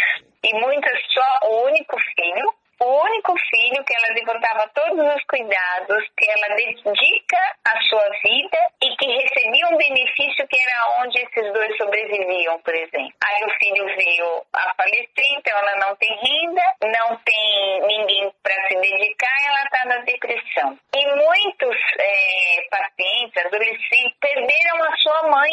e 0.44 0.55
muitas 0.55 1.00
só 1.12 1.48
o 1.48 1.66
único 1.66 1.98
filho, 1.98 2.55
o 2.81 3.05
único 3.05 3.35
filho 3.51 3.85
que 3.85 3.95
ela 3.95 4.14
devotava 4.14 4.71
todos 4.75 5.14
os 5.14 5.25
cuidados, 5.25 6.03
que 6.16 6.31
ela 6.31 6.57
dedica 6.57 7.37
a 7.69 7.81
sua 7.83 8.09
vida 8.25 8.59
e 8.83 8.97
que 8.97 9.07
recebia 9.07 9.69
um 9.69 9.77
benefício 9.77 10.49
que 10.49 10.57
era 10.57 11.03
onde 11.03 11.19
esses 11.19 11.53
dois 11.53 11.77
sobreviviam, 11.77 12.59
por 12.61 12.75
exemplo. 12.75 13.12
Aí 13.23 13.45
o 13.45 13.51
filho 13.59 13.85
veio 13.85 14.43
a 14.55 14.75
falecer, 14.75 15.27
então 15.37 15.59
ela 15.59 15.77
não 15.77 15.97
tem 15.97 16.09
renda, 16.09 16.62
não 16.83 17.16
tem 17.19 17.83
ninguém 17.87 18.33
para 18.43 18.55
se 18.66 18.75
dedicar, 18.77 19.37
ela 19.47 19.62
está 19.64 19.85
na 19.85 19.99
depressão. 19.99 20.79
E 20.95 21.07
muitos 21.07 21.77
é, 21.99 22.69
pacientes, 22.71 23.45
adolescentes, 23.45 24.16
perderam 24.21 24.85
a 24.85 24.97
sua 24.97 25.23
mãe. 25.31 25.51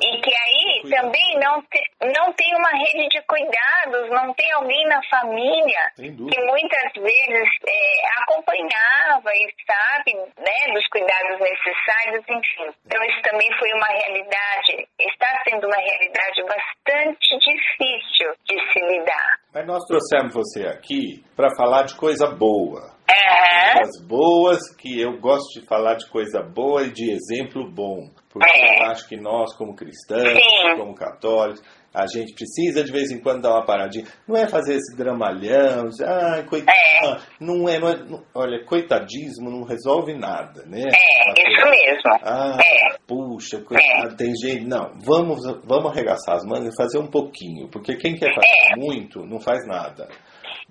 E 0.00 0.20
que 0.20 0.34
aí 0.34 0.90
também 0.90 1.38
não, 1.40 1.60
te, 1.62 1.82
não 2.02 2.32
tem 2.34 2.54
uma 2.54 2.70
rede 2.70 3.08
de 3.08 3.22
cuidados, 3.22 4.10
não 4.10 4.32
tem 4.34 4.50
alguém 4.52 4.86
na 4.86 5.02
família 5.10 5.92
que 5.96 6.40
muitas 6.68 6.92
vezes 7.02 7.48
é, 7.66 8.22
acompanhava 8.22 9.30
e 9.32 9.48
sabe 9.64 10.14
né, 10.38 10.74
dos 10.74 10.86
cuidados 10.88 11.40
necessários, 11.40 12.24
enfim. 12.28 12.76
Então 12.84 13.02
isso 13.04 13.22
também 13.22 13.48
foi 13.58 13.72
uma 13.72 13.88
realidade, 13.88 14.86
está 15.00 15.28
sendo 15.48 15.66
uma 15.66 15.76
realidade 15.76 16.42
bastante 16.42 17.38
difícil 17.38 18.32
de 18.46 18.72
se 18.72 18.80
lidar. 18.80 19.38
Mas 19.54 19.66
nós 19.66 19.84
trouxemos 19.86 20.34
você 20.34 20.66
aqui 20.66 21.24
para 21.34 21.48
falar 21.56 21.84
de 21.84 21.96
coisa 21.96 22.26
boa. 22.28 22.98
Uhum. 23.08 23.74
Coisas 23.74 24.06
boas, 24.06 24.76
que 24.76 25.00
eu 25.00 25.18
gosto 25.18 25.58
de 25.58 25.66
falar 25.66 25.94
de 25.94 26.08
coisa 26.10 26.42
boa 26.42 26.82
e 26.82 26.92
de 26.92 27.10
exemplo 27.10 27.66
bom. 27.70 28.10
Porque 28.30 28.46
é. 28.46 28.82
eu 28.82 28.90
acho 28.90 29.08
que 29.08 29.16
nós, 29.16 29.56
como 29.56 29.74
cristãos, 29.74 30.28
Sim. 30.28 30.76
como 30.76 30.94
católicos, 30.94 31.62
a 31.92 32.06
gente 32.06 32.34
precisa 32.34 32.84
de 32.84 32.92
vez 32.92 33.10
em 33.10 33.20
quando 33.20 33.42
dar 33.42 33.52
uma 33.52 33.64
paradinha. 33.64 34.04
Não 34.26 34.36
é 34.36 34.46
fazer 34.46 34.74
esse 34.74 34.96
dramalhão, 34.96 35.88
dizer, 35.88 36.08
ah, 36.08 36.44
coitado. 36.48 36.76
É. 36.76 37.20
Não 37.40 37.68
é, 37.68 37.78
não 37.78 37.88
é 37.88 37.96
não, 37.96 38.24
olha, 38.34 38.64
coitadismo 38.64 39.50
não 39.50 39.64
resolve 39.64 40.14
nada, 40.14 40.64
né? 40.66 40.82
É, 40.82 41.50
isso 41.50 41.70
mesmo. 41.70 42.18
Ah, 42.22 42.58
é. 42.60 42.98
puxa, 43.06 43.60
coitado, 43.60 44.14
é. 44.14 44.16
tem 44.16 44.32
jeito. 44.36 44.66
Não, 44.66 44.92
vamos, 45.04 45.40
vamos 45.64 45.90
arregaçar 45.90 46.36
as 46.36 46.44
mangas 46.44 46.74
e 46.74 46.76
fazer 46.76 46.98
um 46.98 47.06
pouquinho, 47.06 47.68
porque 47.68 47.96
quem 47.96 48.14
quer 48.14 48.34
fazer 48.34 48.72
é. 48.72 48.76
muito 48.76 49.24
não 49.24 49.40
faz 49.40 49.66
nada. 49.66 50.08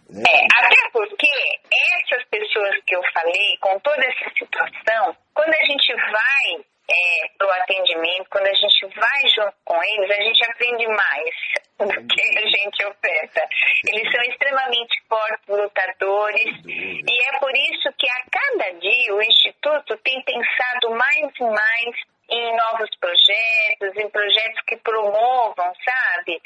Né? 0.10 0.24
É, 0.26 0.46
até 0.46 0.90
porque 0.94 1.28
essas 1.68 2.24
pessoas 2.30 2.76
que 2.86 2.96
eu 2.96 3.02
falei, 3.14 3.58
com 3.60 3.78
toda 3.80 4.02
essa 4.06 4.30
situação, 4.38 5.16
quando 5.34 5.54
a 5.54 5.66
gente 5.66 5.94
vai 5.94 6.77
é, 6.90 7.28
para 7.38 7.48
o 7.48 7.52
atendimento, 7.52 8.30
quando 8.30 8.48
a 8.48 8.54
gente 8.54 8.86
vai 8.96 9.28
junto 9.36 9.56
com 9.66 9.84
eles, 9.84 10.10
a 10.10 10.24
gente 10.24 10.46
aprende 10.46 10.88
mais 10.88 11.36
do 11.80 12.08
que 12.08 12.38
a 12.38 12.48
gente 12.48 12.86
oferta. 12.86 13.48
Eles 13.88 14.12
são 14.12 14.22
extremamente 14.24 15.02
fortes, 15.10 15.48
lutadores, 15.48 16.56
e 16.66 17.28
é 17.28 17.40
por 17.40 17.52
isso 17.52 17.94
que 17.98 18.10
a 18.10 18.24
cada 18.32 18.72
dia 18.80 19.16
o 19.16 19.22
Instituto 19.22 19.98
tem 19.98 20.22
pensado 20.24 20.92
mais 20.92 21.32
e 21.40 21.44
mais 21.44 22.17
em 22.30 22.56
novos 22.56 22.90
projetos, 23.00 23.96
em 23.96 24.10
projetos 24.10 24.62
que 24.68 24.78
promovam, 24.78 25.74
sabe, 25.84 26.42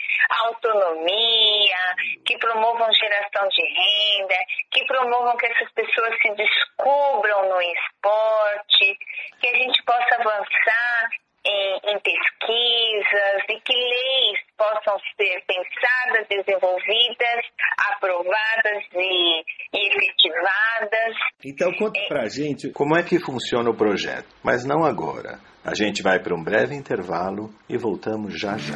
autonomia, 0.45 1.95
que 2.25 2.37
promovam 2.37 2.93
geração 2.93 3.47
de 3.49 3.61
renda, 3.61 4.35
que 4.71 4.85
promovam 4.85 5.35
que 5.37 5.47
essas 5.47 5.71
pessoas 5.73 6.15
se 6.21 6.33
descubram 6.35 7.49
no 7.49 7.61
esporte, 7.61 8.97
que 9.39 9.47
a 9.47 9.55
gente 9.55 9.83
possa 9.83 10.15
avançar 10.15 11.09
em, 11.43 11.79
em, 11.83 11.99
pesquisas 11.99 13.43
e 13.49 13.59
que 13.61 13.73
leis 13.73 14.39
possam 14.55 14.99
ser 15.17 15.43
pensadas, 15.47 16.27
desenvolvidas, 16.29 17.45
aprovadas 17.93 18.83
e, 18.93 19.43
e 19.73 19.87
efetivadas. 19.87 21.15
Então, 21.43 21.73
conta 21.73 21.99
é, 21.99 22.07
pra 22.07 22.29
gente 22.29 22.71
como 22.71 22.95
é 22.95 23.03
que 23.03 23.19
funciona 23.19 23.71
o 23.71 23.77
projeto, 23.77 24.29
mas 24.43 24.63
não 24.63 24.85
agora. 24.85 25.39
A 25.71 25.73
gente 25.73 26.03
vai 26.03 26.19
para 26.19 26.35
um 26.35 26.43
breve 26.43 26.75
intervalo 26.75 27.49
e 27.69 27.77
voltamos 27.77 28.37
já 28.37 28.57
já. 28.57 28.75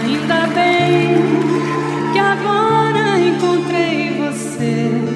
Ainda 0.00 0.46
bem 0.54 1.12
que 2.14 2.18
agora 2.18 3.18
encontrei 3.18 4.16
você. 4.16 5.09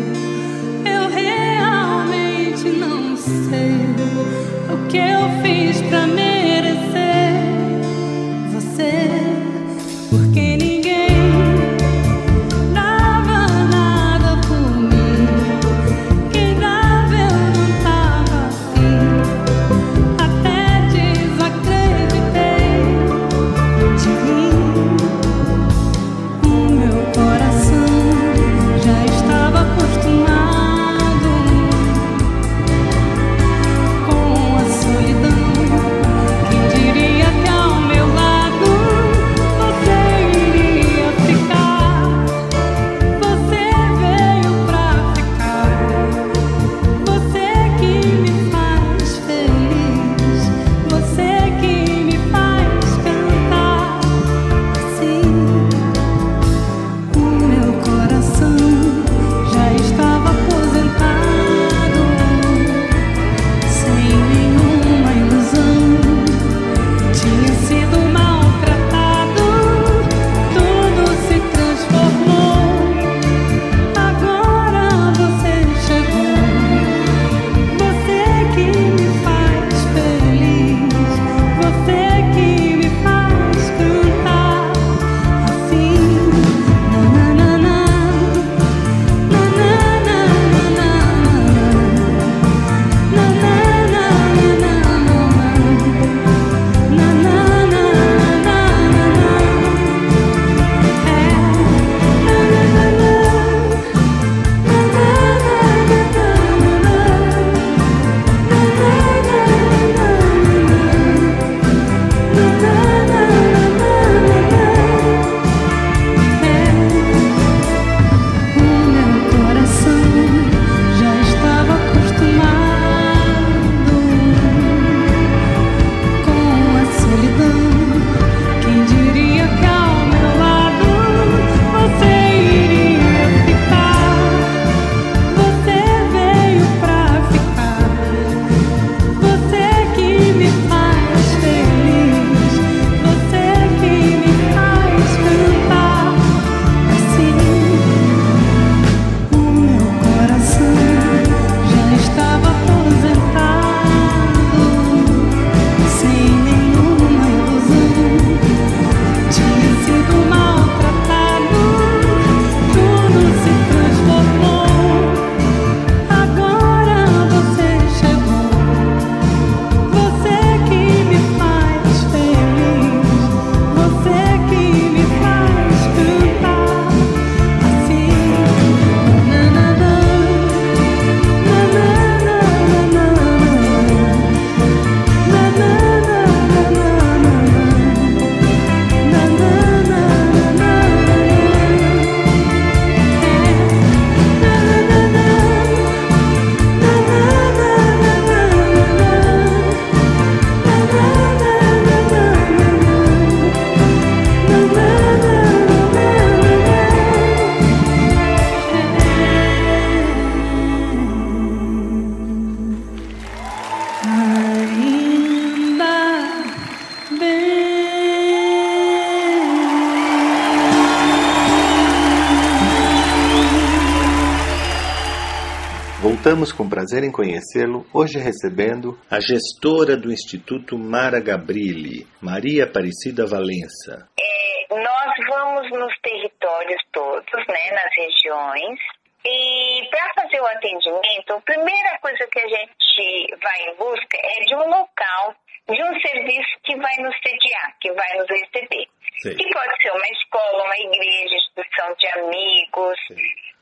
Prazer 226.94 227.02
em 227.02 227.10
conhecê-lo, 227.10 227.84
hoje 227.92 228.18
recebendo 228.18 228.96
a 229.10 229.18
gestora 229.18 229.96
do 229.96 230.12
Instituto 230.12 230.78
Mara 230.78 231.18
Gabrilli, 231.20 232.06
Maria 232.22 232.64
Aparecida 232.64 233.26
Valença. 233.26 234.06
É, 234.14 234.74
nós 234.74 235.12
vamos 235.28 235.70
nos 235.72 235.92
territórios 236.00 236.80
todos, 236.92 237.46
né, 237.48 237.70
nas 237.72 237.90
regiões, 237.96 238.78
e 239.26 239.88
para 239.90 240.22
fazer 240.22 240.40
o 240.40 240.46
atendimento, 240.46 241.32
a 241.32 241.40
primeira 241.40 241.98
coisa 241.98 242.26
que 242.30 242.38
a 242.38 242.48
gente 242.48 243.36
vai 243.42 243.58
em 243.66 243.74
busca 243.76 244.16
é 244.16 244.44
de 244.44 244.54
um 244.54 244.68
local, 244.68 245.34
de 245.66 245.82
um 245.82 246.00
serviço 246.00 246.54
que 246.62 246.76
vai 246.76 246.94
nos 246.98 247.16
sediar, 247.26 247.74
que 247.80 247.90
vai 247.92 248.18
nos 248.18 248.28
receber. 248.28 248.86
Sim. 249.18 249.34
Que 249.34 249.52
pode 249.52 249.82
ser 249.82 249.90
uma 249.90 250.08
escola, 250.08 250.64
uma 250.64 250.78
igreja, 250.78 251.34
instituição 251.34 251.94
de 251.98 252.06
amigos, 252.20 252.98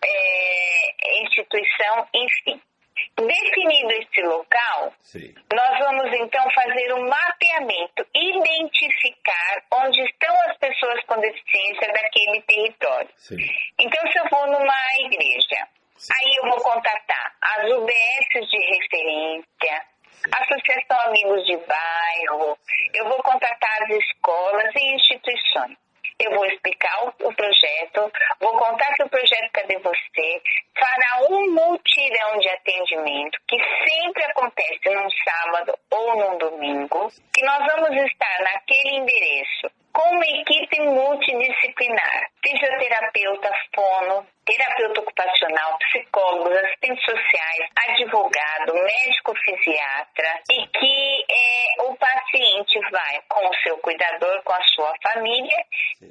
é, 0.04 1.22
instituição, 1.22 2.06
enfim. 2.12 2.60
Definido 3.16 3.92
esse 3.92 4.22
local, 4.22 4.92
Sim. 5.00 5.34
nós 5.52 5.78
vamos 5.78 6.12
então 6.18 6.44
fazer 6.50 6.94
um 6.94 7.08
mapeamento, 7.08 8.06
identificar 8.14 9.62
onde 9.74 10.00
estão 10.02 10.34
as 10.48 10.56
pessoas 10.58 11.04
com 11.04 11.20
deficiência 11.20 11.92
daquele 11.92 12.40
território. 12.42 13.10
Sim. 13.16 13.36
Então, 13.78 14.10
se 14.10 14.18
eu 14.18 14.24
vou 14.30 14.46
numa 14.46 14.84
igreja, 15.00 15.68
Sim. 15.96 16.12
aí 16.12 16.36
eu 16.36 16.50
vou 16.50 16.60
contatar 16.62 17.34
as 17.42 17.70
UBS 17.70 18.50
de 18.50 18.58
referência, 18.58 19.86
Associação 20.32 21.00
Amigos 21.08 21.44
de 21.46 21.56
Bairro, 21.66 22.58
eu 22.94 23.08
vou 23.08 23.22
contatar 23.22 23.82
as 23.82 23.90
escolas 23.90 24.72
e 24.74 24.94
instituições 24.94 25.82
eu 26.24 26.30
vou 26.34 26.44
explicar 26.46 27.04
o, 27.04 27.28
o, 27.28 27.34
projeto, 27.34 28.12
vou 28.40 28.56
contar 28.56 28.94
que 28.94 29.02
o 29.02 29.08
projeto 29.08 29.50
Cadê 29.52 29.78
Você 29.78 30.42
fará 30.78 31.26
um 31.30 31.52
multirão 31.52 32.38
de 32.38 32.48
atendimento 32.48 33.38
que 33.48 33.58
sempre 33.88 34.24
acontece 34.24 34.90
num 34.90 35.08
sábado 35.10 35.74
ou 35.90 36.16
num 36.16 36.38
domingo, 36.38 37.12
que 37.34 37.44
nós 37.44 37.66
vamos 37.66 37.90
estar 37.90 38.38
naquele 38.42 38.96
endereço 38.96 39.70
com 39.92 40.08
uma 40.14 40.26
equipe 40.26 40.80
multidisciplinar, 40.80 42.31
fisioterapeuta, 42.42 43.50
fono, 43.74 44.26
terapeuta 44.44 45.00
ocupacional, 45.00 45.78
psicólogos, 45.78 46.56
assistentes 46.56 47.04
sociais, 47.04 47.70
advogado, 47.88 48.74
médico 48.74 49.34
fisiatra 49.36 50.40
e 50.50 50.66
que 50.66 51.24
é, 51.30 51.82
o 51.82 51.96
paciente 51.96 52.80
vai 52.90 53.20
com 53.28 53.48
o 53.48 53.54
seu 53.62 53.78
cuidador, 53.78 54.42
com 54.42 54.52
a 54.52 54.62
sua 54.74 54.92
família, 55.02 55.56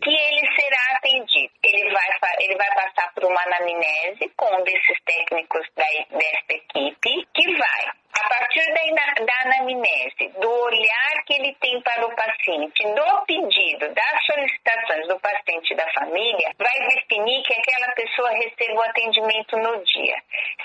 que 0.02 0.10
ele 0.10 0.56
será 0.56 0.98
atendido. 0.98 1.54
Ele 1.64 1.92
vai, 1.92 2.08
ele 2.40 2.56
vai 2.56 2.74
passar 2.76 3.14
por 3.14 3.26
uma 3.26 3.42
anamnese 3.44 4.30
com 4.38 4.56
um 4.56 4.64
desses 4.64 4.98
técnicos 5.06 5.68
da, 5.76 5.86
desta 6.18 6.54
equipe, 6.54 7.28
que 7.34 7.58
vai 7.58 8.01
a 8.14 8.30
partir 8.30 8.66
da, 8.74 9.26
da 9.26 9.42
anamnese, 9.42 10.28
do 10.40 10.50
olhar 10.50 11.24
que 11.26 11.34
ele 11.36 11.56
tem 11.62 11.82
para 11.82 12.06
o 12.06 12.16
paciente, 12.16 12.84
do 12.84 13.26
pedido, 13.26 13.94
das 13.94 14.26
solicitações 14.26 15.08
do 15.08 15.20
paciente 15.20 15.72
e 15.72 15.76
da 15.76 15.88
família, 15.94 16.52
vai 16.58 16.80
definir 16.96 17.42
que 17.44 17.54
aquela 17.54 17.94
pessoa 17.94 18.30
receba 18.32 18.74
o 18.74 18.82
atendimento 18.84 19.58
no 19.58 19.84
dia. 19.84 20.16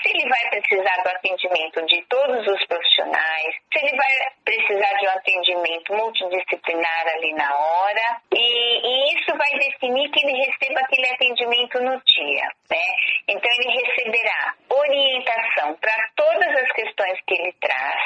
Se 0.01 0.09
ele 0.09 0.29
vai 0.29 0.49
precisar 0.49 1.03
do 1.03 1.09
atendimento 1.09 1.85
de 1.85 2.01
todos 2.09 2.47
os 2.47 2.65
profissionais, 2.65 3.55
se 3.71 3.79
ele 3.79 3.95
vai 3.95 4.13
precisar 4.43 4.93
de 4.97 5.07
um 5.07 5.11
atendimento 5.11 5.93
multidisciplinar 5.93 7.07
ali 7.15 7.33
na 7.33 7.55
hora, 7.55 8.21
e, 8.33 8.39
e 8.39 9.15
isso 9.15 9.35
vai 9.37 9.51
definir 9.59 10.09
que 10.11 10.25
ele 10.25 10.37
receba 10.45 10.79
aquele 10.81 11.07
atendimento 11.07 11.79
no 11.81 12.01
dia. 12.03 12.47
Né? 12.69 12.85
Então, 13.29 13.51
ele 13.59 13.81
receberá 13.81 14.53
orientação 14.69 15.75
para 15.75 16.09
todas 16.15 16.55
as 16.57 16.71
questões 16.73 17.19
que 17.25 17.36
ele 17.39 17.53
traz. 17.59 18.01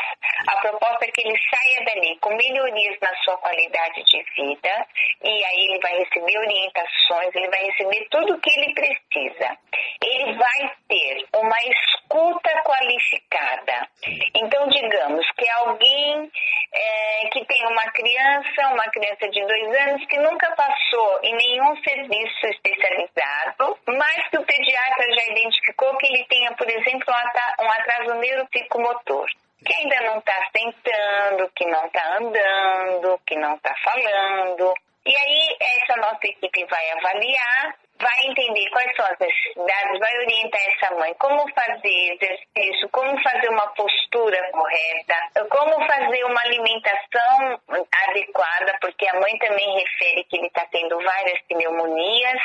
A 0.48 0.58
proposta 0.62 1.06
é 1.06 1.12
que 1.12 1.22
ele 1.22 1.38
saia 1.50 1.86
dali 1.86 2.18
com 2.20 2.36
melhorias 2.36 2.98
na 3.02 3.16
sua 3.24 3.38
qualidade 3.38 4.04
de 4.04 4.24
vida 4.36 4.88
e 5.24 5.46
aí 5.46 5.68
ele 5.70 5.80
vai 5.80 5.98
receber 5.98 6.38
orientações, 6.38 7.36
ele 7.36 7.50
vai 7.50 7.64
receber 7.66 8.08
tudo 8.10 8.36
o 8.36 8.40
que 8.40 8.50
ele 8.50 8.74
precisa. 8.74 9.58
Ele 10.04 10.34
vai 10.34 10.72
ter 10.88 11.26
uma 11.36 11.58
escuta 11.60 12.62
qualificada. 12.64 13.88
Então, 14.36 14.68
digamos 14.68 15.26
que 15.38 15.50
alguém 15.50 16.32
é, 16.74 17.30
que 17.32 17.46
tem 17.46 17.68
uma 17.68 17.92
criança, 17.92 18.74
uma 18.74 18.90
criança 18.90 19.30
de 19.30 19.46
dois 19.46 19.82
anos, 19.88 20.06
que 20.08 20.18
nunca 20.18 20.52
passou 20.56 21.20
em 21.24 21.36
nenhum 21.36 21.76
serviço 21.84 22.48
especializado, 22.48 23.78
mas 23.88 24.28
que 24.30 24.38
o 24.38 24.46
pediatra 24.46 25.14
já 25.14 25.32
identificou 25.32 25.98
que 25.98 26.08
ele 26.08 26.26
tenha, 26.26 26.52
por 26.54 26.70
exemplo, 26.70 27.14
um 27.60 27.72
atraso 27.72 28.16
neuropsicomotor 28.16 29.21
que 29.66 29.74
ainda 29.74 30.02
não 30.02 30.20
está 30.20 30.36
sentando, 30.56 31.52
que 31.56 31.66
não 31.66 31.86
está 31.86 32.18
andando, 32.18 33.20
que 33.26 33.36
não 33.36 33.56
está 33.56 33.74
falando. 33.84 34.74
E 35.06 35.16
aí, 35.16 35.58
essa 35.60 36.00
nossa 36.00 36.26
equipe 36.26 36.66
vai 36.66 36.92
avaliar 36.92 37.76
vai 38.02 38.26
entender 38.26 38.70
quais 38.72 38.96
são 38.96 39.06
as 39.06 39.20
necessidades, 39.20 40.00
vai 40.00 40.18
orientar 40.18 40.62
essa 40.62 40.96
mãe 40.96 41.14
como 41.20 41.48
fazer 41.54 42.18
exercício, 42.20 42.90
como 42.90 43.22
fazer 43.22 43.50
uma 43.50 43.68
postura 43.74 44.52
correta, 44.52 45.48
como 45.50 45.86
fazer 45.86 46.24
uma 46.26 46.42
alimentação 46.42 47.60
adequada, 48.08 48.78
porque 48.82 49.08
a 49.08 49.20
mãe 49.20 49.38
também 49.38 49.78
refere 49.78 50.24
que 50.26 50.38
ele 50.38 50.48
está 50.48 50.66
tendo 50.72 50.98
várias 51.00 51.40
pneumonias 51.48 52.42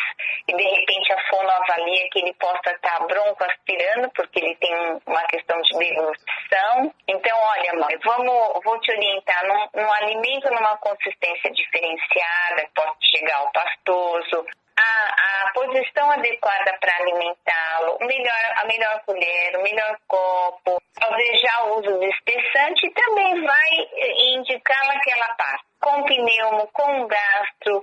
e 0.49 0.55
de 0.55 0.63
repente 0.63 1.13
a 1.13 1.29
fono 1.31 1.51
avalia 1.51 2.09
que 2.11 2.19
ele 2.21 2.35
possa 2.35 2.71
estar 2.71 2.99
tá 2.99 3.07
broncoaspirando 3.07 4.11
porque 4.15 4.41
ele 4.41 4.57
tem 4.57 4.75
uma 5.07 5.23
questão 5.25 5.61
de 5.63 5.79
deglutição. 5.79 6.93
Então, 7.09 7.39
olha, 7.39 7.73
mãe, 7.75 7.97
vamos, 8.05 8.61
vou 8.63 8.79
te 8.81 8.93
orientar 8.93 9.47
num, 9.47 9.83
num 9.83 9.93
alimento 9.93 10.51
numa 10.51 10.77
consistência 10.79 11.51
diferenciada, 11.51 12.69
pode 12.75 12.97
chegar 13.17 13.37
ao 13.39 13.53
pastoso, 13.53 14.45
a, 14.79 15.47
a 15.49 15.53
posição 15.53 16.11
adequada 16.11 16.77
para 16.81 16.97
alimentá-lo, 16.97 17.99
melhor, 18.01 18.55
a 18.57 18.65
melhor 18.67 19.03
colher, 19.07 19.57
o 19.57 19.63
melhor 19.63 19.97
copo, 20.07 20.83
alvejar 21.01 21.67
o 21.67 21.79
uso 21.81 21.99
de 21.99 22.07
espessante 22.07 22.91
também 22.91 23.45
vai 23.45 23.71
indicar 24.37 24.87
naquela 24.87 25.35
parte 25.35 25.65
com 25.81 26.03
pneumo, 26.05 26.69
com 26.73 27.07
gastro, 27.07 27.83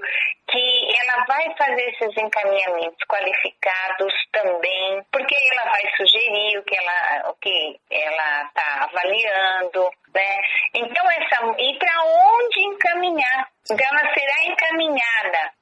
que 0.50 0.98
ela 1.02 1.26
vai 1.26 1.56
fazer 1.56 1.90
esses 1.90 2.18
encaminhamentos 2.18 2.98
qualificados 3.08 4.14
também, 4.32 5.02
porque 5.12 5.36
ela 5.52 5.72
vai 5.72 5.84
sugerir 5.96 6.58
o 6.60 6.64
que 6.64 6.76
ela 6.76 7.30
o 7.30 7.34
que 7.36 7.80
ela 7.90 8.44
está 8.44 8.84
avaliando, 8.84 9.90
né? 10.14 10.42
Então 10.74 11.10
essa 11.12 11.56
e 11.58 11.78
para 11.78 12.04
onde 12.04 12.60
encaminhar? 12.62 13.48
Então 13.72 13.88
ela 13.88 14.14
será 14.14 14.44
encaminhada 14.46 15.54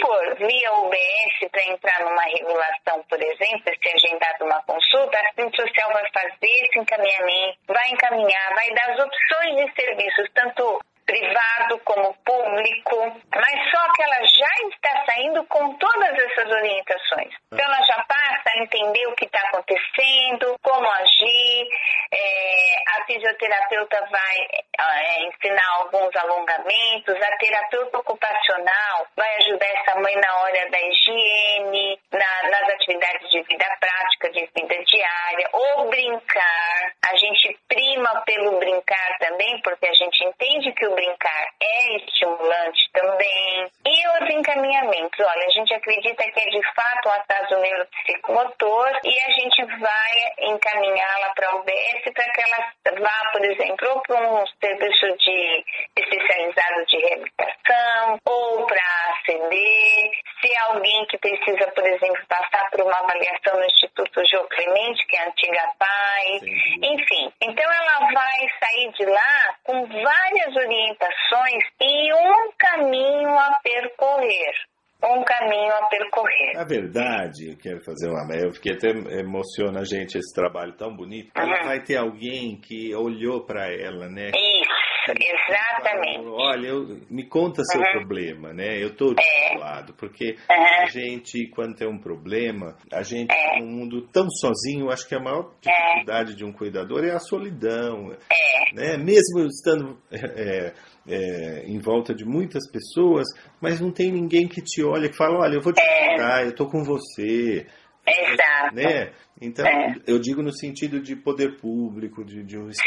for 0.00 0.36
via 0.36 0.72
UBS 0.72 1.50
para 1.50 1.64
entrar 1.64 2.00
numa 2.00 2.22
regulação, 2.22 3.02
por 3.08 3.20
exemplo, 3.22 3.72
se 3.82 3.88
agendado 3.88 4.44
uma 4.44 4.62
consulta, 4.62 5.16
a 5.16 5.20
assistente 5.20 5.56
social 5.56 5.92
vai 5.92 6.04
fazer 6.12 6.64
esse 6.64 6.78
encaminhamento, 6.78 7.58
vai 7.66 7.90
encaminhar, 7.90 8.54
vai 8.54 8.70
dar 8.70 8.90
as 8.90 9.04
opções 9.04 9.56
de 9.56 9.74
serviços, 9.74 10.28
tanto 10.34 10.80
privado 11.10 11.76
como 11.84 12.14
público, 12.24 12.96
mas 13.34 13.70
só 13.70 13.92
que 13.94 14.02
ela 14.04 14.22
já 14.22 14.68
está 14.68 15.04
saindo 15.06 15.44
com 15.46 15.74
todas 15.74 16.12
essas 16.16 16.48
orientações. 16.48 17.34
Então 17.52 17.66
ela 17.66 17.82
já 17.84 18.04
passa 18.04 18.50
a 18.50 18.62
entender 18.62 19.06
o 19.08 19.14
que 19.16 19.24
está 19.24 19.40
acontecendo, 19.48 20.54
como 20.62 20.88
agir, 20.88 21.68
é, 22.12 22.96
a 22.96 23.04
fisioterapeuta 23.06 24.06
vai 24.08 24.36
é, 24.78 25.26
ensinar 25.26 25.68
alguns 25.80 26.14
alongamentos, 26.14 27.16
a 27.16 27.36
terapeuta 27.38 27.98
ocupacional 27.98 29.06
vai 29.16 29.34
ajudar 29.38 29.66
essa 29.66 29.98
mãe 30.00 30.14
na 30.14 30.40
hora 30.42 30.70
da 30.70 30.80
higiene, 30.80 31.98
na, 32.12 32.50
nas 32.50 32.70
atividades 32.74 33.30
de 33.30 33.42
vida 33.42 33.66
prática, 33.80 34.30
de 34.30 34.48
vida 34.54 34.84
diária, 34.84 35.48
ou 35.52 35.90
brincar. 35.90 36.92
A 37.10 37.16
gente 37.16 37.58
prima 37.68 38.22
pelo 38.24 38.58
brincar 38.60 39.18
também, 39.18 39.60
porque 39.62 39.86
a 39.86 39.94
gente 39.94 40.24
entende 40.24 40.72
que 40.72 40.86
o 40.86 40.99
brincar 41.00 41.46
é 41.62 41.96
estimulante 41.96 42.90
também. 42.92 43.70
E 43.86 44.08
os 44.08 44.34
encaminhamentos, 44.34 45.18
olha, 45.20 45.46
a 45.46 45.50
gente 45.50 45.72
acredita 45.72 46.22
que 46.30 46.40
é 46.40 46.50
de 46.50 46.74
fato 46.74 47.08
um 47.08 47.12
atraso 47.12 47.56
neuropsicomotor 47.58 49.00
e 49.04 49.20
a 49.20 49.30
gente 49.30 49.64
vai 49.78 50.50
encaminhá-la 50.52 51.32
para 51.34 51.48
a 51.48 51.56
UBS 51.56 52.12
para 52.14 52.30
que 52.32 52.40
ela 52.42 53.00
vá, 53.00 53.30
por 53.32 53.44
exemplo, 53.44 53.88
ou 53.90 54.02
para 54.02 54.20
um 54.20 54.44
serviço 54.60 55.16
de 55.16 55.64
especializado 55.96 56.86
de 56.86 56.98
reabilitação 56.98 58.18
ou 58.26 58.66
para 58.66 58.82
acender. 59.12 60.10
Se 60.40 60.56
alguém 60.68 61.06
que 61.06 61.18
precisa, 61.18 61.70
por 61.72 61.86
exemplo, 61.86 62.26
passar 62.28 62.70
por 62.70 62.82
uma 62.82 62.98
avaliação 62.98 63.58
no 63.58 63.64
Instituto 63.64 64.22
Geo 64.26 64.48
Clemente, 64.48 65.06
que 65.06 65.16
é 65.16 65.20
a 65.20 65.28
antiga 65.28 65.62
PAI, 65.78 66.40
enfim. 66.82 67.32
Então 67.42 67.72
ela 67.72 68.12
vai 68.12 68.48
sair 68.58 68.92
de 68.92 69.06
lá 69.06 69.54
com 69.64 69.86
várias 69.86 70.56
orientações 70.56 70.79
orientações 70.80 71.64
e 71.80 72.12
um 72.14 72.52
caminho 72.58 73.38
a 73.38 73.60
percorrer. 73.62 74.69
Um 75.02 75.22
caminho 75.24 75.72
a 75.72 75.86
percorrer. 75.88 76.52
Na 76.54 76.64
verdade, 76.64 77.50
eu 77.50 77.56
quero 77.56 77.80
fazer 77.84 78.08
uma. 78.08 78.34
Eu 78.34 78.52
fiquei 78.52 78.72
até 78.74 78.90
emociona 79.20 79.80
a 79.80 79.84
gente 79.84 80.16
esse 80.18 80.34
trabalho 80.34 80.72
tão 80.76 80.94
bonito. 80.94 81.30
Ela 81.34 81.58
Uhum. 81.60 81.64
vai 81.66 81.80
ter 81.82 81.96
alguém 81.96 82.56
que 82.60 82.94
olhou 82.94 83.44
para 83.44 83.66
ela, 83.72 84.08
né? 84.08 84.30
Isso, 84.30 85.12
exatamente. 85.12 86.16
Falou, 86.16 86.38
Olha, 86.40 86.66
eu, 86.68 87.00
me 87.10 87.26
conta 87.28 87.62
seu 87.64 87.80
Uhum. 87.80 87.92
problema, 87.92 88.52
né? 88.52 88.82
Eu 88.82 88.94
tô 88.94 89.14
do 89.14 89.20
É. 89.20 89.92
porque 89.96 90.36
Uhum. 90.50 90.82
a 90.82 90.86
gente, 90.86 91.46
quando 91.48 91.76
tem 91.76 91.88
um 91.88 91.98
problema, 91.98 92.76
a 92.92 93.02
gente 93.02 93.32
É. 93.32 93.60
num 93.60 93.66
mundo 93.66 94.02
tão 94.12 94.28
sozinho, 94.30 94.90
acho 94.90 95.08
que 95.08 95.14
a 95.14 95.20
maior 95.20 95.50
dificuldade 95.60 96.34
de 96.34 96.44
um 96.44 96.52
cuidador 96.52 97.04
é 97.04 97.12
a 97.12 97.18
solidão, 97.18 98.12
É, 98.30 98.74
né? 98.74 98.96
Mesmo 98.96 99.46
estando 99.46 99.98
é, 101.06 101.64
em 101.66 101.78
volta 101.78 102.14
de 102.14 102.24
muitas 102.24 102.70
pessoas, 102.70 103.26
mas 103.60 103.80
não 103.80 103.90
tem 103.90 104.10
ninguém 104.12 104.46
que 104.46 104.60
te 104.62 104.82
olha 104.82 105.06
e 105.06 105.12
fala, 105.16 105.38
olha, 105.40 105.54
eu 105.54 105.62
vou 105.62 105.72
te 105.72 105.80
É. 105.80 106.10
ajudar, 106.14 106.44
eu 106.46 106.54
tô 106.54 106.66
com 106.66 106.82
você, 106.84 107.66
exato. 108.06 108.74
né? 108.74 109.12
Então, 109.40 109.66
É. 109.66 109.94
eu 110.06 110.18
digo 110.18 110.42
no 110.42 110.52
sentido 110.52 111.00
de 111.00 111.16
poder 111.16 111.56
público, 111.58 112.24
de, 112.24 112.42
de 112.44 112.56
uma 112.58 112.72
Sim, 112.72 112.82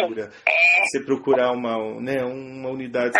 estrutura, 0.00 0.30
você 0.84 1.04
procurar 1.04 1.52
uma, 1.52 2.00
né, 2.00 2.22
uma 2.24 2.70
unidade 2.70 3.12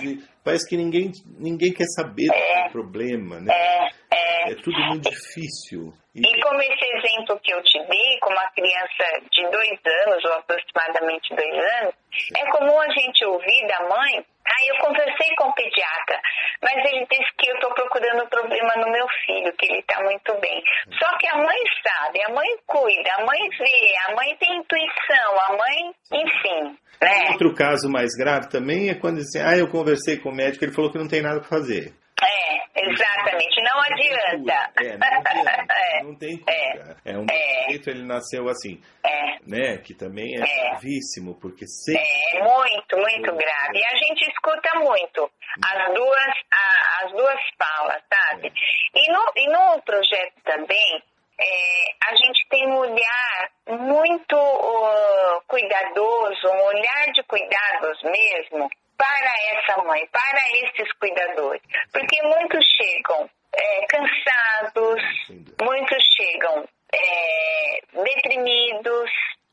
de 0.00 0.22
parece 0.44 0.68
que 0.68 0.76
ninguém, 0.76 1.10
ninguém 1.38 1.72
quer 1.72 1.86
saber 1.96 2.26
do 2.26 2.34
seu 2.34 2.70
problema, 2.72 3.40
né? 3.40 3.52
é, 3.52 3.88
é. 4.14 4.52
É 4.52 4.54
tudo 4.54 4.78
muito 4.86 5.10
difícil. 5.10 5.92
E- 6.14 6.20
E 6.20 6.40
como 6.42 6.60
esse 6.62 6.84
exemplo 6.96 7.38
que 7.42 7.52
eu 7.52 7.62
te 7.62 7.78
dei, 7.86 8.18
com 8.22 8.30
uma 8.30 8.48
criança 8.52 9.20
de 9.30 9.42
dois 9.50 9.78
anos, 10.06 10.24
ou 10.24 10.32
aproximadamente 10.34 11.28
dois 11.34 11.64
anos, 11.82 11.94
é 12.36 12.50
comum 12.50 12.80
a 12.80 12.88
gente 12.90 13.24
ouvir 13.26 13.66
da 13.66 13.88
mãe, 13.88 14.24
ah, 14.48 14.64
eu 14.66 14.76
conversei 14.86 15.34
com 15.36 15.48
o 15.48 15.54
pediatra, 15.54 16.20
mas 16.62 16.76
ele 16.84 17.06
disse 17.10 17.30
que 17.38 17.50
eu 17.50 17.54
estou 17.54 17.72
procurando 17.74 18.24
um 18.24 18.28
problema 18.28 18.74
no 18.76 18.90
meu 18.90 19.06
filho, 19.26 19.52
que 19.56 19.66
ele 19.66 19.80
está 19.80 20.02
muito 20.02 20.34
bem. 20.40 20.62
Só 20.98 21.16
que 21.18 21.28
a 21.28 21.36
mãe 21.36 21.58
sabe, 21.86 22.22
a 22.24 22.30
mãe 22.30 22.48
cuida, 22.66 23.10
a 23.18 23.24
mãe 23.24 23.48
vê, 23.58 23.94
a 24.08 24.14
mãe 24.14 24.36
tem 24.36 24.56
intuição, 24.56 25.40
a 25.46 25.56
mãe, 25.56 25.94
enfim, 26.12 26.78
né? 27.00 27.30
Outro 27.32 27.54
caso 27.54 27.88
mais 27.88 28.10
grave 28.16 28.48
também 28.48 28.90
é 28.90 28.94
quando 28.94 29.18
dizem, 29.18 29.42
ah, 29.42 29.56
eu 29.56 29.68
conversei 29.68 30.18
com 30.18 30.30
o 30.30 30.34
médico, 30.34 30.64
ele 30.64 30.72
falou 30.74 30.90
que 30.90 30.98
não 30.98 31.08
tem 31.08 31.22
nada 31.22 31.40
para 31.40 31.48
fazer. 31.48 31.92
É, 32.20 32.82
exatamente, 32.82 33.62
não 33.62 33.78
adianta. 33.80 34.70
É, 34.82 34.96
não 34.96 35.06
adianta, 35.06 35.50
É, 35.50 35.66
não 36.08 36.14
tem 36.16 36.38
cura. 36.38 36.96
É, 37.04 37.16
um 37.16 37.26
É. 37.30 37.70
jeito 37.70 37.90
ele 37.90 38.04
nasceu 38.04 38.48
assim, 38.48 38.80
é. 39.04 39.38
né? 39.46 39.78
Que 39.78 39.94
também 39.94 40.34
é, 40.36 40.40
É. 40.40 40.70
gravíssimo, 40.70 41.34
porque 41.40 41.66
sempre... 41.66 42.02
É 42.34 42.42
muito, 42.42 42.96
muito 42.96 43.32
grave. 43.36 43.78
E 43.78 43.84
a 43.86 43.96
gente 43.96 44.28
escuta 44.30 44.78
muito 44.80 45.30
as 45.64 45.94
duas, 45.94 46.34
a- 46.52 47.04
as 47.04 47.12
duas 47.12 47.40
falas, 47.58 48.02
sabe? 48.12 48.52
E 48.94 49.12
no, 49.12 49.32
e 49.36 49.46
no 49.48 49.82
projeto 49.82 50.34
também, 50.44 51.02
é, 51.40 52.10
a 52.10 52.16
gente 52.16 52.46
tem 52.48 52.66
um 52.68 52.78
olhar 52.78 53.50
muito 53.68 54.36
uh, 54.36 55.40
cuidadoso, 55.46 56.48
um 56.48 56.62
olhar 56.64 57.12
de 57.14 57.22
cuidados 57.24 58.02
mesmo 58.02 58.68
para 58.96 59.32
essa 59.52 59.82
mãe, 59.84 60.04
para 60.10 60.40
esses 60.64 60.92
cuidadores. 60.98 61.62
Porque 61.92 62.20
muitos 62.22 62.64
chegam 62.76 63.30
é, 63.58 63.86
cansados, 63.86 65.02
muitos 65.60 66.02
chegam 66.16 66.64
é, 66.94 67.80
deprimidos, 67.92 69.10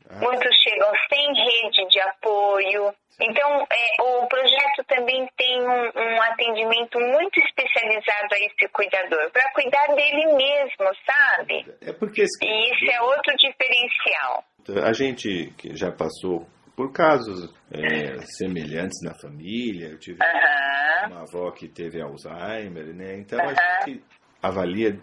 Ah. 0.07 0.19
muitos 0.19 0.55
chegam 0.61 0.91
sem 1.09 1.33
rede 1.33 1.87
de 1.89 1.99
apoio. 2.01 2.93
Então, 3.19 3.65
é, 3.71 4.01
o 4.03 4.27
projeto 4.27 4.83
também 4.87 5.27
tem 5.37 5.61
um, 5.61 5.83
um 5.95 6.21
atendimento 6.21 6.99
muito 6.99 7.39
especializado 7.39 8.33
a 8.33 8.37
esse 8.39 8.67
cuidador, 8.71 9.31
para 9.31 9.49
cuidar 9.53 9.87
dele 9.95 10.25
mesmo, 10.35 10.91
sabe? 11.05 11.65
É 11.81 11.93
porque 11.93 12.21
esse 12.21 12.45
E 12.45 12.71
isso 12.71 12.91
é 12.91 13.01
outro 13.01 13.35
diferencial. 13.37 14.43
A 14.85 14.93
gente 14.93 15.51
que 15.57 15.75
já 15.75 15.91
passou 15.91 16.45
por 16.75 16.91
casos 16.91 17.53
é, 17.71 18.17
semelhantes 18.37 19.01
na 19.01 19.13
família, 19.13 19.87
eu 19.87 19.97
tive 19.97 20.19
Aham, 20.21 21.07
uma 21.07 21.21
avó 21.21 21.51
que 21.51 21.67
teve 21.67 22.01
Alzheimer, 22.01 22.93
né? 22.93 23.17
Então 23.17 23.39
a 23.39 23.53
Aham. 23.53 23.55
gente 23.85 24.03
avalia 24.41 24.99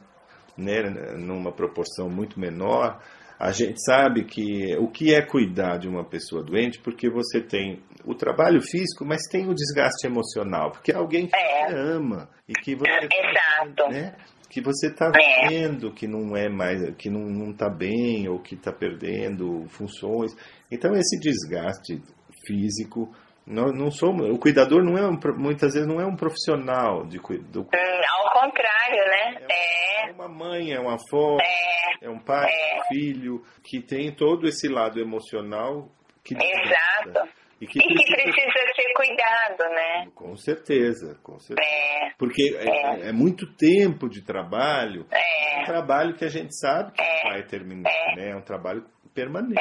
né, 0.57 0.83
numa 1.19 1.53
proporção 1.53 2.09
muito 2.11 2.39
menor. 2.39 3.01
A 3.39 3.51
gente 3.51 3.83
sabe 3.85 4.25
que 4.25 4.77
o 4.77 4.87
que 4.89 5.13
é 5.15 5.21
cuidar 5.23 5.79
de 5.79 5.89
uma 5.89 6.05
pessoa 6.05 6.45
doente, 6.45 6.79
porque 6.79 7.11
você 7.11 7.41
tem 7.41 7.83
o 8.05 8.15
trabalho 8.15 8.61
físico, 8.61 9.05
mas 9.05 9.23
tem 9.29 9.49
o 9.49 9.55
desgaste 9.55 10.07
emocional, 10.07 10.71
porque 10.71 10.93
é 10.93 10.95
alguém 10.95 11.27
que 11.27 11.35
É. 11.37 11.67
você 11.67 11.75
ama 11.75 12.29
e 12.49 12.53
que 12.53 12.77
você 12.77 12.91
Exato. 12.91 13.91
né, 13.91 14.15
que 14.49 14.61
você 14.61 14.89
está 14.89 15.11
É. 15.17 15.49
vendo 15.49 15.91
que 15.93 16.07
não 16.07 16.37
é 16.37 16.49
mais, 16.49 16.95
que 16.97 17.09
não, 17.09 17.23
não 17.23 17.51
está 17.53 17.71
bem 17.71 18.29
ou 18.29 18.39
que 18.39 18.55
está 18.55 18.71
perdendo 18.71 19.65
funções. 19.71 20.37
Então 20.73 20.93
esse 20.95 21.19
desgaste 21.21 22.01
físico, 22.47 23.15
nós 23.47 23.73
não 23.73 23.91
somos, 23.91 24.29
o 24.31 24.39
cuidador 24.39 24.83
não 24.83 24.97
é 24.97 25.07
um, 25.07 25.19
muitas 25.37 25.75
vezes 25.75 25.87
não 25.87 26.01
é 26.01 26.07
um 26.07 26.17
profissional 26.17 27.05
de 27.07 27.19
do 27.19 27.61
Hum, 27.63 28.01
ao 28.19 28.33
contrário, 28.33 29.05
né? 29.05 29.47
é 29.51 30.09
É, 30.09 30.13
uma 30.13 30.29
mãe, 30.29 30.73
é 30.73 30.81
uma 30.81 30.95
avó, 30.95 31.39
é, 31.41 32.07
é 32.07 32.11
um 32.11 32.19
pai, 32.19 32.49
é 32.51 32.81
um 32.81 32.85
filho 32.89 33.43
que 33.65 33.81
tem 33.81 34.13
todo 34.15 34.47
esse 34.49 34.69
lado 34.69 34.99
emocional 35.01 35.89
que 36.25 36.35
exato. 36.35 37.29
e 37.61 37.67
que 37.67 37.79
E 37.79 37.83
que 37.83 37.95
precisa- 37.95 38.33
precisa 38.33 38.75
ser 38.77 38.93
cuidado, 38.95 39.75
né? 39.75 40.09
com 40.15 40.37
certeza, 40.37 41.19
com 41.23 41.39
certeza. 41.39 41.69
É, 41.69 42.11
Porque 42.19 42.57
é, 42.59 43.09
é 43.09 43.13
muito 43.13 43.47
tempo 43.57 44.09
de 44.09 44.23
trabalho, 44.23 45.05
é. 45.11 45.61
um 45.61 45.65
trabalho 45.65 46.15
que 46.15 46.25
a 46.25 46.29
gente 46.29 46.57
sabe 46.59 46.93
que 46.93 47.03
É. 47.03 47.23
vai 47.31 47.43
terminar, 47.45 47.91
É. 47.91 48.17
né? 48.17 48.31
É 48.31 48.37
um 48.37 48.43
trabalho 48.43 48.85
permanente. 49.15 49.61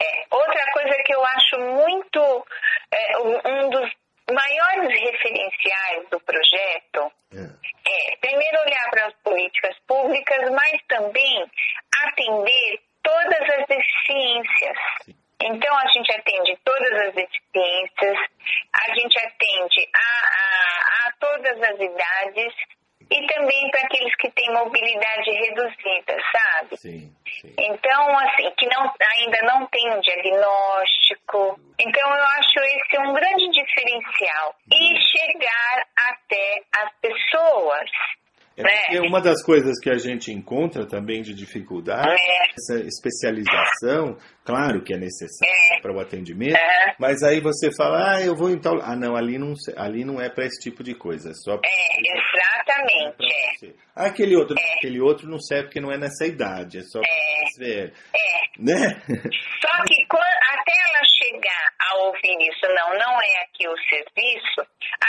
É. 0.00 0.26
Outra 0.30 0.72
coisa 0.72 0.94
que 1.04 1.14
eu 1.14 1.24
acho 1.24 1.58
muito. 1.58 2.46
é, 2.92 3.18
um 3.18 3.70
dos 3.70 3.90
maiores 4.30 5.00
referenciais 5.00 6.08
do 6.10 6.18
projeto 6.20 7.12
É. 7.32 8.12
é, 8.12 8.16
primeiro, 8.16 8.60
olhar 8.60 8.90
para 8.90 9.06
as 9.06 9.14
políticas 9.22 9.76
públicas, 9.86 10.50
mas 10.50 10.80
também 10.88 11.44
atender 12.04 12.80
todas 13.02 13.40
as 13.50 13.66
deficiências. 13.66 14.76
Então, 15.42 15.76
a 15.76 15.86
gente 15.88 16.10
atende 16.12 16.58
todas 16.64 16.92
as 17.06 17.14
deficiências, 17.14 18.18
a 18.72 18.94
gente 18.94 19.18
atende 19.18 19.88
a, 19.94 20.26
a, 20.42 21.08
a 21.08 21.12
todas 21.20 21.62
as 21.62 21.78
idades 21.78 22.54
e 23.10 23.26
também 23.26 23.70
para 23.70 23.80
aqueles 23.82 24.14
que 24.16 24.30
têm 24.32 24.52
mobilidade 24.52 25.30
reduzida, 25.30 26.16
sabe? 26.32 26.76
Sim, 26.76 27.12
sim. 27.40 27.54
Então, 27.58 28.18
assim, 28.18 28.50
que 28.58 28.66
não, 28.66 28.82
ainda 28.82 29.42
não 29.42 29.66
tem 29.68 29.90
um 29.92 30.00
diagnóstico. 30.00 31.60
Então, 31.78 32.08
eu 32.10 32.24
acho 32.24 32.58
esse 32.58 32.98
um 32.98 33.12
grande 33.12 33.48
diferencial. 33.50 34.54
E 34.72 35.00
chegar 35.00 35.86
até 35.96 36.62
as 36.78 36.90
pessoas. 37.00 37.90
É 38.58 38.62
né? 38.62 38.70
porque 38.86 39.00
uma 39.00 39.20
das 39.20 39.42
coisas 39.44 39.78
que 39.82 39.90
a 39.90 39.98
gente 39.98 40.32
encontra 40.32 40.86
também 40.86 41.20
de 41.20 41.34
dificuldade 41.34 42.08
É. 42.08 42.50
essa 42.52 42.86
especialização, 42.86 44.16
claro 44.46 44.82
que 44.82 44.94
é 44.94 44.96
necessária 44.96 45.82
para 45.82 45.92
o 45.92 46.00
atendimento, 46.00 46.56
É. 46.56 46.94
mas 46.98 47.22
aí 47.22 47.38
você 47.38 47.70
fala, 47.76 48.14
ah, 48.16 48.22
eu 48.22 48.34
vou 48.34 48.50
em 48.50 48.58
tal. 48.58 48.80
Ah, 48.80 48.96
não, 48.96 49.14
ali 49.14 49.36
não, 49.38 49.52
ali 49.76 50.06
não 50.06 50.18
é 50.20 50.30
para 50.30 50.46
esse 50.46 50.58
tipo 50.58 50.82
de 50.82 50.94
coisa, 50.94 51.30
é 51.30 51.34
só 51.34 51.56
É, 51.56 51.96
exatamente. 52.84 53.66
É. 53.66 53.72
Ah, 53.94 54.06
aquele 54.06 54.36
outro, 54.36 54.54
aquele 54.76 55.00
outro 55.00 55.28
não 55.28 55.38
serve 55.38 55.64
porque 55.64 55.80
não 55.80 55.92
é 55.92 55.98
nessa 55.98 56.26
idade, 56.26 56.78
é 56.78 56.82
só 56.82 57.00
mais 57.00 57.56
velho. 57.58 57.92
É. 58.14 58.36
Né? 58.58 59.02
Só 59.60 59.82
que 59.84 60.06
quan- 60.06 60.38
até 60.50 60.72
ela 60.72 61.02
chegar 61.22 61.72
a 61.78 61.96
ouvir 62.04 62.36
isso, 62.48 62.66
não, 62.74 62.90
não 62.98 63.20
é 63.20 63.42
aqui 63.44 63.68
o 63.68 63.76
serviço, 63.88 64.60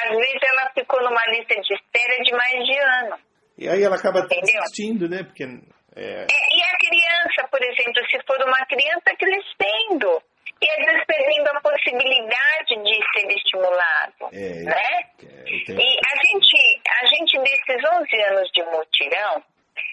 às 0.04 0.10
vezes 0.10 0.40
ela 0.44 0.70
ficou 0.74 1.02
numa 1.02 1.24
lista 1.32 1.56
de 1.62 1.74
espera 1.74 2.24
de 2.24 2.32
mais 2.32 2.66
de 2.66 2.78
ano. 2.78 3.18
E 3.58 3.68
aí 3.70 3.82
ela 3.84 3.96
acaba 3.96 4.20
Entendeu? 4.20 4.62
assistindo, 4.62 5.10
né? 5.10 5.24
Porque 5.24 5.44
é, 5.44 5.48
É, 5.96 6.26
e 6.26 6.62
a 6.62 6.78
criança, 6.78 7.48
por 7.50 7.62
exemplo, 7.64 8.06
se 8.12 8.20
for 8.28 8.38
uma 8.46 8.66
criança 8.68 9.16
crescendo, 9.18 10.22
e 10.62 10.70
às 10.70 10.78
vezes 10.78 11.06
perdendo 11.06 11.48
a 11.50 11.62
possibilidade 11.62 12.76
de 12.84 13.00
ser 13.14 13.28
estimulado, 13.32 14.30
é, 14.34 14.64
né? 14.64 15.00
é, 15.24 15.72
E 15.72 16.00
a 16.06 16.16
gente, 16.26 16.82
a 16.90 17.06
gente 17.06 17.40
desses 17.40 17.92
11 17.92 18.22
anos 18.24 18.50
de 18.52 18.64
mutirão, 18.64 19.44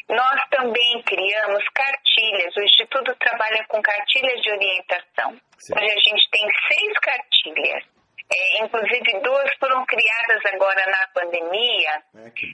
nós 0.09 0.41
também 0.51 1.03
criamos 1.03 1.65
cartilhas. 1.75 2.57
O 2.57 2.63
Instituto 2.63 3.15
trabalha 3.17 3.65
com 3.69 3.83
cartilhas 3.83 4.41
de 4.41 4.51
orientação. 4.51 5.37
Certo. 5.59 5.83
Hoje 5.83 5.93
a 5.93 6.01
gente 6.01 6.31
tem 6.31 6.49
seis 6.69 6.99
cartilhas. 6.99 7.85
É, 8.33 8.65
inclusive 8.65 9.21
duas 9.21 9.51
foram 9.61 9.85
criadas 9.85 10.41
agora 10.55 10.83
na 10.87 11.07
pandemia, 11.13 12.03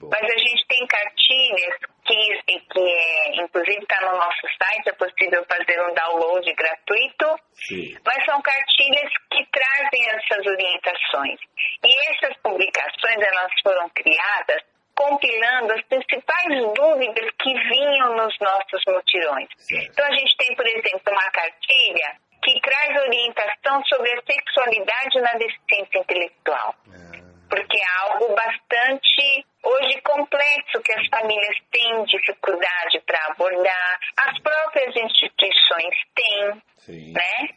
bom. 0.01 0.09
mas 0.11 0.21
a 0.21 0.37
gente 0.37 0.67
tem 0.67 0.85
cartilhas 0.85 1.75
que, 2.05 2.61
que 2.69 2.79
é, 2.79 3.41
inclusive 3.41 3.79
está 3.79 4.01
no 4.01 4.17
nosso 4.17 4.47
site, 4.61 4.89
é 4.89 4.93
possível 4.93 5.45
fazer 5.49 5.81
um 5.81 5.93
download 5.93 6.53
gratuito. 6.53 7.35
Sim. 7.53 7.97
Mas 8.05 8.25
são 8.25 8.41
cartilhas 8.41 9.11
que 9.31 9.45
trazem 9.49 10.09
essas 10.09 10.45
orientações. 10.45 11.39
E 11.85 12.09
essas 12.11 12.37
publicações, 12.43 13.17
elas 13.17 13.51
foram 13.63 13.89
criadas 13.89 14.61
compilando 14.93 15.73
as 15.73 15.81
principais 15.85 16.73
dúvidas 16.75 17.29
que 17.39 17.53
vinham 17.53 18.15
nos 18.17 18.37
nossos 18.39 18.83
mutirões. 18.87 19.47
Então, 19.71 20.05
a 20.05 20.11
gente 20.11 20.35
tem, 20.37 20.55
por 20.55 20.67
exemplo, 20.67 21.01
uma 21.07 21.31
cartilha 21.31 22.17
que 22.41 22.59
traz 22.61 23.01
orientação 23.01 23.83
sobre 23.85 24.11
a 24.11 24.21
sexualidade 24.23 25.21
na 25.21 25.33
deficiência 25.33 25.99
intelectual. 25.99 26.75
É. 26.93 27.21
Porque 27.49 27.77
é 27.77 28.09
algo 28.09 28.33
bastante 28.33 29.45
hoje 29.63 30.01
complexo 30.01 30.81
que 30.81 30.93
as 30.93 31.07
famílias 31.07 31.55
têm 31.71 32.03
dificuldade 32.05 32.99
para 33.05 33.25
abordar, 33.27 33.99
as 34.17 34.39
próprias 34.39 34.95
instituições 34.95 35.95
têm, 36.15 36.61
Sim, 36.77 37.13
né? 37.13 37.49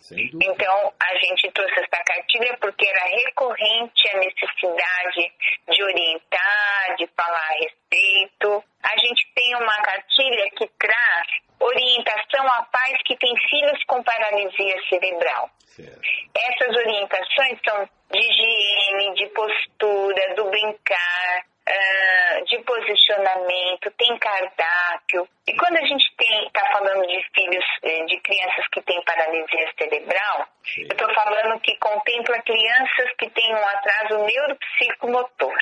Então 0.42 0.92
a 1.00 1.14
gente 1.18 1.50
trouxe 1.52 1.80
essa 1.80 2.04
cartilha 2.04 2.56
porque 2.60 2.86
era 2.86 3.04
recorrente 3.04 4.08
a 4.10 4.18
necessidade 4.18 5.32
de 5.70 5.82
orientar, 5.82 6.96
de 6.98 7.06
falar 7.16 7.38
a 7.38 7.54
respeito. 7.54 8.64
A 8.82 8.98
gente 8.98 9.26
tem 9.34 9.56
uma 9.56 9.80
cartilha 9.80 10.50
que 10.50 10.68
traz 10.78 11.26
orientação 11.64 12.46
a 12.46 12.62
pais 12.64 12.98
que 13.04 13.16
têm 13.16 13.34
filhos 13.48 13.82
com 13.86 14.02
paralisia 14.02 14.76
cerebral. 14.88 15.50
Certo. 15.66 16.00
Essas 16.36 16.76
orientações 16.76 17.58
são 17.64 17.88
de 18.12 18.18
higiene, 18.18 19.14
de 19.14 19.26
postura, 19.28 20.34
do 20.36 20.44
brincar, 20.50 21.44
uh, 21.68 22.44
de 22.44 22.58
posicionamento, 22.62 23.90
tem 23.96 24.16
cardápio. 24.18 25.28
E 25.48 25.56
quando 25.56 25.76
a 25.76 25.86
gente 25.86 26.04
está 26.18 26.64
falando 26.72 27.06
de 27.06 27.20
filhos, 27.34 27.64
eh, 27.82 28.04
de 28.04 28.20
crianças 28.20 28.66
que 28.72 28.82
têm 28.82 29.02
paralisia 29.04 29.72
cerebral, 29.78 30.46
Sim. 30.64 30.82
eu 30.82 30.96
estou 30.96 31.12
falando 31.14 31.60
que 31.60 31.76
contempla 31.78 32.40
crianças 32.42 33.10
que 33.18 33.28
têm 33.30 33.54
um 33.54 33.66
atraso 33.66 34.24
neuropsicomotor. 34.24 35.58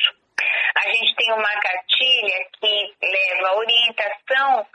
A 0.76 0.90
gente 0.90 1.14
tem 1.16 1.32
uma 1.32 1.60
cartilha 1.60 2.46
que 2.60 2.94
leva 3.02 3.56
orientação 3.56 4.66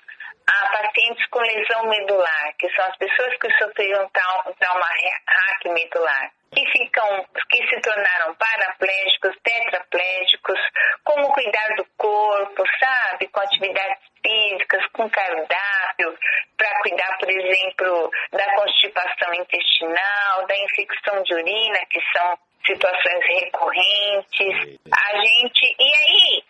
a 0.48 0.68
pacientes 0.70 1.26
com 1.28 1.40
lesão 1.40 1.84
medular, 1.88 2.54
que 2.58 2.70
são 2.74 2.86
as 2.86 2.98
pessoas 2.98 3.38
que 3.38 3.52
sofreram 3.58 4.10
trauma 4.10 4.86
hack 5.28 5.66
medular, 5.66 6.32
que 6.54 6.66
ficam, 6.72 7.26
que 7.50 7.68
se 7.68 7.82
tornaram 7.82 8.34
paraplégicos, 8.36 9.36
tetraplégicos, 9.44 10.60
como 11.04 11.34
cuidar 11.34 11.76
do 11.76 11.86
corpo, 11.98 12.64
sabe, 12.80 13.28
com 13.28 13.42
atividades 13.42 13.98
físicas, 14.26 14.86
com 14.94 15.10
cardápio, 15.10 16.18
para 16.58 16.82
cuidar, 16.82 17.18
por 17.20 17.30
exemplo, 17.30 18.12
da 18.32 18.56
constipação 18.56 19.34
intestinal, 19.34 20.48
da 20.48 20.58
infecção 20.58 21.24
de 21.24 21.34
urina, 21.34 21.80
que 21.90 22.00
são 22.16 22.40
situações 22.66 23.26
recorrentes. 23.26 24.80
A 24.92 25.18
gente, 25.20 25.76
e 25.80 25.96
aí, 25.96 26.44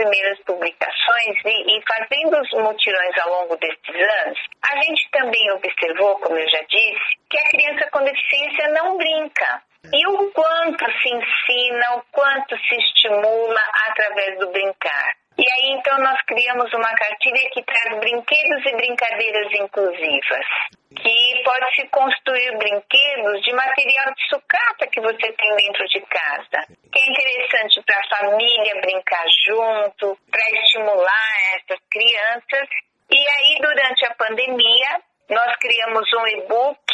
primeiras 0.00 0.38
publicações 0.46 1.36
e, 1.44 1.76
e, 1.76 1.82
fazendo 1.86 2.40
os 2.40 2.50
mutirões 2.52 3.18
ao 3.18 3.28
longo 3.40 3.56
desses 3.58 3.94
anos, 4.24 4.38
a 4.70 4.76
gente 4.80 5.10
também 5.10 5.52
observou, 5.52 6.18
como 6.20 6.38
eu 6.38 6.48
já 6.48 6.62
disse, 6.62 7.18
que 7.28 7.38
a 7.38 7.48
criança 7.50 7.90
com 7.90 8.02
deficiência 8.02 8.68
não 8.68 8.96
brinca. 8.96 9.62
E 9.92 10.06
o 10.06 10.30
quanto 10.32 10.84
se 10.84 11.08
ensina, 11.08 11.96
o 11.96 12.02
quanto 12.12 12.56
se 12.56 12.76
estimula 12.76 13.60
através 13.88 14.38
do 14.38 14.50
brincar. 14.50 15.19
E 15.40 15.42
aí 15.42 15.72
então 15.72 15.96
nós 16.00 16.20
criamos 16.26 16.70
uma 16.74 16.94
cartilha 16.94 17.48
que 17.54 17.62
traz 17.62 17.98
brinquedos 17.98 18.66
e 18.66 18.76
brincadeiras 18.76 19.50
inclusivas, 19.54 20.46
que 20.94 21.42
pode 21.42 21.74
se 21.76 21.88
construir 21.88 22.58
brinquedos 22.58 23.42
de 23.42 23.52
material 23.54 24.12
de 24.12 24.28
sucata 24.28 24.86
que 24.92 25.00
você 25.00 25.32
tem 25.32 25.56
dentro 25.56 25.88
de 25.88 26.00
casa, 26.02 26.66
que 26.92 26.98
é 26.98 27.10
interessante 27.10 27.82
para 27.86 28.00
a 28.00 28.18
família 28.18 28.80
brincar 28.82 29.24
junto, 29.46 30.18
para 30.30 30.60
estimular 30.60 31.32
essas 31.56 31.80
crianças. 31.90 32.68
E 33.10 33.16
aí 33.16 33.58
durante 33.62 34.04
a 34.04 34.14
pandemia 34.16 35.00
nós 35.30 35.56
criamos 35.56 36.06
um 36.12 36.26
e-book 36.26 36.92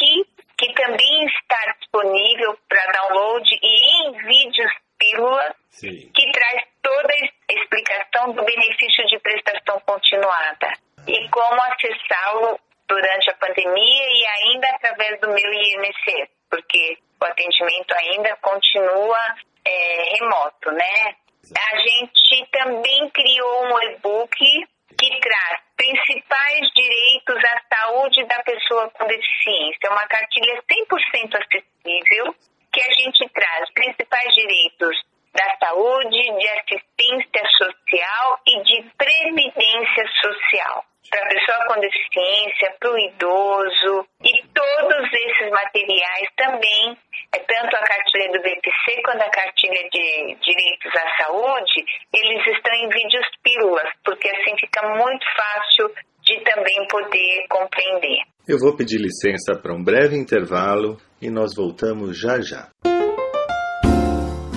que 0.57 0.73
também 0.73 1.25
está 1.25 1.75
disponível 1.81 2.57
para 2.69 2.93
download 2.93 3.45
e 3.61 4.07
em 4.07 4.11
vídeos 4.25 4.71
pílulas, 4.97 5.53
que 5.81 6.31
traz 6.31 6.63
toda 6.87 7.13
a 7.13 7.53
explicação 7.53 8.31
do 8.31 8.43
benefício 8.45 9.05
de 9.07 9.19
prestação 9.19 9.77
continuada 9.81 10.71
e 11.05 11.27
como 11.29 11.61
acessá-lo 11.63 12.57
durante 12.87 13.29
a 13.29 13.35
pandemia 13.35 14.05
e 14.09 14.25
ainda 14.25 14.69
através 14.69 15.19
do 15.19 15.27
meu 15.27 15.53
IMC, 15.53 16.29
porque 16.49 16.97
o 17.19 17.25
atendimento 17.25 17.93
ainda 17.93 18.37
continua 18.37 19.19
é, 19.65 20.15
remoto, 20.17 20.71
né? 20.71 21.15
A 21.57 21.77
gente 21.77 22.49
também 22.51 23.09
criou 23.09 23.65
um 23.65 23.81
e-book 23.83 24.37
que 24.37 25.19
traz 25.19 25.59
principais 25.75 26.71
direitos 26.73 27.43
à 27.43 27.75
saúde 27.75 28.25
da 28.27 28.41
pessoa 28.43 28.89
com 28.91 29.05
deficiência, 29.07 29.91
uma 29.91 30.07
cartilha 30.07 30.61
100% 30.63 31.35
acessível 31.35 32.33
que 32.71 32.81
a 32.81 32.91
gente 32.93 33.29
traz 33.33 33.69
principais 33.73 34.33
direitos 34.33 34.97
da 35.37 35.67
saúde, 35.67 36.17
de 36.17 36.49
assistência 36.49 37.43
social 37.57 38.39
e 38.47 38.63
de 38.63 38.89
previdência 38.97 40.05
social. 40.19 40.83
Para 41.09 41.21
a 41.21 41.29
pessoa 41.29 41.65
com 41.67 41.79
deficiência, 41.79 42.75
para 42.79 42.91
o 42.91 42.99
idoso 42.99 44.07
e 44.23 44.43
todos 44.47 45.07
esses 45.13 45.49
materiais 45.51 46.27
também, 46.35 46.97
é 47.33 47.39
tanto 47.39 47.75
a 47.75 47.83
cartilha 47.85 48.31
do 48.33 48.41
BPC 48.41 49.01
quanto 49.05 49.21
a 49.21 49.29
cartilha 49.29 49.87
de 49.89 50.35
direitos 50.41 50.91
à 50.95 51.23
saúde, 51.23 51.85
eles 52.13 52.47
estão 52.47 52.73
em 52.73 52.89
vídeos 52.89 53.27
pílulas, 53.43 53.89
porque 54.03 54.27
assim 54.27 54.57
fica 54.59 54.81
muito 54.97 55.25
fácil 55.35 55.93
de 56.23 56.41
também 56.43 56.87
poder 56.89 57.45
compreender. 57.47 58.23
Eu 58.49 58.57
vou 58.59 58.75
pedir 58.75 58.97
licença 58.97 59.55
para 59.61 59.73
um 59.73 59.83
breve 59.83 60.17
intervalo 60.17 60.97
e 61.21 61.29
nós 61.29 61.55
voltamos 61.55 62.19
já 62.19 62.41
já. 62.41 62.67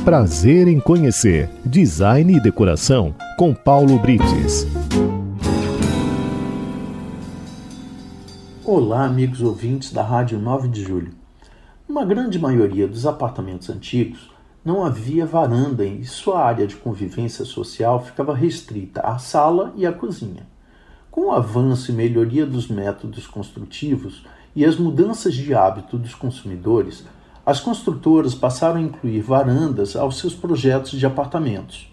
Prazer 0.05 0.67
em 0.67 0.81
conhecer 0.81 1.51
Design 1.63 2.35
e 2.35 2.41
Decoração 2.41 3.15
com 3.37 3.53
Paulo 3.53 3.99
Brites. 3.99 4.67
Olá, 8.65 9.05
amigos 9.05 9.43
ouvintes 9.43 9.93
da 9.93 10.03
Rádio 10.03 10.39
9 10.39 10.69
de 10.69 10.83
Julho. 10.83 11.13
Uma 11.87 12.03
grande 12.07 12.39
maioria 12.39 12.89
dos 12.89 13.05
apartamentos 13.05 13.69
antigos 13.69 14.31
não 14.65 14.83
havia 14.83 15.27
varanda 15.27 15.85
e 15.85 16.03
sua 16.07 16.43
área 16.43 16.67
de 16.67 16.77
convivência 16.77 17.45
social 17.45 18.03
ficava 18.03 18.35
restrita 18.35 19.03
à 19.03 19.19
sala 19.19 19.71
e 19.77 19.85
à 19.85 19.93
cozinha. 19.93 20.47
Com 21.11 21.27
o 21.27 21.33
avanço 21.33 21.91
e 21.91 21.95
melhoria 21.95 22.47
dos 22.47 22.69
métodos 22.69 23.27
construtivos 23.27 24.25
e 24.57 24.65
as 24.65 24.77
mudanças 24.77 25.35
de 25.35 25.53
hábito 25.53 25.99
dos 25.99 26.15
consumidores, 26.15 27.05
as 27.51 27.59
construtoras 27.59 28.33
passaram 28.33 28.77
a 28.77 28.81
incluir 28.81 29.23
varandas 29.23 29.97
aos 29.97 30.21
seus 30.21 30.33
projetos 30.33 30.93
de 30.93 31.05
apartamentos. 31.05 31.93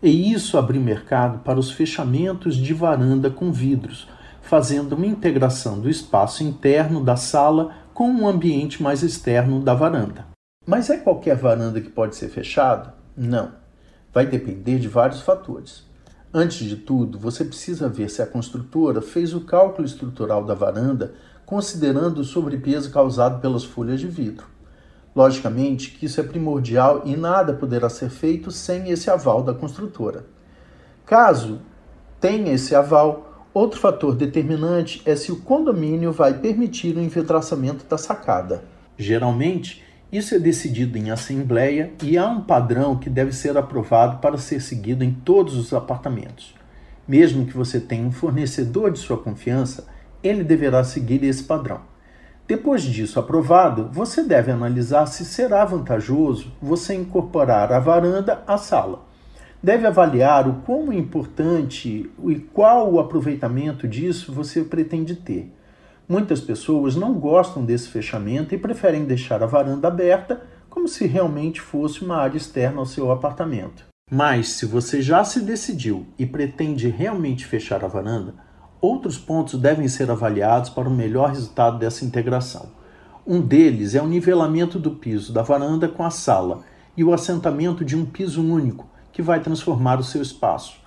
E 0.00 0.32
isso 0.32 0.56
abriu 0.56 0.80
mercado 0.80 1.40
para 1.40 1.58
os 1.58 1.72
fechamentos 1.72 2.54
de 2.54 2.72
varanda 2.72 3.28
com 3.28 3.50
vidros, 3.50 4.08
fazendo 4.40 4.92
uma 4.92 5.04
integração 5.04 5.80
do 5.80 5.90
espaço 5.90 6.44
interno 6.44 7.02
da 7.02 7.16
sala 7.16 7.74
com 7.92 8.08
um 8.08 8.28
ambiente 8.28 8.80
mais 8.80 9.02
externo 9.02 9.60
da 9.60 9.74
varanda. 9.74 10.24
Mas 10.64 10.88
é 10.88 10.98
qualquer 10.98 11.34
varanda 11.34 11.80
que 11.80 11.90
pode 11.90 12.14
ser 12.14 12.28
fechada? 12.28 12.94
Não. 13.16 13.50
Vai 14.14 14.24
depender 14.24 14.78
de 14.78 14.86
vários 14.86 15.20
fatores. 15.20 15.84
Antes 16.32 16.68
de 16.68 16.76
tudo, 16.76 17.18
você 17.18 17.44
precisa 17.44 17.88
ver 17.88 18.08
se 18.08 18.22
a 18.22 18.26
construtora 18.26 19.02
fez 19.02 19.34
o 19.34 19.40
cálculo 19.40 19.84
estrutural 19.84 20.44
da 20.44 20.54
varanda 20.54 21.12
considerando 21.44 22.18
o 22.18 22.24
sobrepeso 22.24 22.92
causado 22.92 23.40
pelas 23.40 23.64
folhas 23.64 23.98
de 23.98 24.06
vidro. 24.06 24.52
Logicamente 25.14 25.90
que 25.90 26.06
isso 26.06 26.20
é 26.20 26.24
primordial 26.24 27.02
e 27.04 27.16
nada 27.16 27.52
poderá 27.52 27.88
ser 27.90 28.08
feito 28.08 28.50
sem 28.50 28.90
esse 28.90 29.10
aval 29.10 29.42
da 29.42 29.52
construtora. 29.52 30.24
Caso 31.04 31.60
tenha 32.18 32.52
esse 32.52 32.74
aval, 32.74 33.46
outro 33.52 33.78
fator 33.78 34.14
determinante 34.14 35.02
é 35.04 35.14
se 35.14 35.30
o 35.30 35.40
condomínio 35.40 36.12
vai 36.12 36.38
permitir 36.38 36.96
o 36.96 37.02
infiltramento 37.02 37.84
da 37.84 37.98
sacada. 37.98 38.64
Geralmente, 38.96 39.82
isso 40.10 40.34
é 40.34 40.38
decidido 40.38 40.96
em 40.96 41.10
assembleia 41.10 41.92
e 42.02 42.16
há 42.16 42.28
um 42.28 42.42
padrão 42.42 42.96
que 42.96 43.10
deve 43.10 43.32
ser 43.32 43.56
aprovado 43.56 44.18
para 44.18 44.38
ser 44.38 44.60
seguido 44.60 45.02
em 45.02 45.12
todos 45.12 45.56
os 45.56 45.72
apartamentos. 45.72 46.54
Mesmo 47.06 47.46
que 47.46 47.56
você 47.56 47.80
tenha 47.80 48.06
um 48.06 48.12
fornecedor 48.12 48.90
de 48.90 48.98
sua 48.98 49.18
confiança, 49.18 49.86
ele 50.22 50.44
deverá 50.44 50.84
seguir 50.84 51.24
esse 51.24 51.42
padrão. 51.42 51.80
Depois 52.46 52.82
disso 52.82 53.20
aprovado, 53.20 53.88
você 53.92 54.22
deve 54.22 54.50
analisar 54.50 55.06
se 55.06 55.24
será 55.24 55.64
vantajoso 55.64 56.52
você 56.60 56.94
incorporar 56.94 57.72
a 57.72 57.78
varanda 57.78 58.42
à 58.46 58.56
sala. 58.58 59.06
Deve 59.62 59.86
avaliar 59.86 60.48
o 60.48 60.54
quão 60.62 60.92
importante 60.92 62.10
e 62.24 62.34
qual 62.52 62.92
o 62.92 62.98
aproveitamento 62.98 63.86
disso 63.86 64.32
você 64.32 64.64
pretende 64.64 65.14
ter. 65.14 65.52
Muitas 66.08 66.40
pessoas 66.40 66.96
não 66.96 67.14
gostam 67.14 67.64
desse 67.64 67.88
fechamento 67.88 68.54
e 68.54 68.58
preferem 68.58 69.04
deixar 69.04 69.42
a 69.42 69.46
varanda 69.46 69.86
aberta 69.86 70.42
como 70.68 70.88
se 70.88 71.06
realmente 71.06 71.60
fosse 71.60 72.04
uma 72.04 72.16
área 72.16 72.36
externa 72.36 72.80
ao 72.80 72.86
seu 72.86 73.12
apartamento. 73.12 73.84
Mas 74.10 74.50
se 74.50 74.66
você 74.66 75.00
já 75.00 75.22
se 75.24 75.40
decidiu 75.40 76.06
e 76.18 76.26
pretende 76.26 76.88
realmente 76.88 77.46
fechar 77.46 77.84
a 77.84 77.88
varanda, 77.88 78.34
outros 78.82 79.16
pontos 79.16 79.60
devem 79.60 79.86
ser 79.86 80.10
avaliados 80.10 80.68
para 80.68 80.88
o 80.88 80.92
melhor 80.92 81.30
resultado 81.30 81.78
dessa 81.78 82.04
integração. 82.04 82.70
Um 83.24 83.40
deles 83.40 83.94
é 83.94 84.02
o 84.02 84.08
nivelamento 84.08 84.76
do 84.80 84.90
piso 84.90 85.32
da 85.32 85.40
varanda 85.40 85.86
com 85.86 86.02
a 86.02 86.10
sala 86.10 86.64
e 86.96 87.04
o 87.04 87.14
assentamento 87.14 87.84
de 87.84 87.96
um 87.96 88.04
piso 88.04 88.42
único, 88.42 88.88
que 89.12 89.22
vai 89.22 89.38
transformar 89.38 90.00
o 90.00 90.04
seu 90.04 90.20
espaço. 90.20 90.80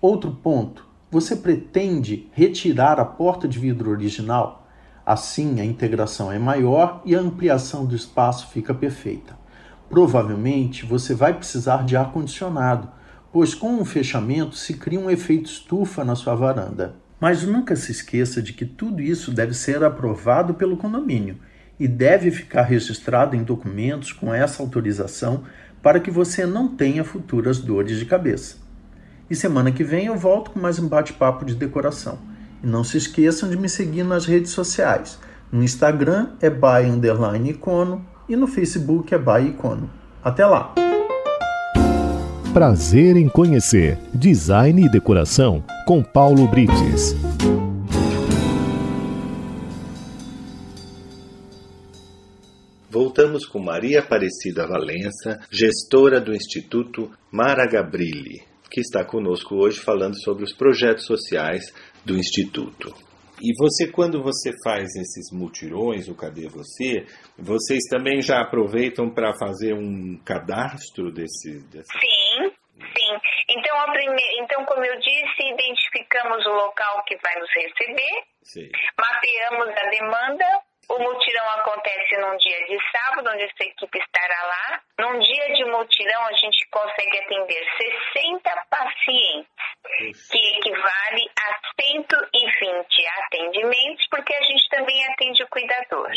Outro 0.00 0.30
ponto, 0.30 0.86
você 1.10 1.34
pretende 1.34 2.28
retirar 2.30 3.00
a 3.00 3.04
porta 3.04 3.48
de 3.48 3.58
vidro 3.58 3.90
original? 3.90 4.64
Assim, 5.04 5.60
a 5.60 5.64
integração 5.64 6.30
é 6.30 6.38
maior 6.38 7.02
e 7.04 7.16
a 7.16 7.20
ampliação 7.20 7.84
do 7.84 7.96
espaço 7.96 8.46
fica 8.52 8.72
perfeita. 8.72 9.36
Provavelmente 9.90 10.86
você 10.86 11.12
vai 11.12 11.34
precisar 11.34 11.84
de 11.84 11.96
ar-condicionado, 11.96 12.88
pois 13.32 13.52
com 13.52 13.72
um 13.72 13.84
fechamento 13.84 14.54
se 14.54 14.74
cria 14.74 15.00
um 15.00 15.10
efeito 15.10 15.46
estufa 15.46 16.04
na 16.04 16.14
sua 16.14 16.36
varanda. 16.36 17.01
Mas 17.22 17.44
nunca 17.44 17.76
se 17.76 17.92
esqueça 17.92 18.42
de 18.42 18.52
que 18.52 18.66
tudo 18.66 19.00
isso 19.00 19.30
deve 19.30 19.54
ser 19.54 19.84
aprovado 19.84 20.54
pelo 20.54 20.76
condomínio 20.76 21.38
e 21.78 21.86
deve 21.86 22.32
ficar 22.32 22.62
registrado 22.62 23.36
em 23.36 23.44
documentos 23.44 24.12
com 24.12 24.34
essa 24.34 24.60
autorização 24.60 25.44
para 25.80 26.00
que 26.00 26.10
você 26.10 26.44
não 26.44 26.66
tenha 26.66 27.04
futuras 27.04 27.60
dores 27.60 28.00
de 28.00 28.06
cabeça. 28.06 28.56
E 29.30 29.36
semana 29.36 29.70
que 29.70 29.84
vem 29.84 30.06
eu 30.06 30.16
volto 30.16 30.50
com 30.50 30.58
mais 30.58 30.80
um 30.80 30.88
bate-papo 30.88 31.44
de 31.44 31.54
decoração. 31.54 32.18
E 32.60 32.66
não 32.66 32.82
se 32.82 32.96
esqueçam 32.96 33.48
de 33.48 33.56
me 33.56 33.68
seguir 33.68 34.02
nas 34.02 34.26
redes 34.26 34.50
sociais. 34.50 35.16
No 35.52 35.62
Instagram 35.62 36.30
é 36.40 36.50
by 36.50 37.48
icono 37.50 38.04
e 38.28 38.34
no 38.34 38.48
Facebook 38.48 39.14
é 39.14 39.18
by 39.18 39.50
icono. 39.50 39.88
Até 40.24 40.44
lá! 40.44 40.74
Prazer 42.52 43.16
em 43.16 43.30
conhecer 43.30 43.96
Design 44.12 44.84
e 44.84 44.88
Decoração 44.90 45.64
com 45.86 46.02
Paulo 46.02 46.46
Brites. 46.46 47.14
Voltamos 52.90 53.46
com 53.46 53.58
Maria 53.58 54.00
Aparecida 54.00 54.66
Valença, 54.66 55.40
gestora 55.50 56.20
do 56.20 56.34
Instituto 56.34 57.10
Mara 57.30 57.66
Gabrilli, 57.66 58.42
que 58.70 58.82
está 58.82 59.02
conosco 59.02 59.54
hoje 59.54 59.80
falando 59.80 60.20
sobre 60.22 60.44
os 60.44 60.52
projetos 60.52 61.06
sociais 61.06 61.72
do 62.04 62.18
Instituto. 62.18 62.94
E 63.40 63.52
você, 63.58 63.88
quando 63.88 64.22
você 64.22 64.52
faz 64.62 64.94
esses 64.94 65.32
mutirões, 65.32 66.06
o 66.06 66.14
Cadê 66.14 66.48
Você, 66.48 67.06
vocês 67.36 67.82
também 67.90 68.22
já 68.22 68.40
aproveitam 68.40 69.10
para 69.10 69.32
fazer 69.36 69.74
um 69.74 70.16
cadastro 70.24 71.10
desse, 71.10 71.58
desse... 71.68 71.90
Sim, 71.90 72.21
sim. 72.96 73.20
Então, 73.48 73.92
prime... 73.92 74.22
então, 74.40 74.64
como 74.64 74.84
eu 74.84 74.98
disse, 74.98 75.42
identificamos 75.42 76.44
o 76.46 76.52
local 76.52 77.02
que 77.04 77.16
vai 77.16 77.34
nos 77.36 77.50
receber, 77.52 78.24
sim. 78.42 78.70
mapeamos 78.98 79.68
a 79.68 79.90
demanda, 79.90 80.62
o 80.88 80.98
mutirão 80.98 81.50
acontece 81.50 82.16
num 82.18 82.36
dia 82.36 82.66
de 82.66 82.78
sábado, 82.90 83.30
onde 83.32 83.44
essa 83.44 83.64
equipe 83.64 83.98
estará 83.98 84.42
lá. 84.42 84.80
Num 84.98 85.18
dia 85.20 85.54
de 85.54 85.64
mutirão, 85.64 86.26
a 86.26 86.32
gente 86.32 86.68
consegue 86.70 87.18
atender 87.18 87.64
60 88.14 88.66
pacientes, 88.68 89.48
que 90.30 90.38
equivale 90.58 91.30
a 91.38 91.58
120 91.80 93.06
atendimentos, 93.24 94.06
porque 94.10 94.34
a 94.34 94.42
gente 94.42 94.68
também 94.68 95.04
atende 95.06 95.42
o 95.42 95.48
cuidador. 95.48 96.10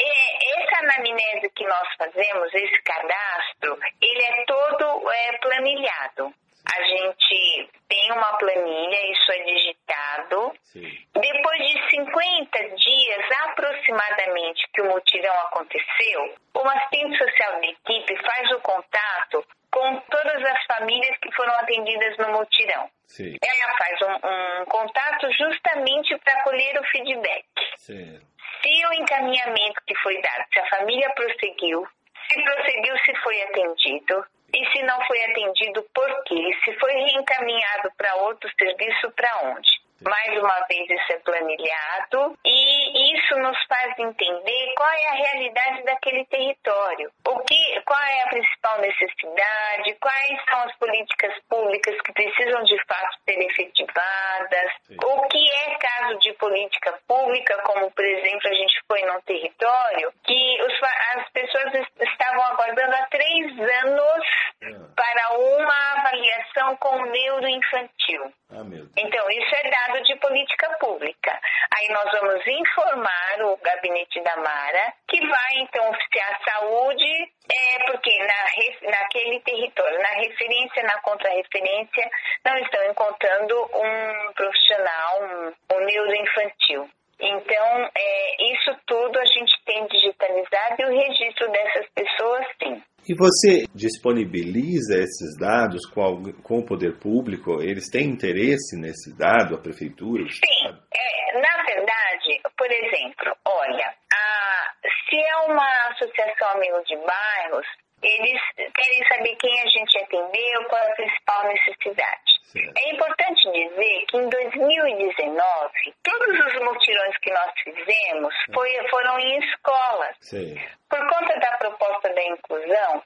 É, 0.00 0.60
essa 0.60 0.82
anamnese 0.82 1.50
que 1.54 1.64
nós 1.64 1.88
fazemos, 1.96 2.52
esse 2.52 2.82
cadastro, 2.82 3.78
ele 4.02 4.22
é 4.22 4.44
todo 4.44 5.10
é, 5.10 5.38
planilhado. 5.38 6.34
A 6.72 6.82
gente 6.82 7.68
tem 7.88 8.10
uma 8.12 8.38
planilha, 8.38 9.12
isso 9.12 9.32
é 9.32 9.38
digitado. 9.44 10.52
Sim. 10.62 11.06
Depois 11.14 11.58
de 11.58 11.90
50 11.90 12.58
dias 12.76 13.24
aproximadamente 13.44 14.66
que 14.72 14.80
o 14.80 14.88
mutirão 14.90 15.34
aconteceu, 15.40 16.34
o 16.54 16.68
assistente 16.68 17.18
social 17.18 17.60
da 17.60 17.66
equipe 17.66 18.16
faz 18.24 18.50
o 18.52 18.60
contato 18.60 19.44
com 19.70 20.00
todas 20.08 20.42
as 20.42 20.64
famílias 20.66 21.16
que 21.18 21.30
foram 21.34 21.52
atendidas 21.54 22.16
no 22.16 22.32
mutirão. 22.32 22.88
Sim. 23.06 23.36
Ela 23.42 23.76
faz 23.76 24.00
um, 24.02 24.62
um 24.62 24.64
contato 24.64 25.30
justamente 25.32 26.16
para 26.18 26.42
colher 26.44 26.80
o 26.80 26.84
feedback. 26.84 27.46
Sim. 27.76 28.20
Se 28.62 28.86
o 28.86 28.92
encaminhamento 28.94 29.82
que 29.86 29.94
foi 29.96 30.18
dado, 30.22 30.44
se 30.50 30.60
a 30.60 30.68
família 30.70 31.10
prosseguiu, 31.10 31.86
se 32.32 32.42
prosseguiu, 32.42 32.96
se 33.04 33.14
foi 33.16 33.42
atendido, 33.42 34.24
e 34.54 34.72
se 34.72 34.82
não 34.84 35.04
foi 35.06 35.20
atendido, 35.24 35.82
por 35.92 36.24
quê? 36.24 36.56
Se 36.64 36.72
foi 36.78 36.92
reencaminhado 36.92 37.90
para 37.96 38.14
outro 38.16 38.48
serviço, 38.56 39.10
para 39.10 39.50
onde? 39.50 39.84
Mais 40.02 40.38
uma 40.38 40.60
vez, 40.68 40.90
isso 40.90 41.12
é 41.12 41.18
planilhado 41.20 42.36
e 42.44 43.16
isso 43.16 43.36
nos 43.36 43.56
faz 43.66 43.98
entender 43.98 44.74
qual 44.76 44.90
é 44.90 45.08
a 45.08 45.14
realidade 45.14 45.82
daquele 45.84 46.24
território. 46.26 47.10
O 47.26 47.38
que, 47.40 47.80
qual 47.86 48.00
é 48.00 48.22
a 48.22 48.28
principal 48.28 48.80
necessidade, 48.80 49.96
quais 50.00 50.44
são 50.50 50.60
as 50.64 50.76
políticas 50.76 51.34
públicas 51.48 51.96
que 52.02 52.12
precisam 52.12 52.62
de 52.64 52.76
fato 52.86 53.18
ser 53.24 53.38
efetivadas, 53.40 54.72
Sim. 54.82 54.96
o 55.02 55.28
que 55.28 55.50
é 55.50 55.74
caso 55.76 56.18
de 56.18 56.32
política 56.34 56.98
pública, 57.08 57.56
como 57.64 57.90
por 57.90 58.04
exemplo 58.04 58.48
a 58.48 58.54
gente 58.54 58.80
foi 58.86 59.00
num 59.02 59.20
território 59.22 60.12
que 60.24 60.62
os, 60.62 60.82
as 61.16 61.28
pessoas 61.30 61.86
estavam 62.00 62.42
aguardando 62.42 62.94
há 62.94 63.06
três 63.06 63.52
anos 63.58 64.26
ah. 64.64 64.92
para 64.94 65.38
uma 65.38 65.92
avaliação 65.98 66.76
com 66.76 66.96
o 66.96 67.06
neuroinfantil. 67.06 68.32
Ah, 68.50 68.62
então, 68.96 69.30
isso 69.30 69.54
é 69.56 69.70
dado 69.70 70.04
de 70.04 70.14
política 70.16 70.70
pública. 70.78 71.40
Aí 71.76 71.88
nós 71.88 72.10
vamos 72.12 72.46
informar 72.46 73.42
o 73.42 73.56
gabinete 73.56 74.20
da 74.22 74.36
Mara, 74.36 74.92
que 75.08 75.20
vai 75.26 75.54
então 75.58 75.90
oficiar 75.90 76.34
a 76.34 76.50
saúde, 76.50 77.32
é, 77.50 77.84
porque 77.90 78.16
na, 78.18 78.90
naquele 78.90 79.40
território, 79.40 80.00
na 80.00 80.20
referência, 80.20 80.82
na 80.84 81.00
contrarreferência, 81.00 82.10
não 82.44 82.56
estão 82.58 82.84
encontrando 82.84 83.70
um 83.74 84.32
profissional, 84.34 85.22
um, 85.22 85.52
um 85.74 85.80
neuroinfantil. 85.80 86.88
Então, 87.20 87.90
é, 87.96 88.52
isso 88.52 88.76
tudo 88.86 89.18
a 89.18 89.24
gente 89.24 89.52
tem 89.64 89.86
digitalizado 89.86 90.76
e 90.80 90.84
o 90.84 90.90
registro 90.90 91.50
dessas 91.50 91.86
pessoas, 91.90 92.46
sim. 92.62 92.82
E 93.08 93.13
você 93.24 93.66
disponibiliza 93.74 95.00
esses 95.00 95.38
dados 95.38 95.86
com, 95.86 96.58
o 96.58 96.66
poder 96.66 96.98
público? 96.98 97.62
Eles 97.62 97.88
têm 97.88 98.10
interesse 98.10 98.76
nesse 98.76 99.16
dado, 99.16 99.54
a 99.54 99.58
prefeitura? 99.58 100.24
Sim. 100.28 100.68
É, 100.68 101.40
na 101.40 101.64
verdade, 101.64 102.40
por 102.56 102.70
exemplo, 102.70 103.32
olha, 103.46 103.94
a, 104.12 104.70
se 105.08 105.16
é 105.16 105.36
uma 105.48 105.88
associação 105.92 106.48
amigo 106.50 106.82
de 106.84 106.96
bairros, 106.96 107.66
eles 108.02 108.40
querem 108.56 109.02
saber 109.08 109.34
quem 109.36 109.60
a 109.60 109.66
gente 109.68 109.98
atendeu, 109.98 110.64
qual 110.68 110.82
é 110.82 110.92
a 110.92 110.94
principal 110.94 111.48
necessidade. 111.48 112.34
É 112.54 112.94
importante 112.94 113.50
dizer 113.50 114.04
que 114.06 114.16
em 114.16 114.28
2019, 114.28 115.72
todos 116.04 116.46
os 116.46 116.60
mutirões 116.62 117.18
que 117.18 117.32
nós 117.32 117.52
fizemos 117.64 118.34
foi, 118.54 118.88
foram 118.90 119.18
em 119.18 119.38
escolas. 119.38 120.16
Sim. 120.20 120.54
Por 120.88 121.00
conta 121.08 121.40
da 121.40 121.56
proposta 121.56 122.14
da 122.14 122.22
inclusão, 122.22 123.02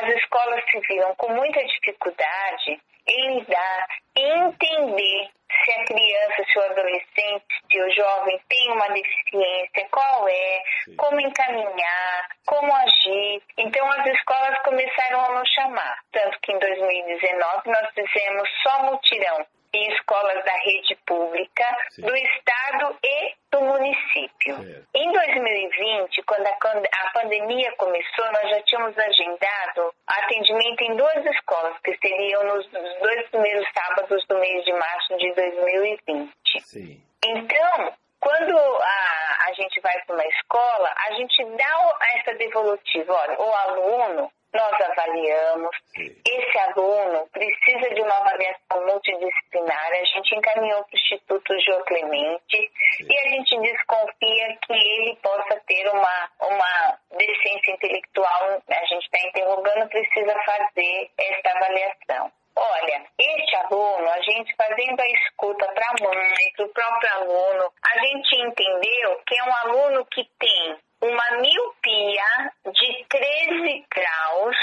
as 0.00 0.08
escolas 0.16 0.62
se 0.70 0.80
viram 0.88 1.14
com 1.16 1.32
muita 1.32 1.62
dificuldade 1.64 2.80
em 3.06 3.38
lidar, 3.38 3.86
em 4.16 4.46
entender 4.46 5.30
se 5.64 5.72
a 5.72 5.84
criança, 5.84 6.44
se 6.50 6.58
o 6.58 6.62
adolescente, 6.62 7.44
se 7.70 7.80
o 7.80 7.90
jovem 7.90 8.40
tem 8.48 8.72
uma 8.72 8.88
deficiência, 8.88 9.88
qual 9.90 10.26
é, 10.28 10.62
Sim. 10.84 10.96
como 10.96 11.20
encaminhar, 11.20 12.28
como 12.46 12.74
agir. 12.74 13.42
Então 13.58 13.90
as 13.92 14.06
escolas 14.06 14.58
começaram 14.72 15.20
a 15.20 15.38
nos 15.38 15.48
chamar. 15.50 15.98
Tanto 16.10 16.38
que 16.40 16.52
em 16.52 16.58
2019 16.58 17.70
nós 17.70 17.88
fizemos 17.94 18.48
só 18.62 18.82
mutirão 18.84 19.46
em 19.74 19.92
escolas 19.92 20.44
da 20.44 20.52
rede 20.52 20.96
pública, 21.06 21.64
Sim. 21.90 22.02
do 22.02 22.14
estado 22.14 22.96
e 23.02 23.34
do 23.50 23.60
município. 23.62 24.86
Em 24.94 25.12
2020, 25.12 26.22
quando 26.24 26.46
a, 26.46 26.50
a, 26.50 27.10
pandemia 27.12 27.72
começou, 27.76 28.32
nós 28.32 28.50
já 28.50 28.62
tínhamos 28.62 28.98
agendado 28.98 29.94
atendimento 30.06 30.82
em 30.82 30.96
duas 30.96 31.24
escolas, 31.24 31.78
que 31.82 31.96
seriam 31.96 32.44
nos 32.44 32.66
dois 32.68 33.28
primeiros 33.30 33.66
sábados 33.72 34.26
do 34.26 34.38
mês 34.38 34.64
de 34.64 34.72
março 34.72 35.16
de 35.16 35.32
2020. 35.34 36.32
Sim. 36.60 37.02
Então, 37.24 37.94
quando 38.20 38.56
a, 38.58 39.46
a 39.48 39.52
gente 39.54 39.80
vai 39.80 39.98
para 40.02 40.16
uma 40.16 40.26
escola, 40.26 40.94
a 41.08 41.12
gente 41.14 41.44
dá 41.56 41.98
essa 42.14 42.34
devolutiva. 42.34 43.14
Olha, 43.14 43.40
o 43.40 43.54
aluno 43.54 44.32
nós 44.52 44.80
avaliamos. 44.80 45.76
Esse 45.96 46.58
aluno 46.58 47.26
precisa 47.32 47.94
de 47.94 48.02
uma 48.02 48.16
avaliação 48.18 48.86
multidisciplinar. 48.86 49.90
A 49.90 50.04
gente 50.04 50.34
encaminhou 50.34 50.84
para 50.84 50.94
o 50.94 50.98
Instituto 50.98 51.60
João 51.60 51.84
Clemente 51.84 52.70
e 53.00 53.18
a 53.18 53.28
gente 53.30 53.58
desconfia 53.60 54.58
que 54.66 54.72
ele 54.72 55.16
possa 55.22 55.60
ter 55.66 55.88
uma, 55.88 56.30
uma 56.40 56.98
deficiência 57.16 57.72
intelectual. 57.72 58.62
A 58.68 58.84
gente 58.86 59.04
está 59.04 59.28
interrogando, 59.28 59.88
precisa 59.88 60.34
fazer 60.44 61.10
esta 61.18 61.50
avaliação. 61.50 62.32
Olha, 62.54 63.06
este 63.18 63.56
aluno, 63.56 64.10
a 64.10 64.20
gente 64.20 64.54
fazendo 64.56 65.00
a 65.00 65.08
escuta 65.08 65.66
para 65.72 65.86
a 65.86 66.04
mãe, 66.04 66.52
para 66.54 66.66
o 66.66 66.68
próprio 66.68 67.12
aluno, 67.14 67.72
a 67.82 67.98
gente 67.98 68.36
entendeu 68.36 69.20
que 69.26 69.38
é 69.38 69.44
um 69.44 69.56
aluno 69.56 70.06
que 70.06 70.22
tem 70.38 70.76
uma 71.02 71.30
miopia 71.40 72.52
de 72.72 73.04
13 73.08 73.84
graus 73.92 74.56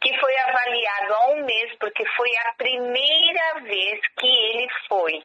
que 0.00 0.18
foi 0.18 0.34
avaliado 0.38 1.14
há 1.14 1.26
um 1.32 1.44
mês, 1.44 1.76
porque 1.78 2.04
foi 2.16 2.30
a 2.38 2.52
primeira 2.54 3.60
vez 3.60 4.00
que 4.18 4.26
ele 4.26 4.68
foi 4.88 5.22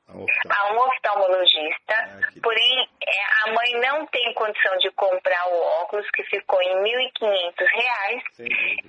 a 0.49 0.73
um 0.73 0.77
oftalmologista. 0.79 1.93
Ah, 1.93 2.19
porém, 2.43 2.89
é, 3.07 3.45
a 3.45 3.53
mãe 3.53 3.79
não 3.79 4.05
tem 4.07 4.33
condição 4.33 4.77
de 4.79 4.91
comprar 4.91 5.47
o 5.47 5.61
óculos, 5.81 6.09
que 6.11 6.23
ficou 6.23 6.61
em 6.61 6.83
R$ 6.83 7.09
1.500. 7.19 8.23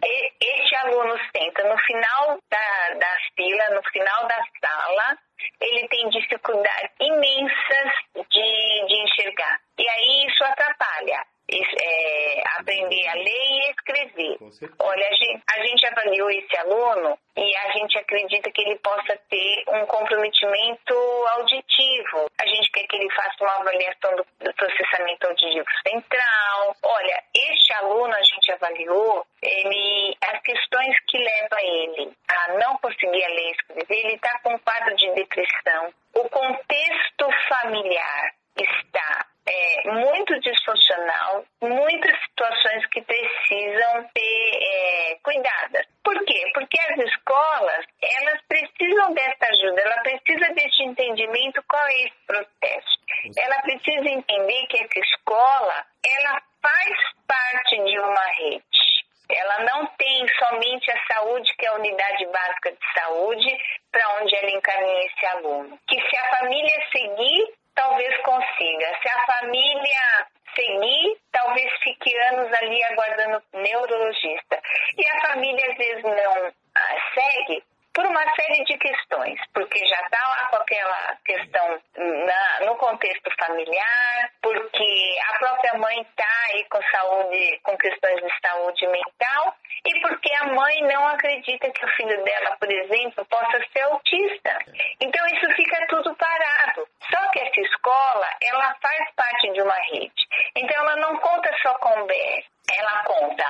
E, 0.03 0.33
este 0.41 0.77
aluno 0.77 1.17
senta 1.37 1.63
no 1.69 1.79
final 1.79 2.39
da, 2.51 2.95
da 2.95 3.17
fila, 3.37 3.71
no 3.71 3.83
final 3.91 4.27
da 4.27 4.43
sala, 4.61 5.19
ele 5.61 5.87
tem 5.89 6.09
dificuldades 6.09 6.91
imensas 7.01 7.93
de, 8.29 8.87
de 8.89 9.03
enxergar. 9.03 9.61
E 9.79 9.89
aí 9.89 10.27
isso 10.27 10.43
atrapalha 10.43 11.25
é, 11.49 12.43
aprender 12.59 13.07
a 13.09 13.15
ler 13.15 13.27
e 13.27 13.71
escrever. 13.71 14.37
Olha, 14.81 15.09
a 15.09 15.15
gente, 15.15 15.43
a 15.49 15.67
gente 15.67 15.87
avaliou 15.87 16.31
esse 16.31 16.57
aluno 16.57 17.19
e 17.37 17.57
a 17.57 17.71
gente 17.73 17.99
acredita 17.99 18.51
que 18.51 18.63
ele 18.63 18.79
possa 18.79 19.17
ter 19.29 19.65
um 19.69 19.87
comprometimento 19.87 20.95
auditivo. 21.37 22.31
A 22.41 22.47
gente 22.47 22.71
quer 22.73 22.87
que 22.87 22.97
ele 22.97 23.11
faça 23.15 23.37
uma 23.41 23.55
avaliação 23.61 24.17
do, 24.17 24.27
do 24.41 24.55
processamento 24.55 25.27
auditivo 25.27 25.67
central. 25.87 26.77
Olha, 26.83 27.23
este 27.35 27.73
aluno 27.75 28.15
a 28.15 28.23
gente 28.23 28.53
avaliou, 28.53 29.25
ele, 29.43 30.17
as 30.23 30.41
questões 30.43 30.97
que 31.09 31.19
levam 31.19 31.59
ele 31.59 32.13
a 32.29 32.53
não 32.55 32.77
conseguir 32.79 33.27
ler 33.27 33.49
e 33.49 33.53
escrever, 33.53 34.07
ele 34.07 34.15
está 34.15 34.39
com 34.41 34.55
um 34.55 34.59
quadro 34.59 34.97
de 34.97 35.15
depressão. 35.15 35.93
O 36.15 36.29
contexto 36.29 37.29
familiar 37.49 38.35
está 38.57 39.27
é, 39.47 39.91
muito 39.91 40.39
disfuncional, 40.41 41.45
muitas 41.63 42.21
situações 42.23 42.87
que 42.87 43.01
precisam 43.03 44.09
ser 44.17 44.59
é, 44.63 45.19
cuidadas. 45.23 45.87
Por 46.03 46.25
quê? 46.25 46.51
Porque 46.53 46.79
as 46.81 46.99
escolas, 46.99 47.85
elas 48.03 48.41
precisam 48.49 49.15
dessa 49.15 49.47
ajuda, 49.47 49.81
ela 49.81 50.03
precisa 50.03 50.53
desse 50.55 50.83
entendimento 50.83 51.63
qual 51.69 51.87
é 51.87 52.03
esse 52.03 52.27
processo. 52.27 52.97
Ela 53.39 53.63
precisa 53.63 54.09
entender 54.09 54.67
que 54.67 54.83
essa 54.83 54.99
escola, 54.99 55.87
ela 56.05 56.43
faz 56.63 56.97
parte 57.27 57.77
de 57.85 57.99
uma 57.99 58.27
rede. 58.39 58.87
Ela 59.29 59.65
não 59.65 59.87
tem 59.99 60.27
somente 60.39 60.91
a 60.91 61.15
saúde, 61.15 61.53
que 61.57 61.67
é 61.67 61.69
a 61.69 61.75
unidade 61.75 62.27
básica 62.27 62.71
de 62.71 63.01
saúde, 63.01 63.59
para 63.91 64.23
onde 64.23 64.37
ela 64.37 64.51
encaminha 64.51 65.07
esse 65.07 65.27
aluno. 65.27 65.79
Que 65.89 66.01
se 66.01 66.17
a 66.17 66.39
família 66.39 66.87
seguir 66.93 67.55
talvez 67.77 68.17
consiga. 68.23 68.99
Se 69.01 69.09
a 69.09 69.27
família 69.27 70.27
seguir, 70.57 71.17
talvez 71.31 71.73
fique 71.83 72.17
anos 72.31 72.53
ali 72.53 72.83
aguardando 72.85 73.43
neurologista. 73.53 74.61
E 74.97 75.07
a 75.07 75.29
família 75.29 75.71
às 75.71 75.77
vezes 75.77 76.03
não 76.03 76.53
ah, 76.75 76.97
segue, 77.15 77.63
por 77.97 78.05
uma 78.05 78.23
série 78.35 78.63
de 78.65 78.77
questões, 78.77 79.41
porque 79.55 79.79
já 79.87 80.01
está 80.03 80.29
lá 80.29 80.49
com 80.51 80.57
aquela 80.57 81.17
questão 81.25 81.81
na, 81.97 82.67
no 82.67 82.77
contexto 82.77 83.31
familiar, 83.39 84.31
porque 84.43 85.19
a 85.31 85.39
própria 85.39 85.79
mãe 85.79 86.03
está 86.03 86.29
aí 86.51 86.63
com 86.69 86.79
saúde, 86.83 87.59
com 87.63 87.75
questões 87.79 88.17
de 88.17 88.31
saúde 88.47 88.87
mental, 88.89 89.55
e 89.87 90.01
porque 90.03 90.31
a 90.35 90.45
mãe 90.45 90.83
não 90.83 91.07
acredita 91.09 91.71
que 91.71 91.87
o 91.87 91.89
filho 91.97 92.23
dela, 92.23 92.57
por 92.61 92.71
exemplo, 92.71 93.25
possa 93.25 93.65
ser 93.73 93.81
autista. 93.85 94.59
Então 95.01 95.27
isso 95.29 95.51
fica 95.55 95.87
tudo 95.89 96.15
parado. 96.17 96.87
Só 97.11 97.31
que 97.31 97.41
essa 97.41 97.61
escola, 97.61 98.27
ela 98.43 98.75
faz 98.83 99.11
parte 99.15 99.53
de 99.53 99.63
uma 99.63 99.75
rede. 99.75 100.27
Então 100.57 100.77
ela 100.77 100.97
não 100.97 101.17
conta 101.19 101.51
só 101.63 101.75
com 101.75 102.01
o 102.01 102.07
BS, 102.07 102.47
ela 102.73 103.03
conta 103.05 103.45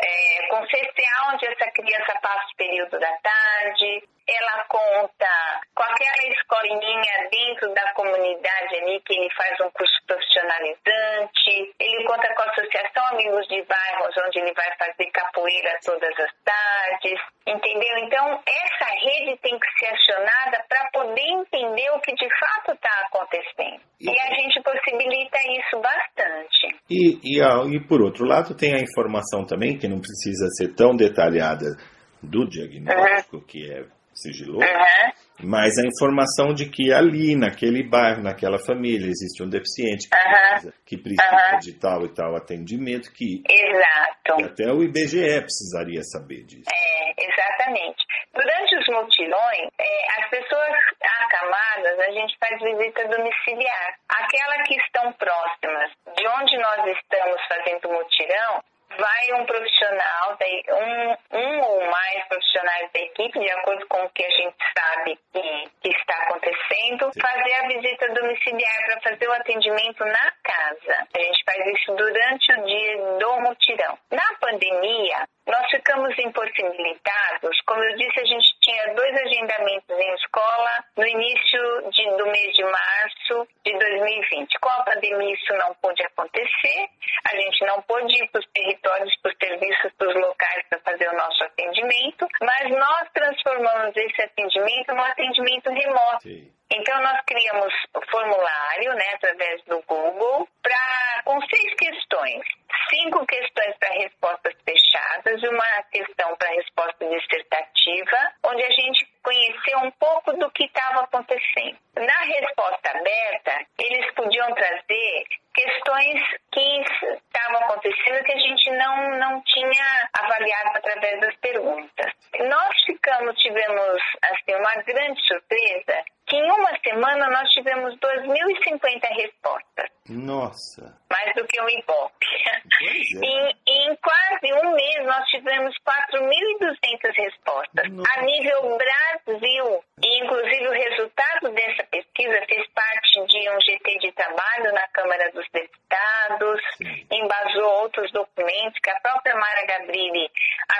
é, 0.00 0.46
com 0.48 0.66
CCA, 0.66 1.32
onde 1.32 1.46
essa 1.46 1.70
criança 1.70 2.18
passa 2.20 2.46
o 2.52 2.56
período 2.56 2.98
da 2.98 3.12
tarde, 3.18 4.02
ela 4.36 4.64
conta 4.68 5.60
com 5.74 5.82
aquela 5.82 6.28
escolinha 6.32 7.28
dentro 7.30 7.72
da 7.74 7.92
comunidade 7.94 8.76
ali 8.76 9.00
que 9.00 9.14
ele 9.14 9.30
faz 9.34 9.60
um 9.60 9.70
curso 9.70 9.94
profissionalizante, 10.06 11.74
ele 11.78 12.04
conta 12.04 12.34
com 12.34 12.42
a 12.42 12.50
Associação 12.50 13.06
Amigos 13.12 13.46
de 13.48 13.62
Bairros, 13.62 14.14
onde 14.26 14.38
ele 14.38 14.52
vai 14.54 14.70
fazer 14.78 15.10
capoeira 15.10 15.78
todas 15.84 16.12
as 16.18 16.32
tardes, 16.44 17.20
entendeu? 17.46 17.98
Então, 17.98 18.42
essa 18.46 18.90
rede 19.00 19.36
tem 19.42 19.58
que 19.58 19.78
ser 19.78 19.94
acionada 19.94 20.64
para 20.68 20.90
poder 20.92 21.28
entender 21.28 21.90
o 21.90 22.00
que 22.00 22.14
de 22.14 22.28
fato 22.38 22.72
está 22.72 23.06
acontecendo. 23.06 23.80
E, 24.00 24.10
e, 24.10 24.20
a 24.20 24.34
gente 24.34 24.60
possibilita 24.62 25.38
isso 25.58 25.80
bastante. 25.80 26.76
E, 26.90 27.18
e, 27.22 27.76
e 27.76 27.80
por 27.86 28.02
outro 28.02 28.24
lado, 28.24 28.54
tem 28.54 28.74
a 28.74 28.80
informação 28.80 29.44
também, 29.46 29.78
que 29.78 29.88
não 29.88 30.00
precisa 30.00 30.48
ser 30.56 30.74
tão 30.74 30.94
detalhada 30.96 31.76
do 32.22 32.48
diagnóstico, 32.48 33.36
uhum. 33.36 33.44
que 33.44 33.70
é 33.70 33.84
sigiloso, 34.14 34.64
uhum. 34.64 35.48
mas 35.48 35.78
a 35.78 35.86
informação 35.86 36.52
de 36.54 36.68
que 36.68 36.92
ali, 36.92 37.36
naquele 37.36 37.82
bairro, 37.82 38.22
naquela 38.22 38.58
família, 38.58 39.08
existe 39.08 39.42
um 39.42 39.48
deficiente 39.48 40.08
que 40.08 40.16
uhum. 40.16 40.32
precisa, 40.32 40.74
que 40.86 40.96
precisa 40.98 41.58
de 41.60 41.78
tal 41.78 42.04
e 42.04 42.14
tal 42.14 42.36
atendimento, 42.36 43.12
que, 43.12 43.42
Exato. 43.48 44.36
que 44.36 44.44
até 44.44 44.72
o 44.72 44.82
IBGE 44.82 45.40
precisaria 45.40 46.02
saber 46.02 46.44
disso. 46.44 46.70
É, 46.70 47.24
exatamente. 47.24 48.04
Durante 48.32 48.76
os 48.76 48.86
mutirões, 48.88 49.68
é, 49.78 50.22
as 50.22 50.30
pessoas 50.30 50.72
acamadas, 51.02 51.98
a 51.98 52.10
gente 52.12 52.36
faz 52.38 52.58
visita 52.60 53.08
domiciliar. 53.08 53.94
Aquelas 54.08 54.68
que 54.68 54.76
estão 54.76 55.12
próximas 55.14 55.90
de 56.16 56.26
onde 56.28 56.56
nós 56.58 56.96
estamos 56.96 57.40
fazendo 57.48 57.88
o 57.88 57.92
mutirão, 57.92 58.62
vai 58.98 59.40
um 59.40 59.46
profissional, 59.46 60.36
um, 60.70 61.38
um 61.38 61.60
ou 61.60 61.90
mais 61.90 62.24
profissionais 62.28 62.90
da 62.92 63.00
equipe, 63.00 63.38
de 63.38 63.50
acordo 63.50 63.86
com 63.88 64.04
o 64.04 64.10
que 64.10 64.24
a 64.24 64.30
gente 64.30 64.56
sabe 64.76 65.18
que, 65.32 65.70
que 65.82 65.96
está 65.96 66.14
acontecendo, 66.24 67.10
fazer 67.20 67.54
a 67.54 67.68
visita 67.68 68.08
domiciliar 68.14 68.84
para 68.86 69.00
fazer 69.00 69.28
o 69.28 69.32
atendimento 69.32 70.04
na 70.04 70.32
casa. 70.42 71.06
A 71.14 71.18
gente 71.18 71.44
faz 71.44 71.66
isso 71.66 71.94
durante 71.94 72.52
o 72.52 72.64
dia 72.64 72.96
do 73.18 73.40
mutirão. 73.40 73.98
Na 74.10 74.34
pandemia, 74.40 75.26
nós 75.46 75.68
ficamos 75.70 76.16
impossibilitados. 76.18 77.60
Como 77.66 77.82
eu 77.82 77.96
disse, 77.96 78.20
a 78.20 78.24
gente 78.24 78.48
tinha 78.60 78.94
dois 78.94 79.14
agendamentos 79.16 79.98
em 79.98 80.14
escola 80.14 80.84
no 80.96 81.06
início 81.06 81.90
de, 81.90 82.16
do 82.16 82.26
mês 82.26 82.54
de 82.54 82.64
março 82.64 83.48
de 83.64 83.72
2020. 83.76 84.58
Com 84.60 84.68
a 84.68 84.84
pandemia, 84.84 85.34
isso 85.34 85.52
não 85.54 85.74
pôde 85.74 86.02
acontecer. 86.04 86.86
A 87.24 87.36
gente 87.36 87.64
não 87.66 87.82
pôde 87.82 88.14
ir 88.22 88.28
para 88.30 88.40
os 88.40 88.46
territórios, 88.52 88.81
para 88.82 89.30
os 89.30 89.38
serviços, 89.38 89.92
para 89.96 90.08
os 90.08 90.14
locais 90.14 90.64
para 90.68 90.80
fazer 90.80 91.08
o 91.08 91.16
nosso 91.16 91.44
atendimento, 91.44 92.26
mas 92.42 92.70
nós 92.70 93.08
transformamos 93.14 93.96
esse 93.96 94.22
atendimento 94.22 94.94
num 94.94 95.02
atendimento 95.02 95.70
remoto. 95.70 96.22
Sim. 96.22 96.52
Então, 96.74 96.98
nós 97.02 97.20
criamos 97.26 97.74
o 97.94 98.00
formulário, 98.10 98.94
né, 98.94 99.04
através 99.14 99.62
do 99.64 99.82
Google, 99.82 100.48
pra, 100.62 101.22
com 101.22 101.38
seis 101.42 101.74
questões. 101.74 102.42
Cinco 102.88 103.26
questões 103.26 103.76
para 103.78 103.94
respostas 103.94 104.54
fechadas 104.64 105.42
e 105.42 105.48
uma 105.48 105.82
questão 105.90 106.34
para 106.36 106.48
resposta 106.48 107.08
dissertativa, 107.08 108.16
onde 108.44 108.62
a 108.62 108.70
gente 108.70 109.06
conheceu 109.22 109.78
um 109.80 109.90
pouco 109.92 110.32
do 110.34 110.50
que 110.52 110.64
estava 110.64 111.04
acontecendo. 111.04 111.76
Na 111.94 112.18
resposta 112.20 112.90
aberta, 112.90 113.66
eles 113.78 114.10
podiam 114.14 114.54
trazer 114.54 115.24
questões 115.54 116.22
que 116.50 116.80
estavam 116.80 117.58
acontecendo 117.60 118.24
que 118.24 118.32
a 118.32 118.38
gente 118.38 118.70
não, 118.70 119.18
não 119.18 119.42
tinha 119.42 120.08
avaliado 120.14 120.70
através 120.76 121.20
das 121.20 121.36
perguntas. 121.36 122.12
Nós 122.40 122.84
ficamos, 122.86 123.36
tivemos 123.36 124.02
assim, 124.22 124.54
uma 124.54 124.74
grande 124.82 125.20
surpresa 125.26 126.04
que 126.26 126.36
em 126.36 126.50
uma 126.50 126.78
semana 126.82 127.30
nós 127.30 127.48
tivemos 127.50 127.94
2.050 127.98 129.00
respostas. 129.14 129.90
Nossa! 130.08 130.98
Mais 131.10 131.34
do 131.34 131.44
que 131.46 131.60
o 131.60 131.68
Ibope. 131.68 132.26
É. 132.46 133.24
Em, 133.24 133.56
em, 133.72 133.96
quase 133.96 134.52
um 134.52 134.72
mês 134.72 135.06
nós 135.06 135.24
tivemos 135.28 135.74
4.200 135.78 137.14
respostas. 137.16 137.90
Nossa. 137.90 138.12
A 138.12 138.22
nível 138.22 138.78
Brasil. 138.78 139.84
E 140.02 140.24
inclusive 140.24 140.68
o 140.68 140.72
resultado 140.72 141.50
dessa 141.52 141.84
pesquisa 141.84 142.44
fez 142.48 142.66
parte 142.74 143.24
de 143.26 143.50
um 143.50 143.60
GT 143.60 143.98
de 143.98 144.12
trabalho 144.12 144.72
na 144.72 144.86
Câmara 144.88 145.30
dos 145.32 145.46
Deputados, 145.52 146.60
Sim. 146.76 147.06
embasou 147.10 147.82
outros 147.82 148.10
documentos 148.12 148.78
que 148.82 148.90
a 148.90 149.00
própria 149.00 149.34
Mara 149.34 149.66
Gabrilli 149.66 150.28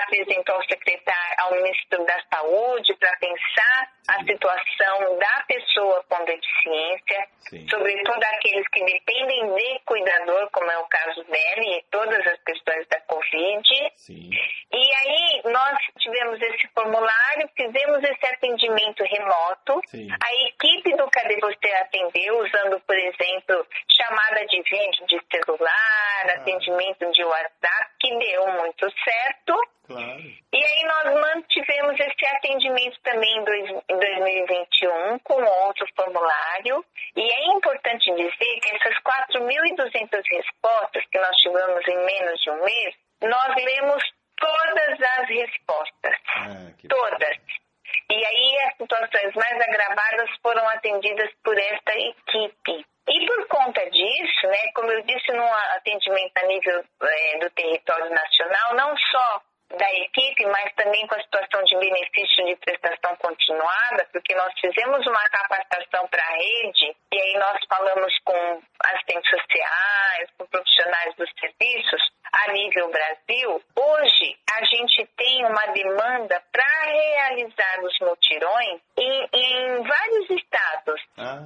apresentou 0.01 0.55
ao 0.55 0.63
secretário, 0.63 1.35
ao 1.39 1.51
Ministro 1.53 2.05
da 2.05 2.21
Saúde 2.33 2.93
para 2.95 3.15
pensar 3.17 3.87
Sim. 3.87 4.11
a 4.11 4.23
situação 4.25 5.17
da 5.17 5.43
pessoa 5.47 6.03
com 6.09 6.25
deficiência, 6.25 7.27
Sim. 7.49 7.67
sobretudo 7.69 8.23
aqueles 8.23 8.67
que 8.69 8.83
dependem 8.83 9.55
de 9.55 9.73
desesperador, 10.13 10.49
como 10.51 10.69
é 10.69 10.77
o 10.77 10.85
caso 10.85 11.23
dela 11.23 11.63
e 11.63 11.83
todas 11.89 12.27
as 12.27 12.41
questões 12.43 12.82
da 12.89 12.99
Covid. 13.01 13.91
Sim. 13.95 14.29
E 14.71 14.93
aí 14.95 15.41
nós 15.45 15.77
tivemos 15.99 16.41
esse 16.41 16.67
formulário, 16.73 17.49
fizemos 17.55 18.03
esse 18.03 18.25
atendimento 18.25 19.03
remoto. 19.03 19.81
Sim. 19.87 20.07
A 20.11 20.33
equipe 20.47 20.95
do 20.95 21.09
Cadê 21.09 21.39
Você 21.39 21.71
atendeu, 21.73 22.39
usando, 22.39 22.79
por 22.81 22.95
exemplo, 22.97 23.67
chamada 23.89 24.45
de 24.45 24.61
vídeo 24.61 25.05
de 25.07 25.19
celular, 25.31 26.25
Ah. 26.25 26.33
atendimento 26.41 27.11
de 27.11 27.23
WhatsApp, 27.23 27.91
que 27.99 28.17
deu 28.17 28.47
muito 28.53 28.87
certo. 29.03 29.53
Claro. 29.85 30.21
E 30.53 30.63
aí 30.65 30.83
nós 30.85 31.19
mantivemos 31.19 31.99
esse 31.99 32.25
atendimento 32.37 32.97
também 33.03 33.37
em 33.37 33.43
2021 33.43 35.19
com 35.19 35.43
outro 35.43 35.85
formulário. 35.95 36.85
E 37.15 37.21
é 37.21 37.45
importante 37.53 38.09
dizer 38.15 38.59
que 38.61 38.75
essas 38.75 38.97
4.200 39.03 40.23
respostas 40.31 41.03
que 41.11 41.19
nós 41.19 41.35
tivemos 41.37 41.87
em 41.87 41.97
menos 42.05 42.41
de 42.41 42.49
um 42.51 42.63
mês, 42.63 42.72
nós 43.21 43.55
lemos 43.55 44.03
todas 44.37 45.01
as 45.01 45.29
respostas. 45.29 46.15
Ah, 46.35 46.73
Todas. 46.89 47.37
E 48.11 48.25
aí 48.25 48.57
as 48.67 48.77
situações 48.77 49.33
mais 49.35 49.61
agravadas 49.61 50.29
foram 50.41 50.67
atendidas 50.69 51.29
por 51.43 51.57
esta 51.57 51.93
equipe. 51.93 52.85
E 53.07 53.25
por 53.25 53.47
conta 53.47 53.89
disso, 53.89 54.47
né, 54.47 54.71
como 54.75 54.91
eu 54.91 55.01
disse 55.03 55.31
no 55.33 55.45
atendimento 55.75 56.37
a 56.37 56.47
nível 56.47 56.83
eh, 57.01 57.39
do 57.39 57.49
território 57.51 58.09
nacional, 58.09 58.75
não 58.75 58.95
só 58.97 59.41
da 59.77 59.91
equipe, 59.93 60.45
mas 60.45 60.71
também 60.75 61.05
com 61.07 61.15
a 61.15 61.21
situação 61.21 61.63
de 61.63 61.77
benefício 61.77 62.45
de 62.45 62.55
prestação 62.57 63.15
continuada, 63.17 64.07
porque 64.11 64.35
nós 64.35 64.53
fizemos 64.59 65.05
uma 65.07 65.29
capacitação 65.29 66.07
para 66.07 66.23
a 66.23 66.35
rede 66.35 66.95
e 67.11 67.19
aí 67.19 67.33
nós 67.39 67.59
falamos 67.67 68.13
com 68.23 68.61
assistentes 68.85 69.29
sociais, 69.29 70.29
com 70.37 70.45
profissionais 70.47 71.15
dos 71.15 71.29
serviços 71.39 72.01
a 72.33 72.51
nível 72.51 72.89
Brasil. 72.89 73.61
Hoje 73.75 74.37
a 74.51 74.63
gente 74.65 75.05
tem 75.17 75.45
uma 75.45 75.65
demanda 75.67 76.41
para 76.51 76.85
realizar 76.85 77.79
os 77.83 77.97
mutirões 77.99 78.81
em, 78.97 79.29
em 79.33 79.83
vários 79.83 80.29
estados. 80.29 81.01
Ah, 81.17 81.39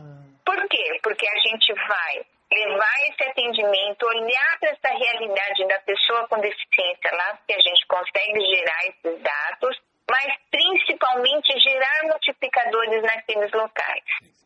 Por 0.46 0.68
quê? 0.68 1.00
Porque 1.04 1.28
a 1.28 1.40
gente 1.40 1.74
vai 1.74 2.26
levar 2.52 3.00
esse 3.10 3.24
atendimento, 3.30 4.06
olhar 4.06 4.60
para 4.60 4.70
essa 4.70 4.90
realidade 4.90 5.68
da 5.68 5.80
pessoa 5.80 6.28
com 6.28 6.40
deficiência 6.40 7.12
lá, 7.12 7.36
porque 7.36 7.54
a 7.54 7.60
gente 7.60 7.86
consegue 7.88 8.40
gerar 8.40 8.86
esses 8.88 9.22
dados, 9.22 9.78
mas 10.10 10.34
principalmente 10.50 11.60
gerar 11.60 12.04
multiplicadores 12.04 13.02
naqueles 13.04 13.52
locais. 13.52 14.04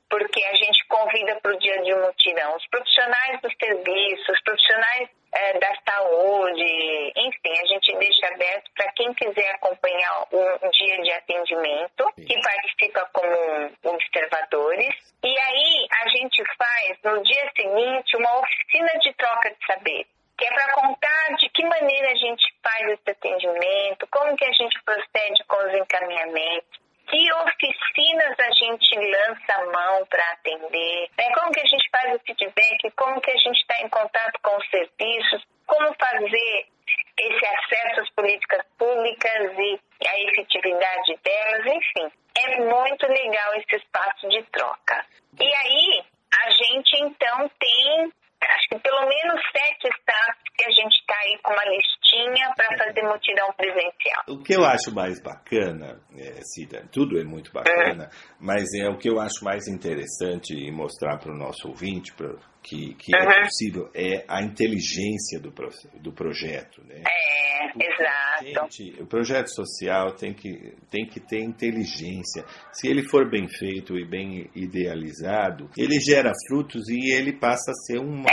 Porque 0.10 0.44
a 0.44 0.56
gente 0.56 0.86
convida 0.88 1.40
para 1.42 1.54
o 1.54 1.60
dia 1.60 1.82
de 1.84 1.94
um 1.94 2.02
mutirão 2.02 2.56
os 2.58 2.68
profissionais 2.68 3.40
do 3.42 3.50
serviço, 3.58 4.32
os 4.32 4.42
profissionais 4.44 5.10
eh, 5.34 5.60
da 5.60 5.74
saúde, 5.88 7.14
enfim, 7.16 7.60
a 7.62 7.66
gente 7.66 7.98
deixa 7.98 8.28
aberto 8.28 8.70
para 8.76 8.92
quem 8.92 9.14
quiser 9.14 9.56
acompanhar 9.56 10.28
um 10.34 10.70
dia 10.70 11.02
de 11.02 11.12
atendimento, 11.14 12.12
que 12.16 12.42
participa 12.42 13.10
como 13.14 13.94
observadores. 13.94 14.94
E 15.24 15.40
aí 15.40 15.88
a 16.04 16.10
gente 16.10 16.44
faz 16.58 16.98
no 17.06 17.24
dia 17.24 17.50
seguinte 17.56 18.18
uma 18.18 18.40
oficina 18.40 19.00
de 19.00 19.14
troca 19.14 19.50
de 19.50 19.66
saber 19.66 20.06
que 20.42 20.48
é 20.48 20.54
para 20.54 20.74
contar 20.74 21.36
de 21.38 21.50
que 21.50 21.64
maneira 21.64 22.12
a 22.12 22.16
gente 22.16 22.44
faz 22.64 22.90
esse 22.90 23.12
atendimento, 23.12 24.08
como 24.10 24.36
que 24.36 24.44
a 24.44 24.52
gente 24.52 24.76
procede 24.84 25.44
com 25.48 25.58
os 25.58 25.74
encaminhamentos, 25.76 26.82
que 27.08 27.32
oficinas 27.32 28.40
a 28.40 28.52
gente 28.52 28.96
lança 28.96 29.54
a 29.54 29.66
mão 29.66 30.04
para 30.08 30.32
atender, 30.32 31.10
né? 31.16 31.32
como 31.36 31.52
que 31.52 31.60
a 31.60 31.66
gente 31.66 31.88
faz 31.92 32.16
o 32.16 32.20
feedback, 32.26 32.92
como 32.98 33.22
que 33.22 33.30
a 33.30 33.38
gente 33.38 33.62
está 33.62 33.82
em 33.82 33.90
contato 33.90 34.40
com 34.42 34.58
os 34.58 34.68
serviços, 34.72 35.46
como 35.68 35.94
fazer 35.94 36.66
esse 37.20 37.46
acesso 37.46 38.02
às 38.02 38.10
políticas 38.10 38.66
públicas 38.80 39.54
e 39.60 39.80
a 40.08 40.20
efetividade 40.22 41.20
delas, 41.24 41.66
enfim. 41.68 42.12
É 42.34 42.58
muito 42.62 43.06
legal 43.08 43.54
esse 43.58 43.76
espaço 43.76 44.28
de 44.28 44.42
troca. 44.46 45.06
E 45.40 45.54
aí, 45.54 46.04
a 46.44 46.50
gente 46.50 46.98
então 46.98 47.48
tem 47.60 48.12
acho 48.50 48.70
que 48.70 48.80
pelo 48.80 49.06
menos 49.08 49.42
sete 49.52 49.88
estados 49.88 50.42
que 50.56 50.66
a 50.66 50.72
gente 50.72 50.94
está 51.00 51.16
aí 51.20 51.38
com 51.44 51.54
uma 51.54 51.66
listinha 51.66 52.54
para 52.56 52.78
fazer 52.78 53.04
mutirão 53.04 53.54
presencial. 53.54 54.24
O 54.42 54.44
que 54.44 54.56
eu 54.56 54.66
acho 54.66 54.92
mais 54.92 55.22
bacana, 55.22 56.00
é, 56.18 56.42
Cida, 56.42 56.84
tudo 56.92 57.20
é 57.20 57.24
muito 57.24 57.52
bacana, 57.54 58.10
mas 58.40 58.74
é 58.74 58.90
o 58.90 58.98
que 58.98 59.08
eu 59.08 59.20
acho 59.20 59.46
mais 59.46 59.68
interessante 59.68 60.52
e 60.56 60.72
mostrar 60.72 61.20
para 61.20 61.32
o 61.32 61.38
nosso 61.38 61.68
ouvinte 61.68 62.12
pra, 62.14 62.34
que, 62.64 62.96
que 62.96 63.16
é 63.16 63.20
Uhum. 63.20 63.44
possível 63.44 63.90
é 63.94 64.26
a 64.28 64.42
inteligência 64.42 65.40
do, 65.40 65.54
do 66.02 66.12
projeto. 66.12 66.84
Né? 66.88 67.04
É, 67.08 67.66
exato. 67.68 68.68
Gente, 68.72 69.00
o 69.04 69.06
projeto 69.06 69.48
social 69.54 70.12
tem 70.16 70.34
que, 70.34 70.74
tem 70.90 71.06
que 71.06 71.20
ter 71.20 71.40
inteligência. 71.44 72.44
Se 72.74 72.88
ele 72.88 73.04
for 73.08 73.30
bem 73.30 73.48
feito 73.48 73.96
e 73.96 74.04
bem 74.04 74.50
idealizado, 74.56 75.70
ele 75.78 76.00
gera 76.00 76.32
frutos 76.48 76.90
e 76.90 77.14
ele 77.14 77.34
passa 77.34 77.70
a 77.70 77.76
ser 77.86 78.00
um 78.00 78.24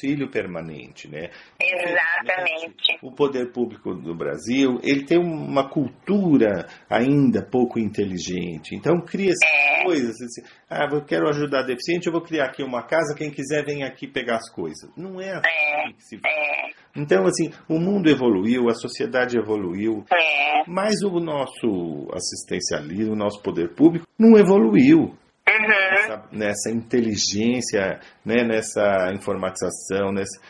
auxílio 0.00 0.30
permanente, 0.30 1.08
né? 1.08 1.30
Exatamente. 1.60 2.98
O 3.02 3.12
poder 3.12 3.52
público 3.52 3.94
do 3.94 4.14
Brasil, 4.14 4.80
ele 4.82 5.04
tem 5.04 5.18
uma 5.18 5.68
cultura 5.68 6.66
ainda 6.88 7.42
pouco 7.42 7.78
inteligente. 7.78 8.74
Então 8.74 9.00
cria 9.00 9.30
essas 9.30 9.84
coisas, 9.84 10.16
assim, 10.20 10.42
ah, 10.68 10.88
eu 10.90 11.04
quero 11.04 11.28
ajudar 11.28 11.62
deficiente, 11.62 12.06
eu 12.06 12.12
vou 12.12 12.22
criar 12.22 12.46
aqui 12.46 12.62
uma 12.62 12.82
casa, 12.82 13.14
quem 13.16 13.30
quiser 13.30 13.64
vem 13.64 13.82
aqui 13.82 14.06
pegar 14.06 14.36
as 14.36 14.50
coisas. 14.50 14.90
Não 14.96 15.20
é 15.20 15.32
assim 15.32 15.94
que 15.96 16.04
se 16.04 16.18
faz. 16.18 16.34
É, 16.34 16.70
Então, 16.96 17.24
assim, 17.26 17.50
o 17.68 17.78
mundo 17.78 18.08
evoluiu, 18.08 18.68
a 18.68 18.74
sociedade 18.74 19.38
evoluiu, 19.38 20.04
é. 20.12 20.62
mas 20.66 21.02
o 21.02 21.20
nosso 21.20 22.08
assistencialismo, 22.12 23.12
o 23.12 23.16
nosso 23.16 23.42
poder 23.42 23.74
público 23.74 24.06
não 24.18 24.36
evoluiu. 24.38 25.14
Nessa, 25.68 26.22
nessa 26.32 26.70
inteligência, 26.70 28.00
né, 28.24 28.42
nessa 28.44 29.10
informatização. 29.14 30.12
Nessa... 30.12 30.40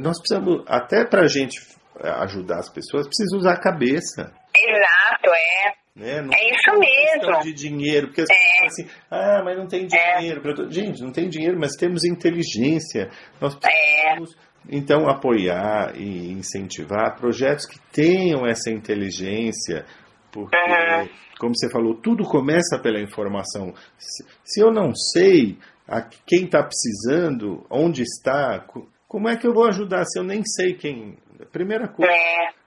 Nós 0.00 0.18
precisamos, 0.18 0.62
até 0.66 1.04
para 1.04 1.22
a 1.22 1.28
gente 1.28 1.60
ajudar 2.00 2.58
as 2.58 2.68
pessoas, 2.72 3.06
precisa 3.06 3.36
usar 3.36 3.52
a 3.54 3.60
cabeça. 3.60 4.32
Exato, 4.54 5.30
é. 5.30 5.72
Né? 5.94 6.26
É 6.34 6.50
isso 6.54 6.78
mesmo. 6.78 7.40
de 7.42 7.52
dinheiro, 7.52 8.06
porque 8.08 8.22
as 8.22 8.28
É. 8.30 8.34
pessoas 8.34 8.48
falam 8.56 8.66
assim, 8.68 8.88
ah, 9.10 9.42
mas 9.44 9.58
não 9.58 9.66
tem 9.66 9.86
dinheiro. 9.86 10.40
pra 10.40 10.54
tudo." 10.54 10.72
Gente, 10.72 11.02
não 11.02 11.12
tem 11.12 11.28
dinheiro, 11.28 11.58
mas 11.60 11.76
temos 11.76 12.04
inteligência. 12.04 13.10
Nós 13.40 13.54
precisamos, 13.54 14.34
então, 14.70 15.06
apoiar 15.08 15.92
e 15.96 16.32
incentivar 16.32 17.16
projetos 17.18 17.66
que 17.66 17.78
tenham 17.92 18.46
essa 18.46 18.70
inteligência, 18.70 19.84
porque, 20.30 20.56
Uhum. 20.56 21.08
Como 21.42 21.56
você 21.56 21.68
falou, 21.68 21.96
tudo 21.96 22.22
começa 22.24 22.78
pela 22.80 23.00
informação. 23.00 23.74
Se, 23.98 24.60
eu 24.60 24.70
não 24.72 24.94
sei 24.94 25.58
a 25.88 26.00
quem 26.00 26.44
está 26.44 26.62
precisando, 26.62 27.66
onde 27.68 28.02
está, 28.02 28.60
co- 28.60 28.86
como 29.08 29.28
é 29.28 29.36
que 29.36 29.44
eu 29.44 29.52
vou 29.52 29.66
ajudar 29.66 30.04
se 30.04 30.20
eu 30.20 30.22
nem 30.22 30.44
sei 30.44 30.74
quem? 30.74 31.16
A 31.40 31.44
primeira 31.46 31.88
coisa 31.88 32.12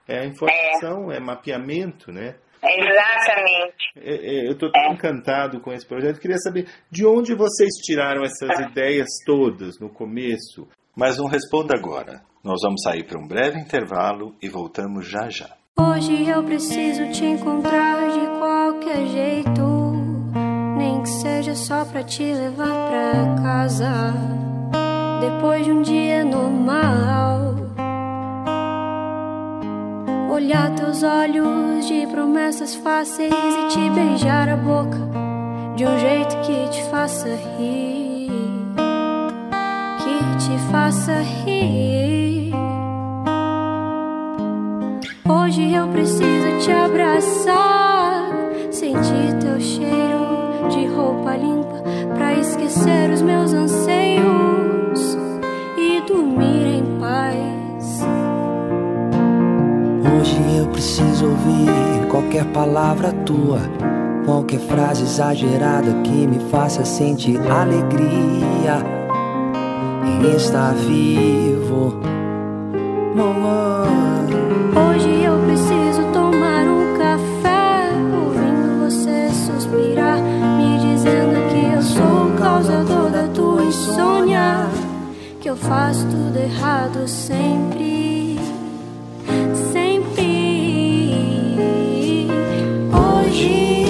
É, 0.06 0.16
é 0.16 0.20
a 0.20 0.26
informação, 0.26 1.10
é 1.10 1.18
mapeamento, 1.18 2.12
né? 2.12 2.34
exatamente. 2.62 3.76
É, 3.96 4.14
é, 4.14 4.48
Eu 4.48 4.52
estou 4.52 4.70
tão 4.70 4.92
encantado 4.92 5.60
com 5.60 5.72
esse 5.72 5.86
projeto. 5.86 6.20
Queria 6.20 6.36
saber 6.38 6.66
de 6.90 7.06
onde 7.06 7.34
vocês 7.34 7.70
tiraram 7.82 8.22
essas 8.24 8.58
ideias 8.60 9.06
todas 9.24 9.78
no 9.80 9.88
começo. 9.88 10.68
Mas 10.94 11.16
não 11.16 11.26
responda 11.26 11.74
agora. 11.74 12.20
Nós 12.44 12.60
vamos 12.62 12.82
sair 12.82 13.04
para 13.04 13.18
um 13.20 13.26
breve 13.26 13.58
intervalo 13.58 14.34
e 14.42 14.48
voltamos 14.48 15.08
já 15.08 15.28
já. 15.30 15.48
Hoje 15.78 16.28
eu 16.28 16.42
preciso 16.42 17.10
te 17.12 17.24
encontrar 17.24 18.08
de 18.10 18.26
qualquer 18.76 19.06
jeito, 19.06 19.96
nem 20.76 21.00
que 21.02 21.08
seja 21.08 21.54
só 21.54 21.84
pra 21.84 22.02
te 22.02 22.22
levar 22.22 22.74
pra 22.88 23.42
casa. 23.42 24.12
Depois 25.20 25.64
de 25.64 25.72
um 25.72 25.82
dia 25.82 26.24
normal, 26.24 27.54
olhar 30.30 30.70
teus 30.74 31.02
olhos 31.02 31.86
de 31.86 32.06
promessas 32.06 32.74
fáceis 32.74 33.32
e 33.32 33.68
te 33.68 33.90
beijar 33.90 34.48
a 34.48 34.56
boca 34.56 34.98
de 35.76 35.84
um 35.86 35.98
jeito 35.98 36.36
que 36.42 36.68
te 36.70 36.82
faça 36.90 37.28
rir, 37.58 38.30
que 39.98 40.44
te 40.44 40.58
faça 40.70 41.14
rir. 41.44 42.52
Hoje 45.28 45.72
eu 45.72 45.88
preciso 45.88 46.58
te 46.62 46.70
abraçar, 46.70 47.75
sentir 48.86 49.36
teu 49.40 49.60
cheiro 49.60 50.68
de 50.70 50.86
roupa 50.86 51.34
limpa 51.36 51.82
pra 52.14 52.34
esquecer 52.34 53.10
os 53.10 53.20
meus 53.20 53.52
anseios 53.52 55.18
e 55.76 56.00
dormir 56.06 56.78
em 56.78 57.00
paz. 57.00 58.00
Hoje 60.20 60.38
eu 60.58 60.68
preciso 60.68 61.26
ouvir 61.26 62.06
qualquer 62.08 62.44
palavra 62.52 63.12
tua, 63.12 63.60
qualquer 64.24 64.60
frase 64.60 65.02
exagerada 65.02 65.92
que 66.04 66.26
me 66.26 66.38
faça 66.48 66.84
sentir 66.84 67.40
alegria. 67.50 68.84
está 70.36 70.70
vivo. 70.72 72.00
Hoje 74.76 75.24
eu 75.24 75.38
preciso 75.44 75.85
eu 85.56 85.68
faço 85.68 86.06
tudo 86.06 86.36
errado 86.38 87.08
sempre, 87.08 88.38
sempre. 89.72 90.26
Hoje 92.92 93.86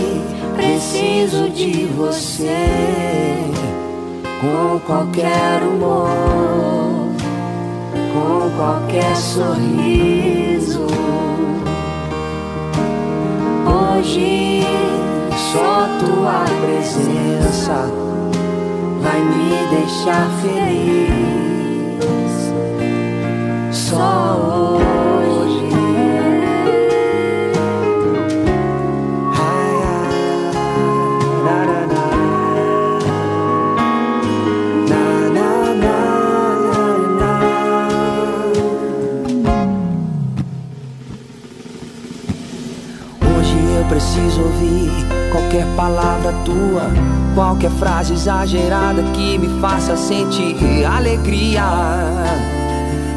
preciso 0.55 1.49
de 1.51 1.87
você 1.87 3.51
com 4.41 4.79
qualquer 4.81 5.62
humor, 5.62 7.09
com 8.12 8.51
qualquer 8.57 9.17
sorriso. 9.17 10.87
Hoje 13.67 14.62
só 15.53 15.89
tua 15.99 16.45
presença 16.64 17.91
vai 19.03 19.21
me 19.21 19.67
deixar 19.71 20.31
feliz. 20.43 21.56
Só 23.89 24.34
hoje. 24.34 25.64
Hoje 43.22 43.57
eu 43.76 43.84
preciso 43.89 44.43
ouvir 44.43 44.91
qualquer 45.30 45.64
palavra 45.76 46.32
tua, 46.45 46.91
qualquer 47.37 47.70
frase 47.70 48.14
exagerada 48.14 49.05
que 49.14 49.39
me 49.39 49.61
faça 49.61 49.97
sentir 49.97 50.84
alegria 50.84 51.62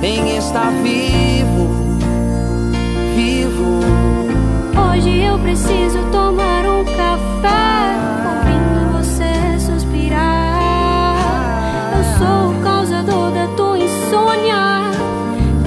em 0.02 0.38
estar 0.38 0.72
vivo, 0.82 1.68
vivo. 3.16 3.80
Hoje 4.92 5.24
eu 5.24 5.38
preciso 5.40 6.00
tomar 6.12 6.66
um 6.66 6.86
café, 6.86 7.98
ouvindo 8.26 8.98
você 8.98 9.60
suspirar. 9.60 11.18
Eu 11.98 12.04
sou 12.18 12.52
o 12.52 12.64
causador 12.64 13.32
da 13.32 13.48
tua 13.58 13.78
insônia, 13.78 14.92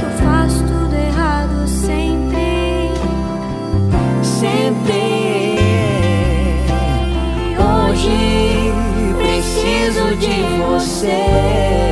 eu 0.03 0.11
faço 0.25 0.65
tudo 0.65 0.95
errado 0.95 1.69
sempre. 1.69 2.91
sempre. 4.23 5.59
Hoje 7.59 8.73
preciso 9.19 10.17
de 10.17 10.43
você 10.59 11.92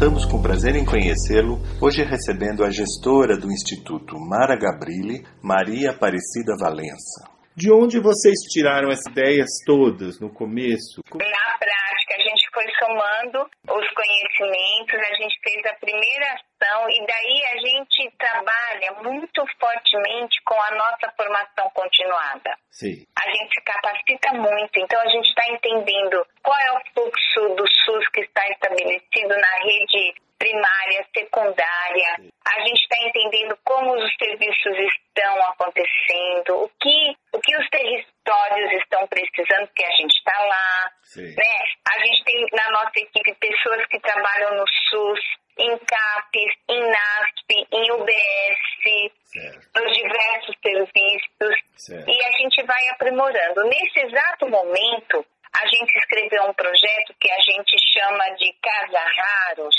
Voltamos 0.00 0.24
com 0.24 0.40
prazer 0.40 0.76
em 0.76 0.84
conhecê-lo, 0.86 1.60
hoje 1.78 2.02
recebendo 2.02 2.64
a 2.64 2.70
gestora 2.70 3.36
do 3.36 3.52
Instituto 3.52 4.18
Mara 4.18 4.56
Gabrilli, 4.56 5.26
Maria 5.42 5.90
Aparecida 5.90 6.56
Valença. 6.58 7.28
De 7.54 7.70
onde 7.70 8.00
vocês 8.00 8.38
tiraram 8.50 8.88
as 8.88 9.00
ideias 9.10 9.50
todas 9.66 10.18
no 10.18 10.32
começo? 10.32 11.02
Na 11.12 11.58
prática, 11.60 12.16
a 12.16 12.22
gente 12.22 12.48
foi 12.50 12.64
somando 12.78 13.46
os 13.70 13.88
conhecimentos, 13.90 15.00
a 15.00 15.14
gente 15.14 15.38
fez 15.42 15.66
a 15.66 15.74
primeira 15.74 16.26
ação 16.34 16.90
e 16.90 17.06
daí 17.06 17.44
a 17.52 17.56
gente 17.58 18.10
trabalha 18.18 18.92
muito 19.02 19.44
fortemente 19.58 20.40
com 20.44 20.60
a 20.60 20.70
nossa 20.72 21.12
formação 21.16 21.70
continuada. 21.70 22.56
Sim. 22.70 23.06
A 23.18 23.30
gente 23.30 23.54
se 23.54 23.60
capacita 23.62 24.32
muito, 24.34 24.78
então 24.78 25.00
a 25.00 25.08
gente 25.08 25.28
está 25.28 25.48
entendendo 25.48 26.26
qual 26.42 26.58
é 26.58 26.72
o 26.72 26.80
fluxo 26.94 27.54
do 27.56 27.66
SUS 27.66 28.08
que 28.08 28.20
está 28.20 28.46
estabelecido 28.48 29.28
na 29.28 29.64
rede 29.64 30.14
primária, 30.40 31.06
secundária. 31.14 32.32
A 32.46 32.60
gente 32.64 32.80
está 32.80 32.96
entendendo 33.06 33.56
como 33.62 33.92
os 33.92 34.10
serviços 34.16 34.74
estão 34.78 35.42
acontecendo, 35.42 36.64
o 36.64 36.68
que, 36.80 37.16
o 37.32 37.38
que 37.38 37.56
os 37.58 37.68
territórios 37.68 38.72
estão 38.80 39.06
precisando, 39.06 39.66
porque 39.66 39.84
a 39.84 39.90
gente 39.90 40.16
está 40.16 40.38
lá. 40.42 40.92
Sim. 41.02 41.34
Né? 41.36 41.54
A 41.92 41.98
gente 41.98 42.24
tem 42.24 42.46
na 42.52 42.70
nossa 42.70 42.96
equipe 42.96 43.34
pessoas 43.34 43.59
que 43.88 44.00
trabalham 44.00 44.56
no 44.56 44.64
SUS, 44.90 45.20
em 45.58 45.78
CAPES, 45.78 46.52
em 46.70 46.80
NASP, 46.90 47.66
em 47.72 47.92
UBS, 47.92 49.12
Certo. 49.24 49.68
nos 49.76 49.96
diversos 49.96 50.56
serviços 50.62 51.56
Certo. 51.76 52.08
e 52.10 52.24
a 52.24 52.30
gente 52.38 52.62
vai 52.64 52.88
aprimorando. 52.88 53.64
Nesse 53.64 54.00
exato 54.00 54.48
momento, 54.48 55.24
a 55.52 55.66
gente 55.66 55.96
escreveu 55.98 56.44
um 56.44 56.54
projeto 56.54 57.14
que 57.20 57.30
a 57.30 57.40
gente 57.40 57.76
chama 57.92 58.24
de 58.36 58.52
Casa 58.62 59.04
Raros. 59.04 59.76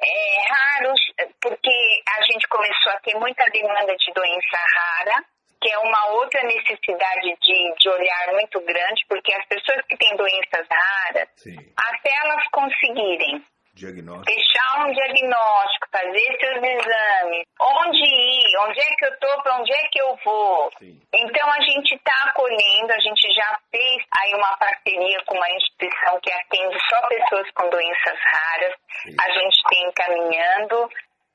É, 0.00 0.48
raros 0.48 1.00
porque 1.42 2.02
a 2.16 2.22
gente 2.22 2.46
começou 2.48 2.92
a 2.92 3.00
ter 3.00 3.14
muita 3.16 3.44
demanda 3.50 3.96
de 3.96 4.12
doença 4.12 4.56
rara, 4.56 5.24
que 5.60 5.70
é 5.70 5.78
uma 5.78 6.06
outra 6.12 6.42
necessidade 6.44 7.36
de, 7.40 7.74
de 7.78 7.88
olhar 7.88 8.32
muito 8.32 8.60
grande, 8.60 9.04
porque 9.08 9.32
as 9.34 9.46
pessoas 9.46 9.84
que 9.86 9.96
têm 9.96 10.16
doenças 10.16 10.66
raras, 10.70 11.28
Sim. 11.36 11.56
até 11.76 12.10
elas 12.24 12.46
conseguirem 12.50 13.42
deixar 13.78 14.86
um 14.86 14.92
diagnóstico, 14.92 15.86
fazer 15.92 16.36
seus 16.40 16.56
exames, 16.56 17.46
onde 17.60 18.04
ir, 18.04 18.58
onde 18.66 18.80
é 18.80 18.96
que 18.96 19.04
eu 19.04 19.18
tô, 19.20 19.42
para 19.42 19.56
onde 19.60 19.72
é 19.72 19.88
que 19.88 20.00
eu 20.00 20.18
vou. 20.24 20.70
Sim. 20.78 21.00
Então 21.14 21.48
a 21.48 21.60
gente 21.60 21.94
está 21.94 22.24
acolhendo, 22.24 22.92
a 22.92 22.98
gente 22.98 23.32
já 23.32 23.58
fez 23.70 24.02
aí 24.18 24.34
uma 24.34 24.56
parceria 24.56 25.22
com 25.26 25.36
uma 25.36 25.50
instituição 25.50 26.18
que 26.20 26.32
atende 26.32 26.76
só 26.88 27.06
pessoas 27.06 27.48
com 27.54 27.70
doenças 27.70 28.18
raras. 28.18 28.74
Sim. 29.02 29.16
A 29.20 29.30
gente 29.30 29.56
tem 29.70 29.88
encaminhando. 29.88 30.90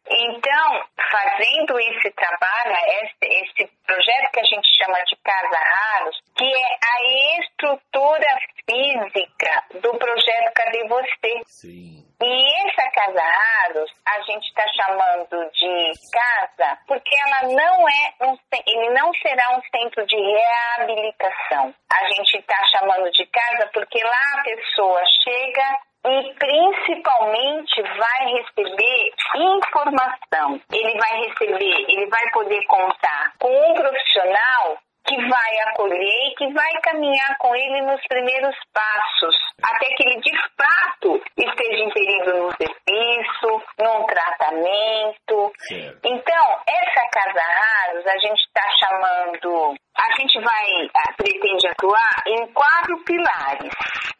Então, 0.09 0.83
fazendo 1.11 1.79
esse 1.79 2.11
trabalho, 2.11 2.75
esse, 3.03 3.43
esse 3.43 3.71
projeto 3.85 4.31
que 4.31 4.39
a 4.39 4.43
gente 4.43 4.67
chama 4.77 4.99
de 5.05 5.15
Casa 5.23 5.57
Raros, 5.57 6.19
que 6.35 6.45
é 6.45 6.77
a 6.83 7.39
estrutura 7.39 8.37
física 8.69 9.63
do 9.81 9.97
projeto 9.97 10.53
Cadê 10.53 10.87
Você? 10.87 11.41
Sim. 11.45 12.03
E 12.21 12.67
essa 12.67 12.89
Casa 12.91 13.21
Raros, 13.21 13.91
a 14.07 14.21
gente 14.21 14.45
está 14.47 14.65
chamando 14.77 15.51
de 15.51 15.91
casa 16.11 16.77
porque 16.87 17.15
ela 17.19 17.53
não 17.53 17.89
é 17.89 18.13
um, 18.21 18.37
ele 18.65 18.89
não 18.91 19.11
será 19.15 19.57
um 19.57 19.61
centro 19.63 20.05
de 20.05 20.15
reabilitação. 20.15 21.73
A 21.91 22.07
gente 22.09 22.37
está 22.37 22.57
chamando 22.71 23.11
de 23.11 23.25
casa 23.25 23.69
porque 23.73 24.01
lá 24.03 24.39
a 24.39 24.43
pessoa 24.43 25.01
chega 25.23 25.79
e 26.05 26.33
principalmente 26.33 27.81
vai 27.81 28.33
receber 28.33 29.11
informação. 29.35 30.61
Ele 30.71 30.99
vai 30.99 31.17
receber, 31.25 31.85
ele 31.87 32.07
vai 32.07 32.29
poder 32.31 32.63
contar 32.65 33.33
com 33.39 33.49
um 33.49 33.73
profissional 33.73 34.77
que 35.05 35.17
vai 35.17 35.59
acolher 35.67 36.27
e 36.27 36.35
que 36.35 36.53
vai 36.53 36.71
caminhar 36.81 37.37
com 37.37 37.53
ele 37.55 37.81
nos 37.81 38.01
primeiros 38.07 38.55
passos, 38.73 39.35
até 39.61 39.87
que 39.95 40.03
ele 40.03 40.21
de 40.21 40.31
fato 40.57 41.21
esteja 41.37 41.83
inserido 41.83 42.33
num 42.37 42.51
serviço, 42.51 43.63
num 43.79 44.05
tratamento. 44.05 45.51
Certo. 45.67 45.99
Então, 46.05 46.59
essa 46.67 47.09
Casa 47.11 47.41
Raros, 47.41 48.07
a 48.07 48.17
gente 48.17 48.39
está 48.39 48.63
chamando, 48.79 49.75
a 49.95 50.15
gente 50.19 50.39
vai, 50.39 50.89
ah, 50.95 51.13
pretende 51.15 51.67
atuar 51.67 52.23
em 52.27 52.47
quatro 52.53 52.97
pilares. 53.03 53.71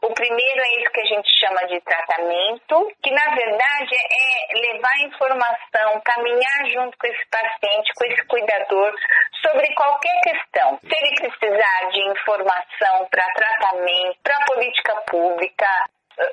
O 0.02 0.14
primeiro 0.14 0.62
é 0.62 0.82
isso 0.82 0.92
que 0.92 1.02
a 1.02 1.06
gente 1.06 1.30
chama 1.40 1.66
de 1.68 1.80
tratamento, 1.82 2.92
que 3.02 3.12
na 3.12 3.36
verdade 3.36 3.96
é 3.96 4.60
levar 4.60 5.00
informação, 5.02 6.02
caminhar 6.04 6.66
junto 6.74 6.98
com 6.98 7.08
esse 7.08 7.26
paciente, 7.30 7.94
com 7.96 8.06
esse 8.06 8.28
cuidador, 8.28 8.94
sobre 9.42 9.74
qualquer 9.74 10.20
questão. 10.22 10.78
Se 10.80 10.96
ele 10.96 11.16
precisar 11.16 11.90
de 11.92 12.02
informação 12.10 13.08
para 13.10 13.26
tratamento, 13.34 14.18
para 14.24 14.46
política 14.46 14.96
pública, 15.10 15.68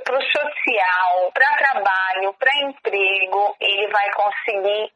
para 0.04 0.18
o 0.18 0.22
social, 0.22 1.32
para 1.32 1.56
trabalho, 1.56 2.34
para 2.34 2.56
emprego, 2.62 3.56
ele 3.60 3.88
vai 3.88 4.10
conseguir 4.12 4.92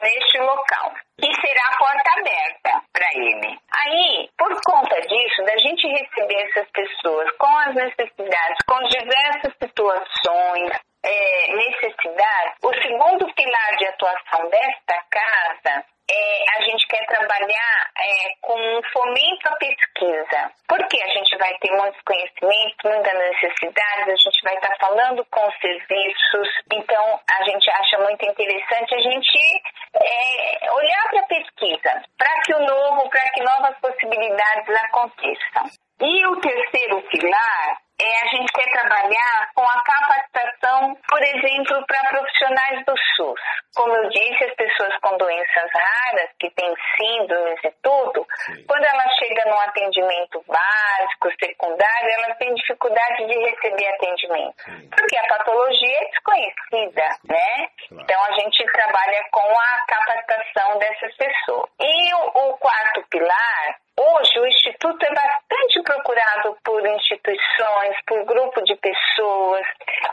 neste 0.00 0.38
local. 0.38 0.92
E 1.18 1.34
será 1.34 1.68
a 1.68 1.76
porta 1.78 2.20
aberta 2.20 2.82
para 2.92 3.08
ele. 3.14 3.58
Aí, 3.72 4.28
por 4.36 4.54
conta 4.62 5.00
disso, 5.00 5.42
da 5.44 5.56
gente 5.58 5.86
receber 5.86 6.48
essas 6.48 6.70
pessoas 6.70 7.30
com 7.38 7.58
as 7.58 7.74
necessidades, 7.74 8.58
com 8.66 8.78
diversas 8.84 9.52
situações, 9.62 10.70
é, 11.04 11.54
necessidades, 11.54 12.56
o 12.62 12.74
segundo 12.74 13.32
pilar 13.34 13.76
de 13.78 13.86
atuação 13.86 14.48
desta 14.50 15.02
casa 15.10 15.84
é, 16.08 16.58
a 16.58 16.62
gente 16.62 16.86
quer 16.86 17.04
trabalhar 17.06 17.90
é, 17.98 18.34
com 18.40 18.80
fomento 18.92 19.48
à 19.48 19.56
pesquisa. 19.56 20.52
Porque 20.68 21.02
a 21.02 21.08
gente 21.08 21.36
vai 21.36 21.52
ter 21.58 21.72
muitos 21.72 22.00
conhecimentos, 22.02 22.76
muitas 22.84 23.14
necessidades, 23.14 24.08
a 24.08 24.16
gente 24.16 24.42
vai 24.42 24.54
estar 24.54 24.76
falando 24.78 25.24
com 25.30 25.50
serviços, 25.60 26.48
então 26.72 27.20
a 27.30 27.44
gente 27.44 27.70
acha 27.70 27.98
muito 27.98 28.24
interessante 28.24 28.94
a 28.94 29.00
gente 29.00 29.62
é, 29.94 30.72
olhar 30.72 31.08
para 31.10 31.20
a 31.20 31.26
pesquisa, 31.26 32.02
para 32.16 32.40
que 32.42 32.54
o 32.54 32.60
novo, 32.60 33.08
para 33.10 33.28
que 33.30 33.42
novas 33.42 33.78
possibilidades 33.80 34.76
aconteçam. 34.84 35.64
E 36.00 36.26
o 36.26 36.40
terceiro 36.40 37.02
pilar 37.08 37.85
é, 37.98 38.22
a 38.22 38.26
gente 38.28 38.52
quer 38.52 38.70
trabalhar 38.72 39.50
com 39.54 39.62
a 39.62 39.82
capacitação, 39.82 40.96
por 41.08 41.22
exemplo, 41.22 41.86
para 41.86 42.08
profissionais 42.10 42.84
do 42.84 42.94
SUS. 43.16 43.40
Como 43.74 43.94
eu 43.94 44.08
disse, 44.10 44.44
as 44.44 44.54
pessoas 44.54 44.94
com 45.00 45.16
doenças 45.16 45.70
raras, 45.72 46.30
que 46.38 46.50
têm 46.50 46.74
síndromes 46.96 47.58
e 47.64 47.72
tudo, 47.82 48.26
Sim. 48.46 48.64
quando 48.66 48.84
ela 48.84 49.08
chega 49.18 49.44
num 49.46 49.60
atendimento 49.60 50.44
básico, 50.46 51.30
secundário, 51.42 52.10
elas 52.10 52.36
têm 52.38 52.54
dificuldade 52.54 53.26
de 53.26 53.38
receber 53.38 53.88
atendimento. 53.88 54.62
Sim. 54.64 54.90
Porque 54.90 55.16
a 55.16 55.26
patologia 55.28 55.98
é 55.98 56.08
desconhecida, 56.10 57.08
né? 57.24 57.68
Claro. 57.88 58.02
Então 58.02 58.24
a 58.24 58.32
gente 58.32 58.64
trabalha 58.72 59.24
com 59.30 59.58
a 59.58 59.84
capacitação 59.86 60.78
dessas 60.78 61.16
pessoas. 61.16 61.70
E 61.80 62.14
o, 62.14 62.50
o 62.50 62.58
quarto 62.58 63.02
pilar 63.08 63.76
Hoje, 63.98 64.38
o 64.38 64.46
Instituto 64.46 65.02
é 65.06 65.14
bastante 65.14 65.82
procurado 65.82 66.54
por 66.62 66.86
instituições, 66.86 67.85
por 68.06 68.24
grupo 68.24 68.62
de 68.62 68.74
pessoas 68.76 69.66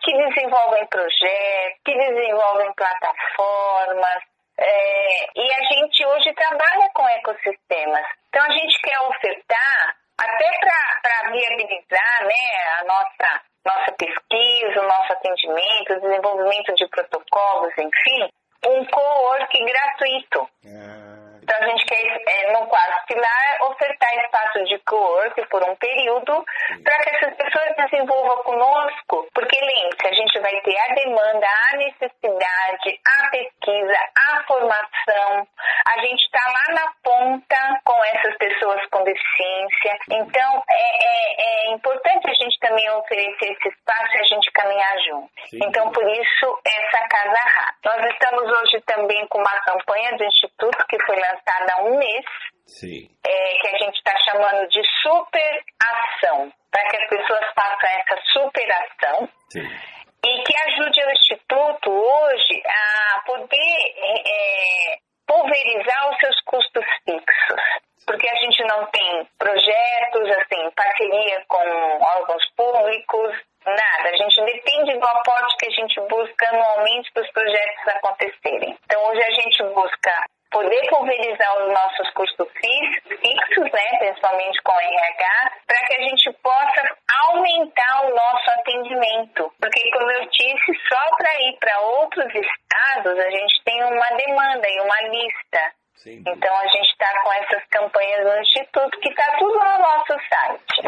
que 0.04 0.14
desenvolvem 0.18 0.86
projetos, 0.88 1.80
que 1.86 1.96
desenvolvem 1.96 2.74
plataformas. 2.74 4.24
É, 4.58 5.40
e 5.40 5.52
a 5.52 5.64
gente 5.74 6.06
hoje 6.06 6.34
trabalha 6.34 6.90
com 6.94 7.08
ecossistemas. 7.10 8.06
Então, 8.30 8.44
a 8.44 8.52
gente 8.52 8.80
quer 8.82 9.00
ofertar, 9.00 9.96
até 10.20 10.60
para 11.02 11.32
viabilizar 11.32 12.24
né, 12.24 12.80
a 12.80 12.84
nossa, 12.86 13.42
nossa 13.66 13.92
pesquisa, 13.94 14.82
o 14.82 14.88
nosso 14.88 15.14
atendimento, 15.14 15.94
o 15.94 16.02
desenvolvimento 16.02 16.74
de 16.76 16.88
protocolos, 16.88 17.74
enfim, 17.78 18.30
um 18.68 18.86
co-work 18.86 19.66
gratuito. 19.66 20.50
É 20.66 21.14
então, 21.44 21.58
a 21.60 21.66
gente 21.68 21.86
quer, 21.86 22.22
é, 22.26 22.54
no 22.54 22.66
quarto 22.68 23.06
pilar, 23.06 23.58
ofertar 23.64 24.14
espaço 24.24 24.64
de 24.64 24.80
co-work 24.80 25.46
por 25.50 25.62
um 25.70 25.76
período 25.76 26.44
para 26.84 26.98
que 27.00 27.10
essas 27.10 27.36
pessoas 27.36 27.76
desenvolvam 27.76 28.38
conosco, 28.44 29.28
porque 29.34 29.60
lembre-se, 29.60 30.08
a 30.08 30.14
gente 30.14 30.40
vai 30.40 30.62
ter 30.62 30.78
a 30.80 30.94
demanda, 30.94 31.46
a 31.72 31.78
necessidade, 31.78 33.00
a 33.06 33.30
pesquisa, 33.30 34.00
a 34.16 34.44
formação. 34.48 35.48
A 35.86 36.00
gente 36.00 36.24
está 36.24 36.40
lá 36.48 36.76
na 36.76 36.94
ponta 37.04 37.82
com 37.84 38.06
essas 38.06 38.38
pessoas 38.38 38.82
com 38.90 39.04
deficiência. 39.04 39.98
Então, 40.12 40.64
é, 40.70 41.06
é, 41.06 41.68
é 41.68 41.74
importante 41.74 42.30
a 42.30 42.34
gente 42.34 42.58
também 42.60 42.90
oferecer 42.92 43.52
esse 43.52 43.68
espaço 43.68 44.16
e 44.16 44.20
a 44.20 44.24
gente 44.24 44.52
caminhar 44.54 44.98
junto. 45.00 45.30
Sim. 45.50 45.60
Então, 45.62 45.92
por 45.92 46.10
isso, 46.10 46.60
essa 46.66 47.08
Casa 47.10 47.40
Rá. 47.50 47.74
Nós 47.84 48.06
estamos 48.14 48.50
hoje 48.54 48.82
também 48.86 49.28
com 49.28 49.40
uma 49.40 49.60
campanha 49.62 50.16
do 50.18 50.24
Instituto 50.24 50.86
que 50.88 51.04
foi 51.06 51.16
lançada 51.16 51.74
há 51.74 51.84
um 51.84 51.98
mês, 51.98 52.26
é, 53.26 53.54
que 53.60 53.68
a 53.68 53.78
gente 53.78 53.96
está 53.96 54.16
chamando 54.20 54.68
de 54.70 54.82
super 55.02 55.64
ação, 55.82 56.52
para 56.72 56.90
que 56.90 56.98
as 56.98 57.10
pessoas 57.10 57.46
façam 57.54 57.90
essa 57.90 58.22
superação 58.32 59.30
e 60.26 60.44
que 60.44 60.54
ajude 60.70 61.04
o 61.04 61.12
Instituto 61.12 61.92
hoje 61.92 62.64
a 62.66 63.22
poder 63.26 63.94
é, 63.98 64.98
pulverizar 65.28 66.10
os 66.12 66.18
seus 66.20 66.40
custos 66.42 66.86
fixos. 67.06 67.62
Porque 68.06 68.28
a 68.28 68.36
gente 68.36 68.64
não 68.66 68.86
tem 68.88 69.28
projetos, 69.38 70.30
assim, 70.30 70.72
parceria 70.76 71.44
com 71.48 72.04
órgãos 72.18 72.44
públicos, 72.56 73.34
nada. 73.66 74.10
A 74.10 74.16
gente 74.16 74.42
depende 74.44 74.98
do 74.98 75.06
aporte 75.06 75.58
que 75.58 75.68
a 75.68 75.72
gente 75.72 76.00
busca 76.02 76.50
anualmente 76.50 77.12
para 77.14 77.24
os 77.24 77.32
projetos 77.32 77.88
acontecerem. 77.88 78.78
Então, 78.86 79.04
hoje 79.06 79.24
a 79.24 79.32
gente 79.32 79.64
busca 79.74 80.12
poder 80.52 80.88
pulverizar 80.88 81.58
os 81.58 81.74
nossos 81.74 82.10
custos 82.12 82.48
fixos, 82.62 83.72
né, 83.72 83.98
principalmente 83.98 84.62
com 84.62 84.80
RH, 84.80 85.52
para 85.66 85.88
que 85.88 85.96
a 85.96 86.02
gente 86.04 86.32
possa 86.44 86.98
aumentar 87.28 88.06
o 88.06 88.16
nosso 88.16 88.52
atendimento. 88.52 89.52
Porque, 89.60 89.92
como 89.92 90.12
eu 90.12 90.26
disse, 90.28 90.80
só 90.88 91.16
para 91.18 91.34
ir 91.42 91.58
para 91.60 91.80
outros 91.82 92.28
estados 92.28 93.20
a 93.20 93.30
gente 93.32 93.64
tem 93.64 93.84
uma 93.84 94.10
demanda 94.12 94.70
e 94.70 94.80
uma 94.82 95.02
lista. 95.10 95.74
Sim. 95.96 96.22
Então 96.28 96.58
a 96.58 96.68
gente 96.68 96.90
está 96.92 97.24
com 97.24 97.34
essas 97.34 97.64
campanhas 97.70 98.26
no 98.26 98.42
Instituto, 98.42 99.00
que 99.00 99.10
está 99.10 99.38
tudo. 99.38 99.58
É 99.58 99.78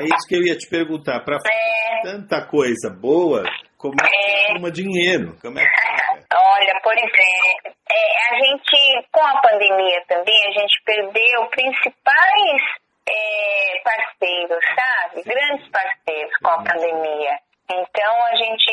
isso 0.05 0.27
que 0.27 0.35
eu 0.35 0.43
ia 0.43 0.57
te 0.57 0.69
perguntar. 0.69 1.19
Para 1.23 1.37
é... 1.45 2.01
tanta 2.03 2.45
coisa 2.45 2.89
boa, 2.89 3.43
como 3.77 3.95
é 4.01 4.07
que 4.07 4.15
é... 4.15 4.53
toma 4.53 4.71
dinheiro? 4.71 5.35
Como 5.41 5.59
é 5.59 5.63
que... 5.63 5.95
Olha, 6.33 6.79
por 6.83 6.93
exemplo, 6.93 7.75
é, 7.89 8.33
a 8.33 8.39
gente, 8.39 9.07
com 9.11 9.21
a 9.21 9.41
pandemia 9.41 10.03
também, 10.07 10.41
a 10.47 10.59
gente 10.59 10.81
perdeu 10.85 11.45
principais 11.49 12.61
é, 13.07 13.81
parceiros, 13.83 14.63
sabe? 14.75 15.23
Grandes 15.23 15.69
parceiros 15.69 16.37
com 16.41 16.49
a 16.49 16.63
pandemia. 16.63 17.39
Então 17.69 18.25
a 18.25 18.35
gente 18.35 18.71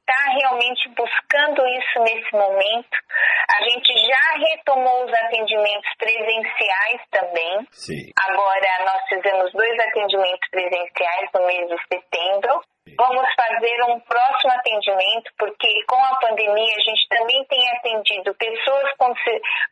está 0.00 0.32
realmente 0.40 0.88
buscando 0.90 1.66
isso 1.66 1.98
nesse 2.00 2.32
momento. 2.32 2.96
A 3.50 3.62
gente 3.64 3.92
já 4.06 4.38
retomou 4.38 5.04
os 5.04 5.12
atendimentos 5.12 5.90
presenciais 5.98 7.00
também. 7.10 7.66
Sim. 7.70 8.10
Agora 8.26 8.84
nós 8.84 9.02
fizemos 9.08 9.52
dois 9.52 9.78
atendimentos 9.80 10.48
presenciais 10.50 11.28
no 11.34 11.46
mês 11.46 11.68
de 11.68 11.76
setembro. 11.92 12.62
Vamos 12.96 13.26
fazer 13.34 13.82
um 13.84 14.00
próximo 14.00 14.52
atendimento, 14.52 15.30
porque 15.38 15.68
com 15.86 15.96
a 15.96 16.18
pandemia 16.18 16.76
a 16.76 16.80
gente 16.80 17.08
também 17.08 17.44
tem 17.44 17.70
atendido 17.70 18.34
pessoas 18.34 18.90
com, 18.98 19.14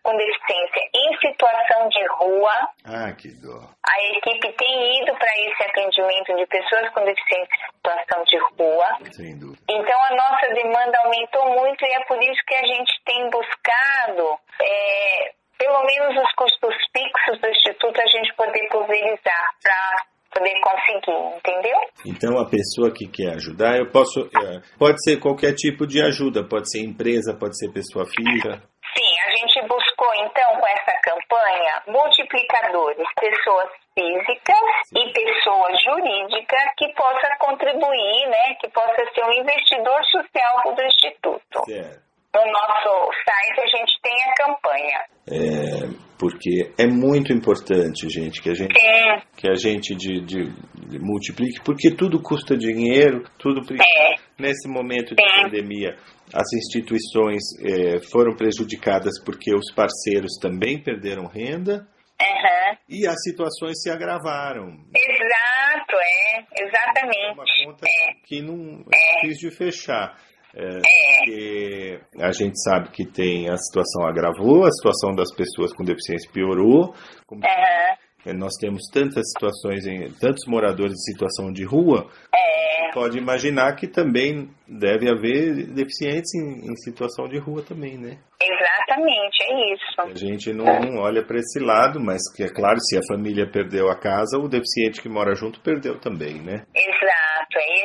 com 0.02 0.16
deficiência 0.16 0.88
em 0.94 1.18
situação 1.18 1.88
de 1.88 2.06
rua. 2.06 2.68
Ah, 2.84 3.12
que 3.12 3.28
dó. 3.42 3.66
A 3.84 4.16
equipe 4.16 4.52
tem 4.52 5.02
ido 5.02 5.12
para 5.16 5.32
esse 5.38 5.62
atendimento 5.62 6.36
de 6.36 6.46
pessoas 6.46 6.88
com 6.90 7.04
deficiência 7.04 7.54
em 7.56 7.72
situação 7.74 8.22
de 8.24 8.38
rua. 8.38 8.98
Sem 9.10 9.38
dúvida. 9.38 9.62
Então 9.68 10.04
a 10.04 10.14
nossa 10.14 10.54
demanda 10.54 10.98
aumentou 11.00 11.50
muito 11.50 11.84
e 11.84 11.92
é 11.92 12.04
por 12.04 12.22
isso 12.22 12.40
que 12.46 12.54
a 12.54 12.66
gente 12.66 12.92
tem 13.04 13.28
buscado. 13.28 14.38
É, 14.60 15.32
pelo 15.58 15.82
menos 15.84 16.16
os 16.16 16.32
custos 16.34 16.74
fixos 16.96 17.40
do 17.40 17.48
Instituto 17.48 18.00
a 18.00 18.06
gente 18.06 18.32
poder 18.34 18.68
pulverizar 18.68 19.50
para 19.62 20.10
poder 20.30 20.54
conseguir, 20.60 21.36
entendeu? 21.36 21.78
Então 22.06 22.38
a 22.38 22.48
pessoa 22.48 22.90
que 22.90 23.06
quer 23.06 23.34
ajudar, 23.34 23.78
eu 23.78 23.90
posso, 23.90 24.20
é, 24.20 24.60
pode 24.78 25.02
ser 25.02 25.18
qualquer 25.18 25.54
tipo 25.54 25.86
de 25.86 26.00
ajuda, 26.02 26.46
pode 26.46 26.70
ser 26.70 26.80
empresa, 26.80 27.36
pode 27.38 27.58
ser 27.58 27.72
pessoa 27.72 28.06
física. 28.06 28.62
Sim, 28.96 29.12
a 29.26 29.30
gente 29.30 29.68
buscou 29.68 30.14
então 30.14 30.58
com 30.58 30.66
essa 30.66 30.92
campanha 31.02 31.82
multiplicadores, 31.86 33.06
pessoas 33.18 33.70
físicas 33.94 34.66
e 34.94 35.12
pessoas 35.12 35.82
jurídicas 35.82 36.64
que 36.76 36.88
possa 36.94 37.36
contribuir, 37.38 38.28
né, 38.28 38.54
que 38.60 38.68
possa 38.70 39.04
ser 39.14 39.24
um 39.24 39.32
investidor 39.32 40.04
social 40.06 40.74
do 40.74 40.82
instituto. 40.82 41.64
Certo. 41.66 42.09
No 42.32 42.44
nosso 42.44 43.10
site 43.24 43.60
a 43.60 43.76
gente 43.76 44.00
tem 44.02 44.14
a 44.22 44.34
campanha. 44.34 45.04
É, 45.28 46.10
porque 46.16 46.72
é 46.78 46.86
muito 46.86 47.32
importante, 47.32 48.08
gente, 48.08 48.40
que 48.40 48.50
a 48.50 48.54
gente, 48.54 48.78
é. 48.78 49.20
que 49.36 49.50
a 49.50 49.54
gente 49.54 49.96
de, 49.96 50.20
de, 50.20 50.44
de, 50.88 50.98
multiplique, 51.00 51.60
porque 51.64 51.90
tudo 51.90 52.22
custa 52.22 52.56
dinheiro, 52.56 53.24
tudo 53.36 53.60
é. 53.74 54.14
nesse 54.38 54.68
momento 54.68 55.16
de 55.16 55.24
é. 55.24 55.42
pandemia. 55.42 55.96
As 56.32 56.52
instituições 56.52 57.42
é, 57.64 58.00
foram 58.12 58.36
prejudicadas 58.36 59.20
porque 59.24 59.52
os 59.52 59.74
parceiros 59.74 60.38
também 60.40 60.80
perderam 60.80 61.26
renda 61.26 61.88
uhum. 62.20 62.76
e 62.88 63.08
as 63.08 63.20
situações 63.24 63.82
se 63.82 63.90
agravaram. 63.90 64.68
Exato, 64.94 65.96
é, 65.96 66.44
exatamente. 66.62 67.34
Uma 67.34 67.44
conta 67.64 67.86
é. 67.86 68.12
que 68.24 68.40
não 68.40 68.84
é 68.94 69.20
difícil 69.22 69.50
de 69.50 69.56
fechar. 69.56 70.29
É, 70.54 70.78
é, 70.78 70.80
porque 70.80 72.00
a 72.18 72.32
gente 72.32 72.60
sabe 72.62 72.90
que 72.90 73.04
tem 73.04 73.48
a 73.48 73.56
situação 73.56 74.04
agravou, 74.04 74.64
a 74.64 74.70
situação 74.70 75.14
das 75.14 75.32
pessoas 75.34 75.72
com 75.72 75.84
deficiência 75.84 76.30
piorou. 76.32 76.94
Como 77.26 77.42
uhum. 77.42 78.38
Nós 78.38 78.52
temos 78.60 78.82
tantas 78.92 79.30
situações, 79.32 79.86
em, 79.86 80.12
tantos 80.20 80.46
moradores 80.46 80.92
em 80.92 81.12
situação 81.12 81.52
de 81.52 81.64
rua. 81.64 82.06
É. 82.34 82.92
pode 82.92 83.16
imaginar 83.16 83.76
que 83.76 83.86
também 83.86 84.50
deve 84.68 85.08
haver 85.08 85.66
deficientes 85.72 86.34
em, 86.34 86.70
em, 86.70 86.76
situação 86.76 87.28
de 87.28 87.38
rua 87.38 87.62
também, 87.62 87.96
né? 87.96 88.18
Exatamente, 88.42 89.44
é 89.44 89.74
isso. 89.74 89.84
A 89.98 90.14
gente 90.14 90.52
não, 90.52 90.64
não 90.80 91.02
olha 91.02 91.24
para 91.24 91.38
esse 91.38 91.60
lado, 91.60 92.00
mas 92.00 92.20
que 92.34 92.42
é 92.42 92.48
claro, 92.48 92.78
se 92.80 92.98
a 92.98 93.06
família 93.08 93.48
perdeu 93.50 93.88
a 93.88 93.96
casa, 93.96 94.38
o 94.38 94.48
deficiente 94.48 95.00
que 95.00 95.08
mora 95.08 95.34
junto 95.34 95.60
perdeu 95.60 95.98
também, 95.98 96.42
né? 96.42 96.64
Exato. 96.74 97.30
Tem 97.52 97.84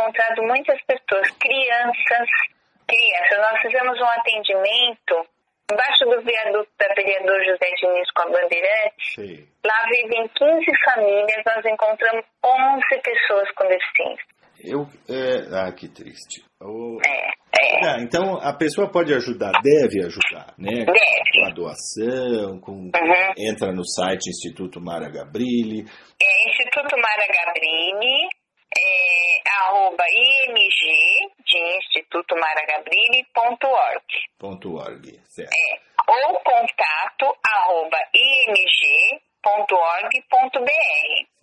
encontrado 0.00 0.42
muitas 0.42 0.78
pessoas, 0.84 1.30
crianças, 1.40 2.28
crianças. 2.86 3.38
Nós 3.38 3.60
fizemos 3.62 3.98
um 3.98 4.04
atendimento 4.04 5.26
embaixo 5.72 6.04
do 6.04 6.20
viaduto 6.22 6.70
da 6.78 6.94
vereador 6.94 7.42
José 7.44 7.70
Diniz 7.80 8.10
com 8.14 8.22
a 8.22 8.26
Bandeirante. 8.26 9.48
Lá 9.64 9.82
vivem 9.90 10.28
15 10.28 10.64
famílias, 10.84 11.42
nós 11.46 11.64
encontramos 11.64 12.24
11 12.44 13.02
pessoas 13.02 13.50
com 13.52 13.66
deficiência. 13.66 14.36
Eu, 14.64 14.86
é, 15.08 15.54
ah, 15.54 15.72
que 15.72 15.88
triste. 15.88 16.42
Oh. 16.62 16.98
É, 17.06 17.26
é. 17.60 17.86
Ah, 17.86 17.96
então 18.00 18.38
a 18.40 18.54
pessoa 18.54 18.90
pode 18.90 19.12
ajudar, 19.12 19.52
deve 19.62 20.04
ajudar, 20.06 20.54
né? 20.58 20.84
Deve. 20.84 21.30
Com 21.34 21.44
a 21.44 21.50
doação, 21.50 22.60
com, 22.60 22.72
Uhum. 22.72 23.32
entra 23.36 23.70
no 23.72 23.84
site 23.84 24.30
Instituto 24.30 24.80
Mara 24.80 25.10
Gabrilli, 25.10 25.84
É 26.22 26.50
Instituto 26.50 26.96
Mara 26.96 27.26
Gabrini, 27.28 28.28
é, 28.78 29.42
arroba 29.62 30.04
img 30.08 31.30
de 31.44 31.58
Instituto 31.78 32.34
Mara 32.34 32.66
Gabrini.org. 32.66 34.04
ponto 34.38 34.74
.org, 34.74 35.20
certo? 35.28 35.52
É, 35.52 35.80
ou 36.08 36.34
contato 36.40 37.36
arroba 37.44 37.98
img.org.br. 38.14 39.16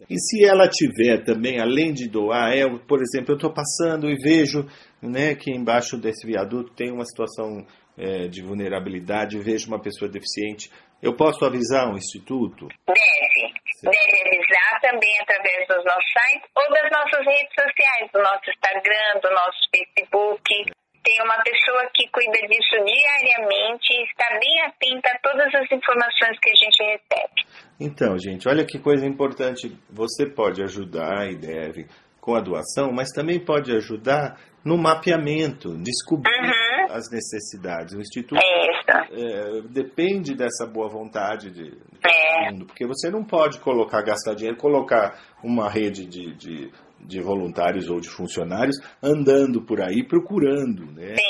E 0.10 0.20
se 0.20 0.46
ela 0.46 0.68
tiver 0.70 1.24
também, 1.24 1.60
além 1.60 1.94
de 1.94 2.08
doar, 2.08 2.54
é, 2.54 2.64
por 2.88 3.02
exemplo, 3.02 3.32
eu 3.32 3.36
estou 3.36 3.54
passando 3.54 4.10
e 4.10 4.16
vejo 4.16 4.68
né, 5.02 5.36
que 5.36 5.52
embaixo 5.52 5.98
desse 5.98 6.26
viaduto 6.26 6.74
tem 6.74 6.92
uma 6.92 7.06
situação 7.06 7.66
é, 7.98 8.28
de 8.28 8.42
vulnerabilidade, 8.42 9.40
vejo 9.40 9.68
uma 9.68 9.82
pessoa 9.82 10.10
deficiente, 10.10 10.72
eu 11.04 11.14
posso 11.14 11.44
avisar 11.44 11.92
um 11.92 11.98
instituto? 11.98 12.68
Deve. 12.88 13.54
Deve 13.84 14.16
avisar 14.24 14.80
também 14.82 15.14
através 15.20 15.68
dos 15.68 15.84
nossos 15.84 16.10
sites 16.16 16.50
ou 16.56 16.64
das 16.72 16.90
nossas 16.90 17.26
redes 17.28 17.54
sociais, 17.54 18.10
do 18.14 18.20
nosso 18.20 18.50
Instagram, 18.50 19.20
do 19.22 19.30
nosso 19.30 19.60
Facebook. 19.76 20.72
Tem 21.04 21.22
uma 21.22 21.44
pessoa 21.44 21.90
que 21.94 22.08
cuida 22.08 22.48
disso 22.48 22.80
diariamente 22.80 23.92
e 23.92 24.04
está 24.06 24.40
bem 24.40 24.62
atenta 24.62 25.10
a 25.12 25.20
todas 25.20 25.54
as 25.54 25.70
informações 25.70 26.40
que 26.40 26.50
a 26.50 26.56
gente 26.64 26.82
recebe. 26.82 27.44
Então, 27.78 28.18
gente, 28.18 28.48
olha 28.48 28.66
que 28.66 28.80
coisa 28.80 29.06
importante. 29.06 29.78
Você 29.90 30.26
pode 30.26 30.64
ajudar 30.64 31.30
e 31.30 31.36
deve 31.36 31.88
com 32.22 32.36
a 32.36 32.40
doação, 32.40 32.94
mas 32.94 33.10
também 33.10 33.44
pode 33.44 33.76
ajudar 33.76 34.40
no 34.64 34.78
mapeamento, 34.78 35.76
descobrir 35.84 36.32
Uhum. 36.32 36.73
As 36.90 37.10
necessidades. 37.10 37.94
O 37.96 38.00
Instituto 38.02 38.40
É 38.42 39.62
depende 39.70 40.36
dessa 40.36 40.66
boa 40.66 40.88
vontade 40.88 41.50
de, 41.52 41.72
de 41.72 41.78
É. 42.06 42.52
mundo, 42.52 42.66
porque 42.66 42.86
você 42.86 43.10
não 43.10 43.24
pode 43.24 43.60
colocar, 43.60 44.02
gastar 44.02 44.34
dinheiro, 44.34 44.58
colocar 44.58 45.20
uma 45.44 45.70
rede 45.70 46.06
de, 46.06 46.34
de, 46.36 46.72
de 47.06 47.22
voluntários 47.22 47.90
ou 47.90 48.00
de 48.00 48.10
funcionários 48.10 48.78
andando 49.02 49.62
por 49.62 49.82
aí 49.82 50.04
procurando, 50.08 50.86
né? 50.94 51.16
Sim, 51.16 51.24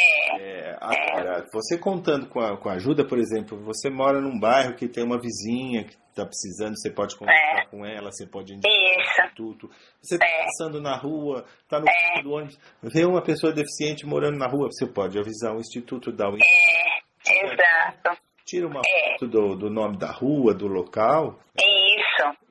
é. 0.00 0.14
É, 0.36 0.76
agora, 0.80 1.46
você 1.52 1.78
contando 1.78 2.26
com 2.28 2.40
a, 2.40 2.56
com 2.56 2.68
a 2.68 2.74
ajuda, 2.74 3.06
por 3.06 3.18
exemplo, 3.18 3.58
você 3.64 3.88
mora 3.88 4.20
num 4.20 4.38
bairro 4.38 4.74
que 4.74 4.88
tem 4.88 5.04
uma 5.04 5.18
vizinha 5.20 5.84
que 5.84 5.94
está 6.10 6.26
precisando, 6.26 6.74
você 6.76 6.90
pode 6.90 7.16
conversar 7.16 7.62
É. 7.62 7.66
com 7.66 7.84
ela, 7.86 8.10
você 8.10 8.26
pode 8.26 8.52
indicar 8.54 8.72
Isso. 8.72 9.20
instituto. 9.22 9.70
Você 10.02 10.14
está 10.16 10.26
É. 10.26 10.44
passando 10.44 10.80
na 10.80 10.96
rua, 10.96 11.44
está 11.62 11.78
no 11.80 11.86
É. 11.88 12.22
do 12.22 12.32
ônibus, 12.32 12.58
vê 12.82 13.04
uma 13.04 13.22
pessoa 13.22 13.52
deficiente 13.52 14.06
morando 14.06 14.38
na 14.38 14.46
rua, 14.48 14.68
você 14.70 14.86
pode 14.86 15.18
avisar 15.18 15.54
o 15.54 15.60
instituto, 15.60 16.10
dar 16.12 16.30
o 16.30 16.36
É, 16.36 17.46
exato. 17.46 18.20
tira 18.44 18.66
uma 18.66 18.80
É. 18.86 19.12
foto 19.12 19.28
do, 19.28 19.54
do 19.56 19.70
nome 19.70 19.96
da 19.98 20.10
rua, 20.10 20.52
do 20.54 20.66
local, 20.66 21.38
Isso. 21.58 21.93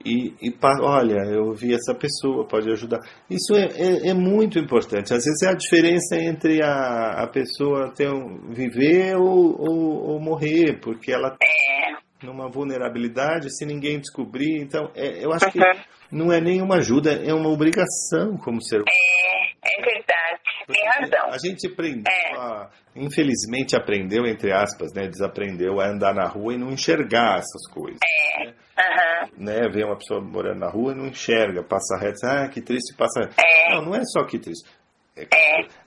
E, 0.05 0.33
e 0.41 0.53
olha, 0.81 1.19
eu 1.31 1.53
vi 1.53 1.73
essa 1.73 1.93
pessoa, 1.95 2.45
pode 2.47 2.69
ajudar. 2.71 2.99
Isso 3.29 3.53
é, 3.55 3.65
é, 3.75 4.09
é 4.09 4.13
muito 4.13 4.59
importante. 4.59 5.13
Às 5.13 5.23
vezes 5.25 5.41
é 5.43 5.49
a 5.49 5.53
diferença 5.55 6.15
entre 6.17 6.61
a, 6.61 7.23
a 7.23 7.27
pessoa 7.27 7.91
ter 7.95 8.09
um, 8.09 8.49
viver 8.51 9.15
ou, 9.15 9.55
ou, 9.59 10.11
ou 10.11 10.19
morrer, 10.19 10.79
porque 10.81 11.11
ela 11.11 11.29
está 11.29 11.45
É. 11.45 12.25
numa 12.25 12.49
vulnerabilidade, 12.49 13.49
se 13.55 13.65
ninguém 13.65 13.99
descobrir. 13.99 14.61
Então, 14.61 14.91
é, 14.95 15.23
eu 15.23 15.31
acho 15.31 15.49
que 15.51 15.59
Uhum. 15.59 15.81
não 16.11 16.31
é 16.33 16.39
nenhuma 16.41 16.75
ajuda, 16.77 17.13
é 17.13 17.33
uma 17.33 17.49
obrigação 17.49 18.37
como 18.37 18.61
ser 18.61 18.77
humano. 18.77 18.87
É, 18.89 19.77
é 19.79 19.81
verdade. 19.81 20.41
Tem 20.67 20.85
razão. 20.87 21.33
A 21.33 21.37
gente 21.37 21.67
aprendeu, 21.67 22.03
É. 22.11 22.37
a- 22.37 22.69
infelizmente 22.95 23.75
aprendeu, 23.75 24.25
entre 24.25 24.51
aspas, 24.53 24.93
né, 24.93 25.07
desaprendeu 25.07 25.79
a 25.81 25.87
andar 25.89 26.13
na 26.13 26.25
rua 26.27 26.53
e 26.53 26.57
não 26.57 26.71
enxergar 26.71 27.39
essas 27.39 27.67
coisas. 27.73 27.99
É. 28.47 28.53
Aham. 28.77 29.29
né, 29.37 29.67
vê 29.69 29.83
uma 29.83 29.95
pessoa 29.97 30.19
morando 30.21 30.59
na 30.59 30.69
rua 30.69 30.93
e 30.93 30.95
não 30.95 31.07
enxerga, 31.07 31.63
passa 31.63 31.97
reto, 31.97 32.19
ah, 32.25 32.47
que 32.49 32.61
triste, 32.61 32.95
passa 32.95 33.21
reto. 33.21 33.35
É. 33.39 33.75
Não, 33.75 33.85
não 33.85 33.95
é 33.95 34.01
só 34.05 34.23
que 34.25 34.39
triste. 34.39 34.67
É 35.15 35.25
que 35.25 35.35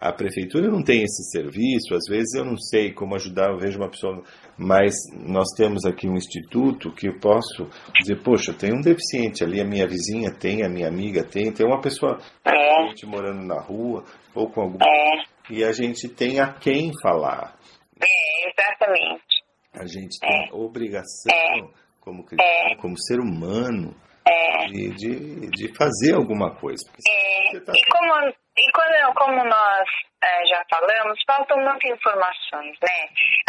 A 0.00 0.12
prefeitura 0.12 0.70
não 0.70 0.84
tem 0.84 1.02
esse 1.02 1.24
serviço, 1.32 1.94
às 1.96 2.04
vezes 2.08 2.32
eu 2.34 2.44
não 2.44 2.56
sei 2.56 2.92
como 2.92 3.16
ajudar, 3.16 3.50
eu 3.50 3.58
vejo 3.58 3.76
uma 3.76 3.88
pessoa, 3.90 4.22
mas 4.56 4.94
nós 5.12 5.48
temos 5.56 5.84
aqui 5.84 6.08
um 6.08 6.14
instituto 6.14 6.92
que 6.92 7.08
eu 7.08 7.18
posso 7.18 7.68
dizer, 7.98 8.22
poxa, 8.22 8.54
tem 8.54 8.72
um 8.72 8.80
deficiente 8.80 9.42
ali, 9.42 9.60
a 9.60 9.64
minha 9.64 9.84
vizinha 9.88 10.30
tem, 10.30 10.62
a 10.62 10.68
minha 10.68 10.86
amiga 10.86 11.24
tem, 11.24 11.50
tem 11.52 11.66
uma 11.66 11.80
pessoa 11.80 12.20
É. 12.44 13.06
morando 13.06 13.42
na 13.42 13.60
rua, 13.60 14.04
ou 14.32 14.48
com 14.48 14.60
algum... 14.60 14.78
É. 14.80 15.24
E 15.50 15.64
a 15.64 15.72
gente 15.72 16.08
tem 16.08 16.38
a 16.38 16.52
quem 16.52 16.92
falar. 17.02 17.56
É, 18.00 18.48
exatamente. 18.48 19.24
A 19.72 19.86
gente 19.86 20.18
tem 20.20 20.50
a 20.50 20.54
obrigação, 20.56 21.32
É. 21.32 21.85
como 22.06 22.24
cristão, 22.24 22.76
como 22.80 22.96
ser 22.96 23.18
humano, 23.18 23.92
É. 24.24 24.66
de, 24.66 24.90
de, 24.94 25.50
de 25.50 25.74
fazer 25.76 26.14
alguma 26.14 26.54
coisa. 26.54 26.82
É, 27.06 27.58
tá- 27.60 27.72
e 27.74 27.82
como, 27.90 28.32
e 28.56 28.72
quando, 28.72 29.14
como 29.14 29.44
nós 29.44 29.88
eh, 30.22 30.46
já 30.46 30.62
falamos, 30.70 31.18
faltam 31.26 31.58
muitas 31.58 31.90
informações, 31.90 32.76
né? 32.80 32.98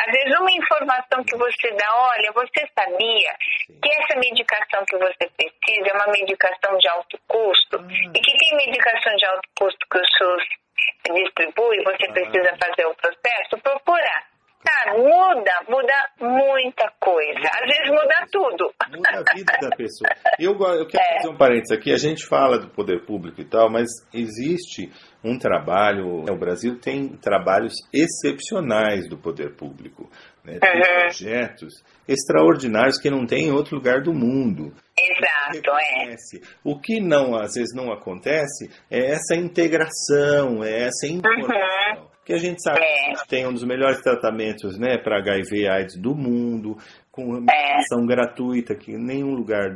Às 0.02 0.12
vezes 0.12 0.40
uma 0.40 0.52
informação 0.52 1.24
que 1.24 1.36
você 1.38 1.72
dá, 1.78 1.90
olha, 1.96 2.32
você 2.34 2.66
sabia 2.78 3.32
que 3.82 3.90
essa 3.94 4.20
medicação 4.20 4.84
que 4.90 4.98
você 4.98 5.30
precisa 5.38 5.90
é 5.90 5.94
uma 5.94 6.12
medicação 6.12 6.78
de 6.80 6.88
alto 6.90 7.18
custo 7.28 7.78
e 8.16 8.20
que 8.20 8.38
tem 8.38 8.58
medicação 8.58 9.16
de 9.16 9.26
alto 9.26 9.50
custo 9.58 9.86
que 9.92 9.98
o 10.00 10.06
SUS 10.18 10.44
distribui, 11.14 11.78
você 11.84 12.12
precisa 12.12 12.58
fazer 12.62 12.86
o 12.88 12.96
processo, 12.96 13.58
procurar. 13.64 14.37
Tá, 14.64 14.92
muda, 14.94 15.52
muda 15.70 15.94
muita 16.20 16.92
coisa. 17.00 17.48
Às 17.54 17.62
vezes 17.68 17.90
muda 17.90 18.26
tudo. 18.32 18.74
Muda 18.90 19.10
a 19.30 19.34
vida 19.36 19.54
da 19.62 19.70
pessoa. 19.76 20.10
Eu, 20.40 20.54
eu 20.54 20.88
quero 20.88 21.04
É. 21.04 21.18
fazer 21.18 21.30
um 21.30 21.38
parênteses 21.38 21.78
aqui. 21.78 21.94
A 21.94 21.98
gente 21.98 22.26
fala 22.28 22.58
do 22.58 22.68
poder 22.70 23.06
público 23.06 23.40
e 23.40 23.46
tal, 23.46 23.70
mas 23.70 23.88
existe 24.14 24.92
um 25.24 25.38
trabalho. 25.38 26.24
O 26.30 26.36
Brasil 26.38 26.80
tem 26.80 27.08
trabalhos 27.18 27.74
excepcionais 27.94 29.08
do 29.08 29.18
poder 29.18 29.56
público. 29.56 30.10
Né? 30.44 30.58
Tem 30.60 30.76
Uhum. 30.76 31.02
projetos 31.02 31.74
extraordinários 32.08 32.98
que 33.00 33.10
não 33.10 33.26
tem 33.26 33.46
em 33.48 33.52
outro 33.52 33.76
lugar 33.76 34.02
do 34.02 34.14
mundo. 34.14 34.74
Exato, 35.00 35.72
é. 35.80 36.16
O 36.64 36.80
que 36.80 37.00
não, 37.00 37.36
às 37.36 37.54
vezes 37.54 37.76
não 37.76 37.92
acontece 37.92 38.70
é 38.90 39.12
essa 39.12 39.36
integração, 39.36 40.64
é 40.64 40.88
essa 40.88 41.06
informação. 41.08 42.10
Porque 42.28 42.34
a 42.34 42.38
gente 42.40 42.62
sabe 42.62 42.80
que 42.80 42.84
a 42.84 43.08
gente 43.16 43.28
tem 43.30 43.48
um 43.48 43.54
dos 43.54 43.64
melhores 43.64 44.02
tratamentos 44.02 44.78
né, 44.78 44.98
para 44.98 45.20
HIV 45.20 45.62
e 45.62 45.66
AIDS 45.70 45.96
do 45.98 46.14
mundo, 46.14 46.76
com 47.10 47.24
uma 47.24 47.40
medicação 47.40 48.06
gratuita 48.06 48.76
que 48.76 48.98
nenhum 48.98 49.34
lugar 49.34 49.74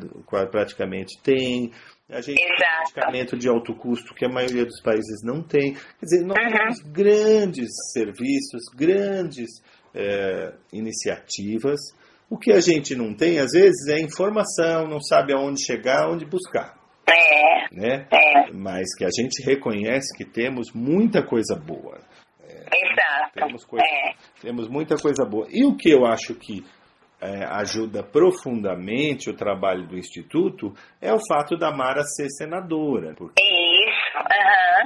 praticamente 0.51 1.17
tem. 1.23 1.71
A 2.09 2.19
gente 2.19 2.35
tem 2.35 2.45
Exato. 2.53 2.81
medicamento 2.93 3.37
de 3.37 3.47
alto 3.47 3.73
custo 3.73 4.13
que 4.13 4.25
a 4.25 4.29
maioria 4.29 4.65
dos 4.65 4.81
países 4.81 5.23
não 5.23 5.41
tem. 5.41 5.75
Quer 5.75 6.05
dizer, 6.05 6.25
nós 6.25 6.37
Uhum. 6.43 6.51
temos 6.51 6.79
grandes 6.91 7.69
serviços, 7.93 8.63
grandes 8.75 9.49
eh, 9.95 10.53
iniciativas. 10.73 11.79
O 12.29 12.37
que 12.37 12.51
a 12.51 12.59
gente 12.59 12.95
não 12.97 13.13
tem, 13.13 13.39
às 13.39 13.51
vezes, 13.53 13.87
é 13.87 13.97
informação, 14.01 14.89
não 14.89 14.99
sabe 14.99 15.31
aonde 15.33 15.63
chegar, 15.63 16.03
aonde 16.03 16.25
buscar. 16.25 16.75
É, 17.07 17.73
Né? 17.73 18.07
é, 18.11 18.51
Mas 18.53 18.93
que 18.97 19.05
a 19.05 19.09
gente 19.09 19.41
reconhece 19.41 20.13
que 20.17 20.25
temos 20.25 20.73
muita 20.73 21.25
coisa 21.25 21.55
boa. 21.55 21.97
Exato. 22.73 23.31
Temos, 23.33 23.65
coisa, 23.65 23.85
É, 23.85 24.13
temos 24.41 24.67
muita 24.69 24.95
coisa 24.97 25.25
boa. 25.25 25.47
E 25.49 25.65
o 25.65 25.75
que 25.75 25.89
eu 25.91 26.05
acho 26.05 26.33
que 26.35 26.63
eh, 27.21 27.45
ajuda 27.51 28.01
profundamente 28.03 29.29
o 29.29 29.35
trabalho 29.35 29.87
do 29.87 29.97
Instituto 29.97 30.73
é 30.99 31.13
o 31.13 31.19
fato 31.27 31.55
da 31.57 31.71
Mara 31.71 32.01
ser 32.03 32.27
senadora. 32.29 33.13
Porque 33.15 33.41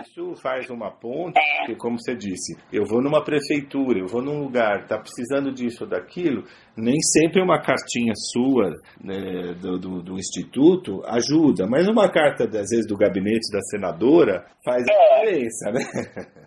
isso 0.01 0.35
faz 0.41 0.69
uma 0.69 0.91
ponte, 0.91 1.37
É. 1.39 1.59
porque, 1.59 1.75
como 1.75 1.97
você 1.99 2.15
disse, 2.15 2.57
eu 2.71 2.85
vou 2.85 3.01
numa 3.01 3.23
prefeitura, 3.23 3.99
eu 3.99 4.07
vou 4.07 4.21
num 4.21 4.39
lugar, 4.41 4.81
está 4.81 4.97
precisando 4.97 5.51
disso 5.53 5.83
ou 5.85 5.89
daquilo, 5.89 6.43
Nem 6.77 6.99
sempre 6.99 7.41
uma 7.41 7.61
cartinha 7.61 8.13
sua 8.15 8.71
né, 9.01 9.53
do, 9.59 9.79
do, 9.79 10.01
do, 10.01 10.13
Instituto 10.15 11.01
ajuda, 11.05 11.65
mas 11.67 11.87
uma 11.87 12.11
carta, 12.11 12.45
às 12.45 12.69
vezes, 12.69 12.87
do 12.87 12.97
gabinete 12.97 13.51
da 13.51 13.61
senadora 13.61 14.45
faz 14.63 14.83
é. 14.87 14.93
diferença, 14.93 15.71
né? 15.71 15.81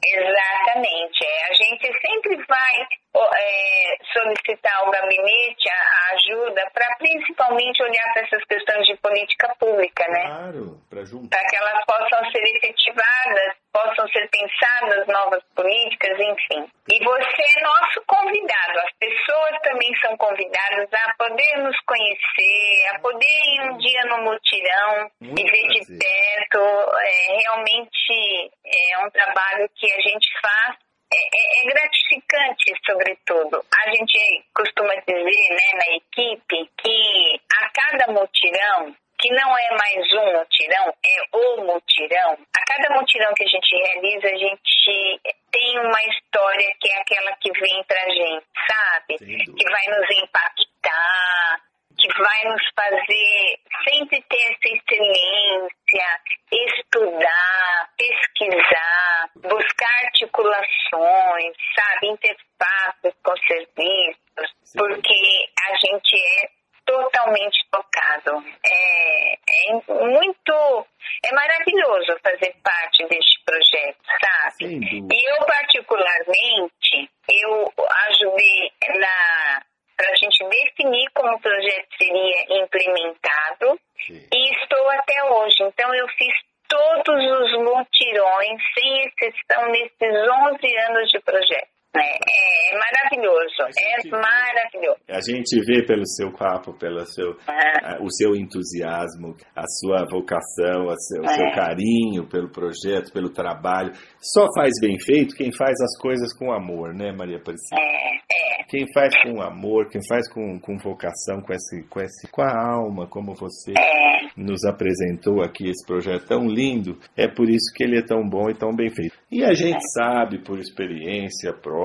Exatamente. 0.04 1.24
É. 1.24 1.50
A 1.50 1.54
gente 1.54 1.86
sempre 2.00 2.36
vai 2.46 2.74
é, 3.16 3.96
solicitar 4.12 4.76
ao 4.78 4.90
gabinete 4.90 5.68
a 5.70 6.14
ajuda 6.14 6.62
para 6.72 6.96
principalmente 6.98 7.82
olhar 7.82 8.12
para 8.12 8.22
essas 8.22 8.44
questões 8.44 8.86
de 8.86 8.96
política 8.96 9.54
pública, 9.58 10.06
né? 10.08 10.26
Claro, 10.26 10.80
para 10.90 11.04
juntar. 11.04 11.36
Para 11.36 11.48
que 11.48 11.56
elas 11.56 11.84
possam 11.84 12.30
ser 12.30 12.42
efetivadas, 12.44 13.54
possam 13.72 14.06
ser 14.08 14.28
pensadas 14.28 15.06
novas 15.06 15.42
políticas, 15.54 16.18
enfim. 16.18 16.66
E 16.90 17.04
você 17.04 17.42
é 17.42 17.62
nosso 17.62 18.02
convidado. 18.06 18.78
As 18.78 18.92
pessoas 18.98 19.60
também 19.62 19.90
são 20.00 20.16
convidadas 20.18 20.88
a 20.92 21.14
poder 21.14 21.58
nos 21.62 21.76
conhecer, 21.86 22.88
a 22.94 22.98
poder 22.98 23.24
ir 23.24 23.70
um 23.70 23.78
dia 23.78 24.04
no 24.04 24.24
mutirão 24.24 25.10
Muito 25.20 25.40
e 25.40 25.50
ver 25.50 25.62
prazer. 25.62 25.84
de 25.86 25.98
perto. 25.98 26.58
É, 26.58 27.38
realmente 27.38 28.50
é 28.66 29.06
um 29.06 29.10
trabalho 29.10 29.70
que 29.74 29.90
a 29.90 30.00
gente 30.00 30.28
faz 30.42 30.76
é, 31.10 31.16
é, 31.16 31.62
é, 31.62 31.64
gratificante, 31.64 32.74
sobretudo. 32.84 33.64
A 33.74 33.90
gente 33.90 34.44
costuma 34.54 34.94
dizer 35.06 35.48
né, 35.50 35.78
na 35.78 35.96
equipe 35.96 36.70
que 36.76 37.40
a 37.50 37.70
cada 37.70 38.12
mutirão, 38.12 38.94
que 39.18 39.30
não 39.30 39.58
é 39.58 39.70
mais 39.70 40.12
um 40.12 40.38
mutirão, 40.38 40.94
é 41.04 41.36
o 41.36 41.64
mutirão, 41.64 42.38
a 42.56 42.64
cada 42.64 42.94
mutirão 42.94 43.34
que 43.34 43.44
a 43.44 43.48
gente 43.48 43.76
realiza, 43.76 44.28
a 44.28 44.38
gente 44.38 45.20
tem 45.50 45.78
uma 45.78 46.02
história 46.04 46.74
que 46.80 46.88
é 46.88 47.00
aquela 47.00 47.32
que 47.36 47.50
vem 47.52 47.84
pra 47.84 48.00
gente, 48.10 48.46
sabe? 48.68 49.18
Que 49.18 49.70
vai 49.70 49.86
nos 49.86 50.10
impactar, 50.22 51.60
que 51.98 52.22
vai 52.22 52.44
nos 52.44 52.62
fazer 52.76 53.58
sempre 53.88 54.22
ter 54.28 54.42
essa 54.52 54.68
excelência, 54.68 56.20
estudar, 56.52 57.90
pesquisar, 57.96 59.30
buscar 59.36 60.04
articulações, 60.04 61.56
sabe, 61.74 62.08
interfaces 62.08 63.14
com 63.24 63.36
serviços, 63.48 64.54
Sim. 64.62 64.78
porque 64.78 65.48
a 65.66 65.74
gente 65.74 66.16
é 66.16 66.57
totalmente 66.88 67.58
tocado. 67.70 68.42
É, 68.64 69.34
é, 69.34 69.72
muito, 69.72 70.86
é 71.22 71.34
maravilhoso 71.34 72.16
fazer 72.22 72.54
parte 72.64 73.06
deste 73.08 73.44
projeto, 73.44 73.98
sabe? 74.20 74.80
E 75.12 75.30
eu 75.30 75.44
particularmente, 75.44 77.10
eu 77.28 77.72
ajudei 78.08 78.72
na 78.98 79.62
para 79.96 80.12
a 80.12 80.14
gente 80.14 80.44
definir 80.48 81.10
como 81.12 81.34
o 81.34 81.40
projeto 81.40 81.88
seria 81.98 82.62
implementado 82.62 83.80
Sim. 84.06 84.28
e 84.32 84.52
estou 84.54 84.90
até 84.90 85.24
hoje. 85.24 85.56
Então, 85.60 85.92
eu 85.92 86.06
fiz 86.10 86.32
todos 86.68 87.24
os 87.24 87.52
mutirões, 87.58 88.62
sem 88.74 89.06
exceção, 89.06 89.66
nesses 89.72 90.30
11 90.30 90.76
anos 90.88 91.10
de 91.10 91.18
projeto. 91.18 91.77
É, 91.96 92.00
é 92.00 92.78
maravilhoso, 92.78 93.62
é 93.64 94.10
maravilhoso. 94.10 95.00
A 95.08 95.20
gente 95.20 95.58
vê 95.64 95.84
pelo 95.86 96.06
seu 96.06 96.30
papo, 96.32 96.74
pelo 96.78 97.04
seu, 97.06 97.36
ah. 97.48 97.98
o 98.02 98.10
seu 98.10 98.36
entusiasmo, 98.36 99.34
a 99.56 99.64
sua 99.80 100.04
vocação, 100.10 100.86
o 100.86 100.96
seu, 100.96 101.22
é. 101.24 101.28
seu, 101.28 101.50
carinho 101.54 102.28
pelo 102.28 102.50
projeto, 102.50 103.12
pelo 103.12 103.30
trabalho. 103.30 103.92
Só 104.20 104.46
faz 104.54 104.72
bem 104.80 104.98
feito 105.00 105.34
quem 105.34 105.50
faz 105.50 105.80
as 105.80 105.98
coisas 106.00 106.36
com 106.36 106.52
amor, 106.52 106.94
né, 106.94 107.10
Maria 107.12 107.38
Aparecida? 107.38 107.80
É, 107.80 108.16
é. 108.16 108.64
Quem 108.68 108.84
faz 108.92 109.14
com 109.22 109.40
amor, 109.40 109.88
quem 109.88 110.02
faz 110.06 110.30
com, 110.30 110.60
com 110.60 110.76
vocação, 110.76 111.40
com, 111.40 111.54
esse, 111.54 111.82
com, 111.88 112.00
esse, 112.00 112.30
com 112.30 112.42
a 112.42 112.52
alma, 112.52 113.06
como 113.06 113.34
você 113.34 113.72
é. 113.72 114.28
nos 114.36 114.62
apresentou 114.64 115.40
aqui, 115.42 115.70
esse 115.70 115.86
projeto 115.86 116.26
tão 116.26 116.46
lindo, 116.46 116.98
é 117.16 117.26
por 117.26 117.48
isso 117.48 117.72
que 117.74 117.82
ele 117.82 117.98
é 117.98 118.02
tão 118.02 118.28
bom 118.28 118.50
e 118.50 118.54
tão 118.54 118.76
bem 118.76 118.90
feito. 118.90 119.16
E 119.32 119.42
a 119.42 119.54
gente 119.54 119.76
é. 119.78 119.88
sabe, 119.94 120.44
por 120.44 120.58
experiência 120.58 121.52
própria, 121.54 121.77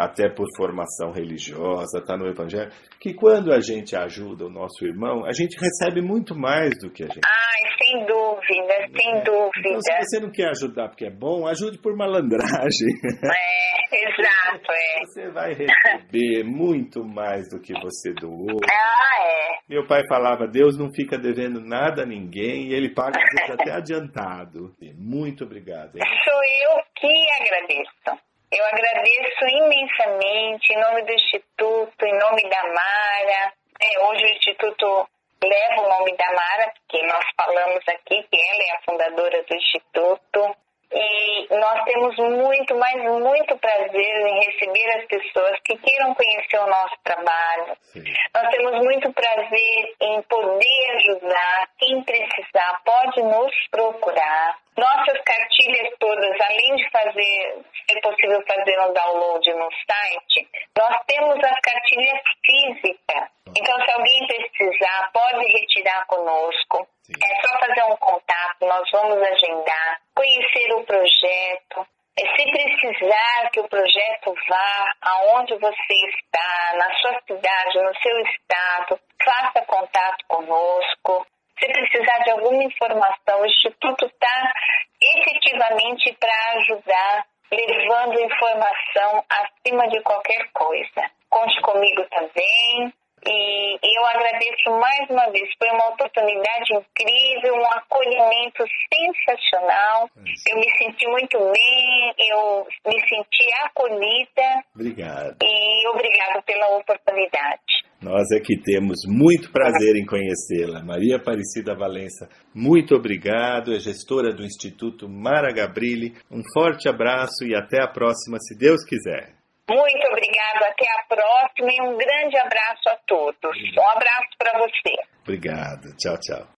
até 0.00 0.28
por 0.28 0.46
formação 0.56 1.12
religiosa, 1.12 1.98
está 1.98 2.16
no 2.16 2.26
Evangelho, 2.26 2.70
que 2.98 3.12
quando 3.12 3.52
a 3.52 3.60
gente 3.60 3.94
ajuda 3.94 4.46
o 4.46 4.50
nosso 4.50 4.84
irmão, 4.84 5.24
a 5.26 5.32
gente 5.32 5.58
recebe 5.60 6.00
muito 6.00 6.34
mais 6.34 6.70
do 6.80 6.90
que 6.90 7.02
a 7.02 7.06
gente. 7.06 7.20
Ai, 7.24 7.60
sem 7.78 8.06
dúvida, 8.06 8.74
sem 8.96 9.16
é. 9.16 9.22
dúvida. 9.22 9.68
Então, 9.68 9.80
se 9.80 9.98
você 9.98 10.20
não 10.20 10.30
quer 10.30 10.48
ajudar 10.50 10.88
porque 10.88 11.06
é 11.06 11.10
bom, 11.10 11.46
ajude 11.46 11.78
por 11.78 11.96
malandragem. 11.96 12.88
É, 13.92 14.08
exato, 14.08 14.70
é. 14.70 15.04
Você 15.04 15.30
vai 15.30 15.52
receber 15.52 16.44
muito 16.44 17.04
mais 17.04 17.48
do 17.50 17.60
que 17.60 17.72
você 17.72 18.12
doou. 18.12 18.60
Ah, 18.64 19.26
é. 19.26 19.58
Meu 19.68 19.84
pai 19.84 20.02
falava, 20.08 20.46
Deus 20.46 20.78
não 20.78 20.92
fica 20.94 21.18
devendo 21.18 21.60
nada 21.60 22.02
a 22.02 22.06
ninguém 22.06 22.68
e 22.68 22.74
ele 22.74 22.94
paga 22.94 23.18
às 23.18 23.28
vezes 23.34 23.60
até 23.60 23.72
adiantado. 23.74 24.72
Muito 24.96 25.44
obrigado. 25.44 25.96
Hein? 25.96 26.02
Sou 26.24 26.34
eu 26.34 26.82
que 26.94 27.42
agradeço. 27.42 28.29
Eu 28.52 28.64
agradeço 28.64 29.44
imensamente 29.46 30.72
em 30.72 30.80
nome 30.80 31.02
do 31.02 31.12
Instituto, 31.12 32.04
em 32.04 32.18
nome 32.18 32.42
da 32.48 32.62
Mara. 32.64 33.52
É, 33.80 33.98
hoje 34.00 34.24
o 34.24 34.28
Instituto 34.28 35.08
leva 35.42 35.82
o 35.82 35.88
nome 35.88 36.16
da 36.16 36.32
Mara, 36.32 36.72
porque 36.74 37.06
nós 37.06 37.24
falamos 37.36 37.82
aqui 37.86 38.22
que 38.24 38.40
ela 38.40 38.62
é 38.62 38.70
a 38.72 38.82
fundadora 38.82 39.42
do 39.44 39.56
Instituto. 39.56 40.56
E 40.92 41.46
nós 41.54 41.84
temos 41.84 42.16
muito, 42.16 42.74
mas 42.74 42.96
muito 43.04 43.56
prazer 43.58 44.26
em 44.26 44.44
receber 44.44 44.98
as 44.98 45.04
pessoas 45.06 45.60
que 45.64 45.76
queiram 45.78 46.12
conhecer 46.16 46.58
o 46.58 46.66
nosso 46.66 46.96
trabalho. 47.04 47.76
Sim. 47.82 48.02
Nós 48.34 48.48
temos 48.50 48.72
muito 48.82 49.12
prazer 49.12 49.94
em 50.00 50.22
poder 50.22 50.96
ajudar. 50.96 51.68
Quem 51.78 52.02
precisar 52.02 52.80
pode 52.84 53.22
nos 53.22 53.54
procurar. 53.70 54.58
Nossas 54.76 55.20
cartilhas 55.22 55.92
todas, 55.98 56.40
além 56.40 56.76
de 56.76 56.90
fazer, 56.90 57.64
ser 57.88 58.00
possível 58.00 58.42
fazer 58.46 58.80
um 58.80 58.92
download 58.92 59.52
no 59.54 59.68
site, 59.72 60.48
nós 60.78 60.96
temos 61.06 61.36
as 61.44 61.60
cartilhas 61.60 62.20
físicas. 62.44 63.28
Então, 63.56 63.84
se 63.84 63.90
alguém 63.90 64.26
precisar, 64.26 65.10
pode 65.12 65.46
retirar 65.46 66.06
conosco. 66.06 66.88
Sim. 67.02 67.12
É 67.22 67.46
só 67.46 67.58
fazer 67.58 67.82
um 67.84 67.96
contato, 67.96 68.66
nós 68.66 68.88
vamos 68.92 69.20
agendar, 69.20 70.00
conhecer 70.14 70.72
o 70.74 70.84
projeto. 70.84 71.86
É, 72.18 72.22
se 72.36 72.50
precisar 72.50 73.50
que 73.50 73.60
o 73.60 73.68
projeto 73.68 74.34
vá 74.48 74.92
aonde 75.02 75.54
você 75.56 75.94
está, 76.08 76.74
na 76.76 76.94
sua 77.00 77.20
cidade, 77.26 77.82
no 77.82 77.94
seu 78.00 78.18
estado, 78.20 79.00
faça 79.24 79.64
contato 79.66 80.24
conosco. 80.28 81.26
Se 81.60 81.66
precisar 81.66 82.18
de 82.24 82.30
alguma 82.30 82.64
informação, 82.64 83.40
o 83.40 83.46
Instituto 83.46 84.06
está 84.06 84.52
efetivamente 85.00 86.16
para 86.18 86.52
ajudar, 86.56 87.26
levando 87.52 88.20
informação 88.20 89.24
acima 89.28 89.86
de 89.88 90.00
qualquer 90.00 90.50
coisa. 90.52 91.10
Conte 91.28 91.60
comigo 91.60 92.02
também. 92.10 92.92
E 93.26 93.96
eu 93.96 94.04
agradeço 94.06 94.70
mais 94.70 95.10
uma 95.10 95.30
vez. 95.30 95.48
Foi 95.58 95.68
uma 95.70 95.88
oportunidade 95.88 96.72
incrível, 96.72 97.54
um 97.54 97.66
acolhimento 97.66 98.64
sensacional. 98.92 100.08
Eu 100.48 100.56
me 100.56 100.70
senti 100.78 101.06
muito 101.08 101.38
bem, 101.38 102.14
eu 102.30 102.66
me 102.86 103.00
senti 103.08 103.48
acolhida. 103.64 104.64
Obrigado. 104.74 105.36
E 105.42 105.88
obrigado 105.88 106.42
pela 106.44 106.76
oportunidade. 106.76 107.60
Nós 108.00 108.30
é 108.32 108.40
que 108.40 108.56
temos 108.56 109.00
muito 109.06 109.52
prazer 109.52 109.94
em 109.96 110.06
conhecê-la. 110.06 110.82
Maria 110.82 111.16
Aparecida 111.16 111.74
Valença, 111.74 112.30
muito 112.54 112.94
obrigado. 112.94 113.74
É 113.74 113.78
gestora 113.78 114.32
do 114.32 114.42
Instituto 114.42 115.06
Mara 115.06 115.52
Gabrilli. 115.52 116.14
Um 116.30 116.42
forte 116.54 116.88
abraço 116.88 117.44
e 117.44 117.54
até 117.54 117.82
a 117.82 117.88
próxima, 117.88 118.38
se 118.40 118.56
Deus 118.56 118.82
quiser. 118.86 119.39
Muito 119.70 120.04
obrigado, 120.08 120.64
até 120.64 120.84
a 120.98 121.04
próxima 121.06 121.70
e 121.70 121.80
um 121.80 121.96
grande 121.96 122.36
abraço 122.38 122.88
a 122.88 122.96
todos. 123.06 123.56
Um 123.78 123.88
abraço 123.88 124.28
para 124.36 124.58
você. 124.58 124.96
Obrigado, 125.22 125.96
tchau, 125.96 126.18
tchau. 126.18 126.59